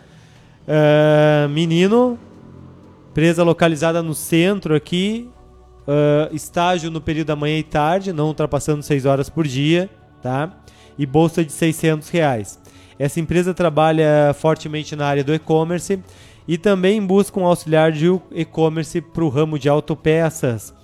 Uh, 0.67 1.49
menino, 1.49 2.19
empresa 3.11 3.43
localizada 3.43 4.03
no 4.03 4.15
centro 4.15 4.75
aqui, 4.75 5.31
uh, 5.87 6.35
estágio 6.35 6.91
no 6.91 7.01
período 7.01 7.29
da 7.29 7.37
manhã 7.37 7.59
e 7.59 7.63
tarde, 7.63 8.13
não 8.13 8.27
ultrapassando 8.27 8.83
6 8.83 9.07
horas 9.07 9.31
por 9.31 9.47
dia, 9.47 9.89
tá? 10.23 10.53
E 10.99 11.07
bolsa 11.07 11.43
de 11.43 11.53
600 11.53 12.11
reais. 12.11 12.59
Essa 12.99 13.19
empresa 13.19 13.55
trabalha 13.55 14.35
fortemente 14.39 14.95
na 14.95 15.07
área 15.07 15.25
do 15.25 15.33
e-commerce 15.33 15.99
e 16.49 16.57
também 16.57 17.05
busca 17.05 17.39
um 17.39 17.45
auxiliar 17.45 17.93
de 17.93 18.07
e-commerce 18.33 19.03
para 19.03 19.23
o 19.23 19.29
ramo 19.29 19.59
de 19.59 19.69
autopeças. 19.69 20.75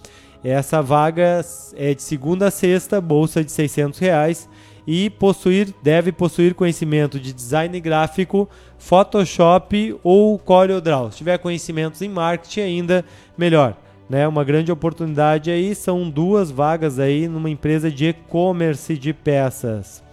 Essa 0.44 0.82
vaga 0.82 1.40
é 1.74 1.94
de 1.94 2.02
segunda 2.02 2.48
a 2.48 2.50
sexta, 2.50 3.00
bolsa 3.00 3.42
de 3.42 3.50
600 3.50 3.98
reais 3.98 4.46
e 4.86 5.08
possuir, 5.08 5.72
deve 5.82 6.12
possuir 6.12 6.54
conhecimento 6.54 7.18
de 7.18 7.32
design 7.32 7.80
gráfico, 7.80 8.46
Photoshop 8.76 9.96
ou 10.04 10.38
CorelDRAW. 10.38 11.10
Se 11.10 11.18
tiver 11.18 11.38
conhecimentos 11.38 12.02
em 12.02 12.10
marketing 12.10 12.60
ainda, 12.60 13.04
melhor. 13.38 13.74
Né? 14.10 14.28
Uma 14.28 14.44
grande 14.44 14.70
oportunidade 14.70 15.50
aí, 15.50 15.74
são 15.74 16.10
duas 16.10 16.50
vagas 16.50 16.98
aí 16.98 17.26
numa 17.26 17.48
empresa 17.48 17.90
de 17.90 18.08
e-commerce 18.08 18.98
de 18.98 19.14
peças. 19.14 20.04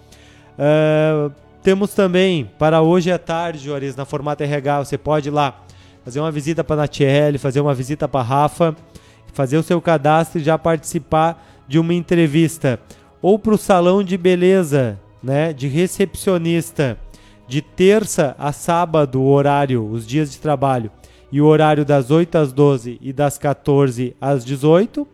Uh, 0.58 1.30
temos 1.64 1.93
também 1.93 2.49
para 2.57 2.82
hoje 2.82 3.12
à 3.12 3.20
tarde, 3.20 3.66
Juarez, 3.66 3.95
na 3.95 4.05
Formata 4.05 4.43
RH, 4.43 4.86
você 4.86 4.97
pode 4.97 5.30
ir 5.30 5.32
lá 5.32 5.64
fazer 6.03 6.20
uma 6.20 6.32
visita 6.32 6.64
para 6.64 6.76
a 6.76 6.78
Natiele, 6.78 7.38
fazer 7.38 7.62
uma 7.62 7.74
visita 7.74 8.07
para 8.07 8.22
a 8.22 8.24
Rafa, 8.24 8.76
fazer 9.34 9.57
o 9.57 9.64
seu 9.64 9.80
cadastro 9.80 10.41
e 10.41 10.43
já 10.43 10.57
participar 10.57 11.64
de 11.68 11.78
uma 11.78 11.93
entrevista. 11.93 12.80
Ou 13.22 13.38
para 13.38 13.53
o 13.53 13.57
salão 13.57 14.03
de 14.03 14.18
beleza, 14.18 14.99
né, 15.22 15.53
de 15.53 15.68
recepcionista, 15.68 16.97
de 17.47 17.62
terça 17.62 18.36
a 18.39 18.51
sábado, 18.51 19.22
o 19.22 19.30
horário, 19.30 19.86
os 19.86 20.07
dias 20.07 20.32
de 20.32 20.39
trabalho, 20.39 20.91
e 21.32 21.39
o 21.39 21.45
horário 21.45 21.86
das 21.86 22.09
8 22.09 22.38
às 22.38 22.51
12 22.51 22.97
e 22.99 23.14
das 23.14 23.38
14 23.38 24.16
às 24.20 24.43
18, 24.43 25.07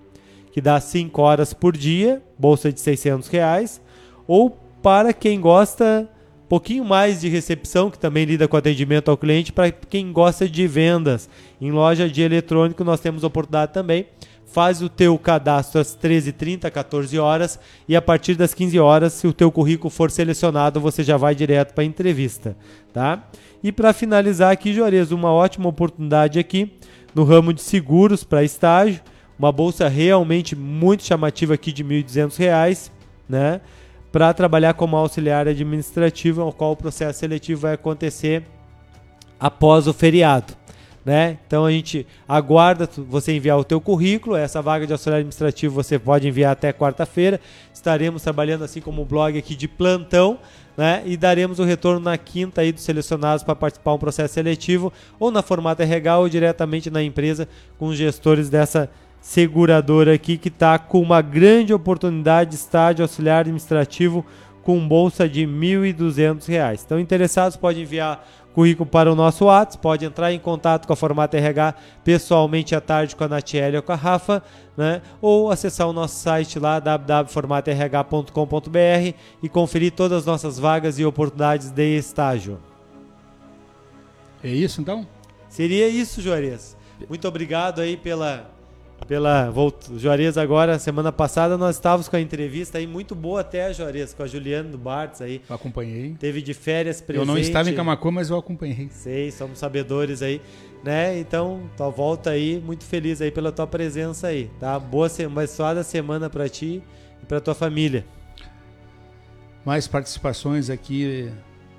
que 0.52 0.62
dá 0.62 0.80
5 0.80 1.22
horas 1.22 1.54
por 1.54 1.76
dia, 1.76 2.24
bolsa 2.39 2.72
de 2.72 2.80
600 2.80 3.28
reais. 3.28 3.82
Ou 4.26 4.50
para 4.82 5.14
quem 5.14 5.39
gosta 5.39 6.10
pouquinho 6.48 6.86
mais 6.86 7.22
de 7.22 7.30
recepção, 7.30 7.89
que 7.89 8.00
também 8.00 8.26
lida 8.26 8.48
com 8.48 8.58
atendimento 8.58 9.12
ao 9.12 9.18
cliente, 9.18 9.52
para 9.52 9.72
quem 9.72 10.12
gosta 10.12 10.48
de 10.48 10.66
vendas. 10.68 11.30
Em 11.60 11.72
loja 11.72 12.10
de 12.10 12.22
eletrônico 12.22 12.84
nós 12.84 13.00
temos 13.00 13.24
oportunidade 13.24 13.74
também. 13.74 14.08
Faz 14.45 14.82
o 14.82 14.88
teu 14.88 15.18
cadastro 15.20 15.82
às 15.82 15.95
13h30, 15.95 16.72
14 16.72 17.20
horas 17.20 17.60
e 17.88 17.95
a 17.95 18.02
partir 18.02 18.36
das 18.36 18.54
15 18.54 18.80
horas, 18.80 19.14
se 19.14 19.28
o 19.28 19.34
teu 19.34 19.52
currículo 19.52 19.89
for 19.89 20.10
selecionado, 20.10 20.80
você 20.80 21.04
já 21.04 21.18
vai 21.18 21.36
direto 21.36 21.74
para 21.74 21.84
a 21.84 21.86
entrevista, 21.86 22.56
tá? 22.93 23.28
E 23.62 23.72
para 23.72 23.91
finalizar 23.91 24.52
aqui, 24.52 24.74
Juarez, 24.74 25.12
uma 25.12 25.32
ótima 25.32 25.68
oportunidade 25.68 26.39
aqui 26.39 26.72
no 27.14 27.26
ramo 27.26 27.52
de 27.52 27.62
seguros 27.62 28.24
para 28.24 28.43
estágio, 28.43 29.02
uma 29.38 29.52
bolsa 29.52 29.88
realmente 29.89 30.56
muito 30.56 31.04
chamativa 31.04 31.54
aqui 31.54 31.74
de 31.74 31.84
R$ 31.84 32.04
1.200, 32.04 32.89
né? 33.28 33.60
Para 34.18 34.34
trabalhar 34.34 34.74
como 34.74 34.97
auxiliar 34.97 35.47
administrativo, 35.47 36.41
ao 36.41 36.51
qual 36.51 36.72
o 36.72 36.76
processo 36.76 37.20
seletivo 37.20 37.61
vai 37.61 37.74
acontecer 37.74 38.41
após 39.39 39.86
o 39.86 39.93
feriado. 39.93 40.55
Né? 41.05 41.38
Então 41.45 41.65
a 41.65 41.72
gente 41.72 42.07
aguarda 42.28 42.89
você 42.97 43.34
enviar 43.34 43.59
o 43.59 43.63
teu 43.63 43.80
currículo. 43.80 44.36
Essa 44.36 44.59
vaga 44.59 44.88
de 44.88 44.91
auxiliar 44.91 45.20
administrativo 45.20 45.76
você 45.76 45.99
pode 45.99 46.28
enviar 46.28 46.53
até 46.53 46.74
quarta-feira. 46.74 47.39
Estaremos 47.72 48.24
trabalhando 48.24 48.63
assim 48.63 48.82
como 48.82 49.03
o 49.03 49.05
blog 49.05 49.38
aqui 49.38 49.55
de 49.55 49.68
plantão, 49.68 50.39
né? 50.76 51.03
E 51.05 51.15
daremos 51.15 51.59
o 51.59 51.63
retorno 51.63 51.99
na 51.99 52.18
quinta 52.18 52.61
aí 52.61 52.72
dos 52.72 52.82
selecionados 52.82 53.43
para 53.43 53.55
participar 53.55 53.93
um 53.93 53.99
processo 53.99 54.34
seletivo 54.34 54.91
ou 55.20 55.30
na 55.30 55.43
formata 55.43 55.84
RH 55.84 56.18
ou 56.18 56.28
diretamente 56.28 56.89
na 56.89 57.03
empresa 57.03 57.47
com 57.78 57.86
os 57.86 57.95
gestores 57.95 58.49
dessa 58.49 58.89
seguradora 59.22 60.13
aqui 60.13 60.38
que 60.38 60.49
está 60.49 60.80
com 60.80 61.01
uma 61.01 61.22
grande 61.22 61.74
oportunidade 61.74 62.51
de 62.51 62.55
estágio 62.55 63.03
auxiliar 63.03 63.41
administrativo 63.41 64.26
com 64.63 64.88
bolsa 64.88 65.30
de 65.30 65.45
R$ 65.45 65.51
1.200. 65.51 66.82
Então, 66.86 66.99
interessados 66.99 67.55
podem 67.55 67.84
enviar 67.84 68.26
currículo 68.57 68.89
para 68.89 69.11
o 69.11 69.15
nosso 69.15 69.45
WhatsApp, 69.45 69.84
pode 69.84 70.03
entrar 70.03 70.34
em 70.34 70.39
contato 70.39 70.88
com 70.88 70.93
a 70.93 70.95
Formata 70.95 71.38
RH 71.38 71.76
pessoalmente 72.03 72.74
à 72.74 72.82
tarde 72.82 73.15
com 73.15 73.24
a 73.24 73.28
Natiele 73.28 73.78
ou 73.78 73.84
com 73.84 73.91
a 73.91 73.95
Rafa, 73.95 74.41
né? 74.76 75.03
ou 75.22 75.51
acessar 75.51 75.88
o 75.88 75.93
nosso 75.93 76.15
site 76.15 76.57
lá 76.57 76.80
www.formatarh.com.br 76.80 79.13
e 79.43 79.47
conferir 79.47 79.91
todas 79.91 80.18
as 80.18 80.26
nossas 80.26 80.57
vagas 80.57 80.97
e 80.97 81.05
oportunidades 81.05 81.70
de 81.70 81.97
estágio. 81.97 82.57
É 84.43 84.49
isso 84.49 84.82
então? 84.82 85.05
Seria 85.47 85.88
isso, 85.88 86.20
Juarez. 86.20 86.76
Muito 87.07 87.28
obrigado 87.28 87.80
aí 87.80 87.95
pela 87.95 88.49
pela 89.06 89.50
volta, 89.50 89.98
Juarez 89.98 90.38
agora, 90.38 90.80
semana 90.80 91.12
passada 91.12 91.58
nós 91.58 91.76
estávamos 91.76 92.10
com 92.10 92.16
a 92.16 92.22
entrevista 92.22 92.78
aí 92.78 92.88
muito 92.88 93.14
boa 93.16 93.41
até, 93.41 93.72
Juarez, 93.74 94.14
com 94.14 94.24
a 94.24 94.28
Juliana 94.28 94.70
do 94.70 94.78
Bartz 94.78 95.22
aí. 95.22 95.41
Eu 95.50 95.56
acompanhei. 95.56 96.16
Teve 96.20 96.41
de 96.41 96.54
férias 96.54 97.00
presente. 97.00 97.28
Eu 97.28 97.34
não 97.34 97.38
estava 97.38 97.70
em 97.70 97.76
Camacuã, 97.76 98.12
mas 98.12 98.30
eu 98.30 98.38
acompanhei. 98.38 98.89
Sei, 98.91 99.32
somos 99.32 99.60
sabedores 99.60 100.22
aí, 100.22 100.41
né? 100.84 101.18
Então, 101.20 101.70
tua 101.78 101.89
volta 101.89 102.32
aí, 102.32 102.62
muito 102.66 102.84
feliz 102.84 103.22
aí 103.22 103.32
pela 103.32 103.52
tua 103.52 103.68
presença 103.68 104.28
aí, 104.28 104.50
tá? 104.60 104.78
Boa 104.80 105.10
semana, 105.10 105.41
abençoada 105.41 105.84
semana 105.84 106.30
para 106.30 106.50
ti 106.50 106.82
e 107.22 107.26
para 107.26 107.39
tua 107.39 107.56
família. 107.56 108.06
Mais 109.64 109.88
participações 109.88 110.70
aqui 110.70 111.32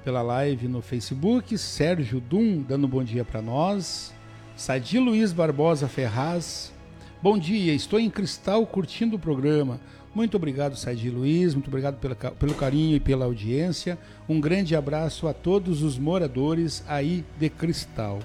pela 0.04 0.22
live 0.22 0.68
no 0.68 0.80
Facebook, 0.80 1.58
Sérgio 1.58 2.20
Dum 2.20 2.62
dando 2.62 2.86
um 2.86 2.90
bom 2.90 3.04
dia 3.04 3.24
para 3.24 3.42
nós. 3.42 4.14
Sadi 4.56 4.98
Luiz 4.98 5.32
Barbosa 5.32 5.86
Ferraz, 5.86 6.72
Bom 7.20 7.36
dia, 7.36 7.74
estou 7.74 7.98
em 7.98 8.08
Cristal 8.08 8.64
curtindo 8.64 9.16
o 9.16 9.18
programa. 9.18 9.80
Muito 10.14 10.36
obrigado, 10.36 10.76
Sadi 10.76 11.10
Luiz, 11.10 11.52
muito 11.52 11.66
obrigado 11.66 11.96
pelo, 11.96 12.14
pelo 12.14 12.54
carinho 12.54 12.94
e 12.94 13.00
pela 13.00 13.24
audiência. 13.24 13.98
Um 14.28 14.40
grande 14.40 14.76
abraço 14.76 15.26
a 15.26 15.34
todos 15.34 15.82
os 15.82 15.98
moradores 15.98 16.84
aí 16.86 17.24
de 17.36 17.50
Cristal. 17.50 18.20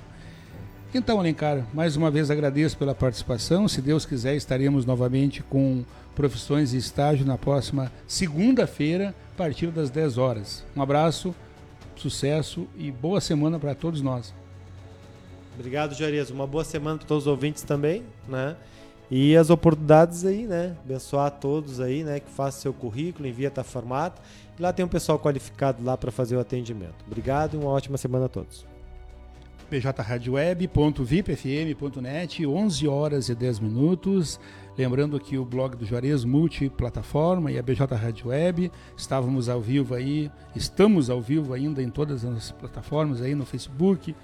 Então, 0.93 1.17
Alencar, 1.19 1.65
mais 1.73 1.95
uma 1.95 2.11
vez 2.11 2.29
agradeço 2.29 2.77
pela 2.77 2.93
participação. 2.93 3.67
Se 3.67 3.81
Deus 3.81 4.05
quiser, 4.05 4.35
estaremos 4.35 4.85
novamente 4.85 5.41
com 5.41 5.83
profissões 6.13 6.71
e 6.71 6.77
estágio 6.77 7.25
na 7.25 7.35
próxima 7.35 7.91
segunda-feira, 8.05 9.15
a 9.33 9.35
partir 9.35 9.71
das 9.71 9.89
10 9.89 10.19
horas. 10.19 10.63
Um 10.75 10.83
abraço, 10.83 11.33
sucesso 11.95 12.67
e 12.77 12.91
boa 12.91 13.19
semana 13.19 13.57
para 13.57 13.73
todos 13.73 14.03
nós. 14.03 14.31
Obrigado, 15.57 15.95
Juarez. 15.95 16.29
Uma 16.29 16.45
boa 16.45 16.63
semana 16.63 16.99
para 16.99 17.07
todos 17.07 17.23
os 17.23 17.27
ouvintes 17.27 17.63
também, 17.63 18.03
né? 18.29 18.55
E 19.15 19.37
as 19.37 19.51
oportunidades 19.51 20.25
aí, 20.25 20.47
né? 20.47 20.75
Abençoar 20.83 21.27
a 21.27 21.29
todos 21.29 21.79
aí, 21.79 22.03
né? 22.03 22.19
Que 22.19 22.31
faça 22.31 22.61
seu 22.61 22.73
currículo, 22.73 23.27
envia 23.27 23.51
tá 23.51 23.63
formato. 23.63 24.19
E 24.57 24.61
lá 24.61 24.73
tem 24.73 24.83
um 24.83 24.87
pessoal 24.87 25.19
qualificado 25.19 25.83
lá 25.83 25.95
para 25.95 26.11
fazer 26.11 26.35
o 26.35 26.39
atendimento. 26.39 26.95
Obrigado 27.05 27.53
e 27.53 27.57
uma 27.57 27.69
ótima 27.69 27.95
semana 27.95 28.25
a 28.25 28.27
todos. 28.27 28.65
bjradioweb.vipfm.net, 29.69 32.47
11 32.47 32.87
horas 32.87 33.29
e 33.29 33.35
10 33.35 33.59
minutos. 33.59 34.39
Lembrando 34.75 35.19
que 35.19 35.37
o 35.37 35.45
blog 35.45 35.75
do 35.75 35.85
Juarez 35.85 36.25
multiplataforma 36.25 37.51
e 37.51 37.59
a 37.59 37.61
BJ 37.61 37.95
Rádio 37.95 38.29
Web, 38.29 38.71
estávamos 38.97 39.47
ao 39.47 39.61
vivo 39.61 39.93
aí, 39.93 40.31
estamos 40.55 41.11
ao 41.11 41.21
vivo 41.21 41.53
ainda 41.53 41.83
em 41.83 41.89
todas 41.91 42.25
as 42.25 42.49
plataformas 42.49 43.21
aí 43.21 43.35
no 43.35 43.45
Facebook, 43.45 44.15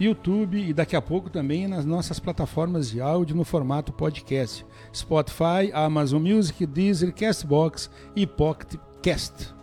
YouTube 0.00 0.58
e 0.58 0.72
daqui 0.72 0.96
a 0.96 1.02
pouco 1.02 1.28
também 1.28 1.68
nas 1.68 1.84
nossas 1.84 2.18
plataformas 2.18 2.90
de 2.90 3.02
áudio 3.02 3.36
no 3.36 3.44
formato 3.44 3.92
podcast: 3.92 4.64
Spotify, 4.94 5.70
Amazon 5.74 6.22
Music, 6.22 6.64
Deezer, 6.64 7.12
Castbox 7.12 7.90
e 8.16 8.26
Pocket 8.26 8.80
Cast. 9.02 9.54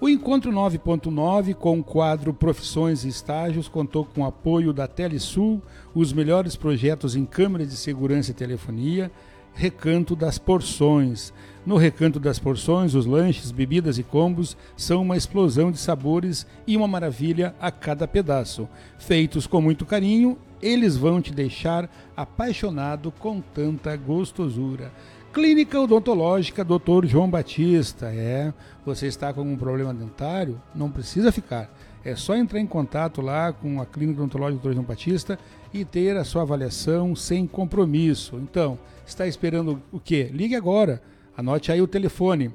O 0.00 0.08
Encontro 0.08 0.50
9.9, 0.50 1.54
com 1.54 1.78
o 1.78 1.84
quadro 1.84 2.32
Profissões 2.32 3.04
e 3.04 3.08
Estágios, 3.08 3.68
contou 3.68 4.04
com 4.04 4.22
o 4.22 4.26
apoio 4.26 4.72
da 4.72 4.86
Telesul, 4.86 5.62
os 5.94 6.12
melhores 6.12 6.56
projetos 6.56 7.16
em 7.16 7.24
câmeras 7.24 7.70
de 7.70 7.76
segurança 7.76 8.30
e 8.30 8.34
telefonia, 8.34 9.10
Recanto 9.54 10.14
das 10.14 10.38
Porções. 10.38 11.32
No 11.66 11.76
Recanto 11.76 12.20
das 12.20 12.38
Porções, 12.38 12.94
os 12.94 13.06
lanches, 13.06 13.50
bebidas 13.50 13.98
e 13.98 14.04
combos 14.04 14.56
são 14.76 15.02
uma 15.02 15.16
explosão 15.16 15.72
de 15.72 15.78
sabores 15.78 16.46
e 16.64 16.76
uma 16.76 16.86
maravilha 16.86 17.56
a 17.60 17.72
cada 17.72 18.06
pedaço. 18.06 18.68
Feitos 19.00 19.48
com 19.48 19.60
muito 19.60 19.84
carinho, 19.84 20.38
eles 20.62 20.96
vão 20.96 21.20
te 21.20 21.32
deixar 21.32 21.90
apaixonado 22.16 23.10
com 23.10 23.40
tanta 23.40 23.96
gostosura. 23.96 24.92
Clínica 25.32 25.80
Odontológica 25.80 26.64
Dr. 26.64 27.04
João 27.06 27.28
Batista. 27.28 28.14
É, 28.14 28.54
você 28.84 29.08
está 29.08 29.32
com 29.32 29.42
um 29.42 29.56
problema 29.56 29.92
dentário? 29.92 30.62
Não 30.72 30.88
precisa 30.88 31.32
ficar. 31.32 31.68
É 32.04 32.14
só 32.14 32.36
entrar 32.36 32.60
em 32.60 32.66
contato 32.66 33.20
lá 33.20 33.52
com 33.52 33.80
a 33.80 33.86
Clínica 33.86 34.20
Odontológica 34.20 34.68
Dr. 34.68 34.74
João 34.74 34.84
Batista 34.84 35.36
e 35.74 35.84
ter 35.84 36.16
a 36.16 36.22
sua 36.22 36.42
avaliação 36.42 37.16
sem 37.16 37.44
compromisso. 37.44 38.36
Então, 38.36 38.78
está 39.04 39.26
esperando 39.26 39.82
o 39.90 39.98
quê? 39.98 40.30
Ligue 40.32 40.54
agora. 40.54 41.02
Anote 41.36 41.70
aí 41.70 41.82
o 41.82 41.86
telefone. 41.86 42.50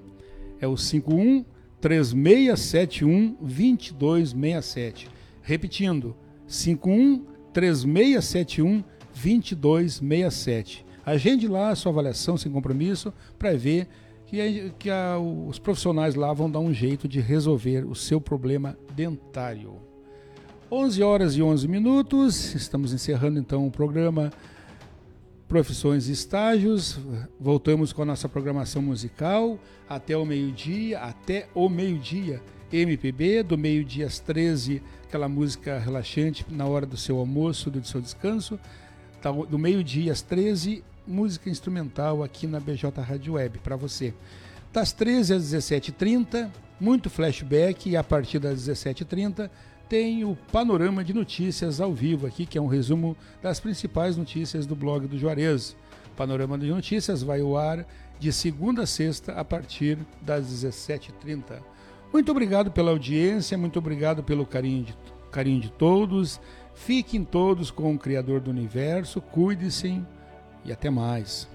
É 0.59 0.67
o 0.67 0.75
51 0.75 1.45
3671 1.79 3.36
2267. 3.41 5.09
Repetindo, 5.41 6.15
51 6.47 7.25
3671 7.53 8.84
2267. 9.13 10.86
Agende 11.05 11.47
lá 11.47 11.69
a 11.69 11.75
sua 11.75 11.91
avaliação 11.91 12.38
sem 12.38 12.51
compromisso 12.51 13.13
para 13.38 13.53
ver 13.53 13.88
que, 14.27 14.71
que 14.79 14.89
a, 14.89 15.17
os 15.19 15.59
profissionais 15.59 16.15
lá 16.15 16.32
vão 16.32 16.49
dar 16.49 16.59
um 16.59 16.73
jeito 16.73 17.07
de 17.07 17.19
resolver 17.19 17.86
o 17.86 17.95
seu 17.95 18.21
problema 18.21 18.77
dentário. 18.95 19.75
11 20.71 21.03
horas 21.03 21.36
e 21.36 21.41
11 21.41 21.67
minutos, 21.67 22.55
estamos 22.55 22.93
encerrando 22.93 23.38
então 23.38 23.67
o 23.67 23.71
programa 23.71 24.32
Profissões 25.51 26.07
e 26.07 26.13
Estágios. 26.13 26.97
Voltamos 27.37 27.91
com 27.91 28.03
a 28.03 28.05
nossa 28.05 28.29
programação 28.29 28.81
musical 28.81 29.59
até 29.89 30.15
o 30.15 30.23
meio-dia, 30.23 30.97
até 30.99 31.49
o 31.53 31.67
meio-dia. 31.67 32.41
MPB, 32.71 33.43
do 33.43 33.57
meio-dia 33.57 34.05
às 34.05 34.17
13, 34.17 34.81
aquela 35.03 35.27
música 35.27 35.77
relaxante 35.77 36.45
na 36.49 36.65
hora 36.65 36.85
do 36.85 36.95
seu 36.95 37.17
almoço, 37.17 37.69
do 37.69 37.85
seu 37.85 37.99
descanso. 37.99 38.57
Tá, 39.21 39.29
do 39.29 39.59
meio-dia 39.59 40.13
às 40.13 40.21
13, 40.21 40.85
música 41.05 41.49
instrumental 41.49 42.23
aqui 42.23 42.47
na 42.47 42.61
BJ 42.61 42.89
Rádio 43.01 43.33
Web 43.33 43.59
para 43.59 43.75
você. 43.75 44.13
Das 44.71 44.93
13 44.93 45.33
às 45.33 45.43
17h30, 45.43 46.49
muito 46.79 47.09
flashback 47.09 47.89
e 47.89 47.97
a 47.97 48.03
partir 48.05 48.39
das 48.39 48.69
17h30 48.69 49.49
tem 49.91 50.23
o 50.23 50.37
panorama 50.53 51.03
de 51.03 51.13
notícias 51.13 51.81
ao 51.81 51.93
vivo 51.93 52.25
aqui, 52.25 52.45
que 52.45 52.57
é 52.57 52.61
um 52.61 52.67
resumo 52.67 53.13
das 53.41 53.59
principais 53.59 54.15
notícias 54.15 54.65
do 54.65 54.73
blog 54.73 55.05
do 55.05 55.19
Juarez. 55.19 55.75
Panorama 56.15 56.57
de 56.57 56.67
Notícias 56.67 57.21
vai 57.21 57.41
ao 57.41 57.57
ar 57.57 57.85
de 58.17 58.31
segunda 58.31 58.83
a 58.83 58.87
sexta 58.87 59.33
a 59.33 59.43
partir 59.43 59.97
das 60.21 60.45
17h30. 60.45 61.61
Muito 62.13 62.31
obrigado 62.31 62.71
pela 62.71 62.91
audiência, 62.91 63.57
muito 63.57 63.79
obrigado 63.79 64.23
pelo 64.23 64.45
carinho 64.45 64.85
de, 64.85 64.95
carinho 65.29 65.59
de 65.59 65.69
todos. 65.69 66.39
Fiquem 66.73 67.25
todos 67.25 67.69
com 67.69 67.93
o 67.93 67.99
Criador 67.99 68.39
do 68.39 68.49
Universo, 68.49 69.19
cuide-se 69.19 70.01
e 70.63 70.71
até 70.71 70.89
mais. 70.89 71.49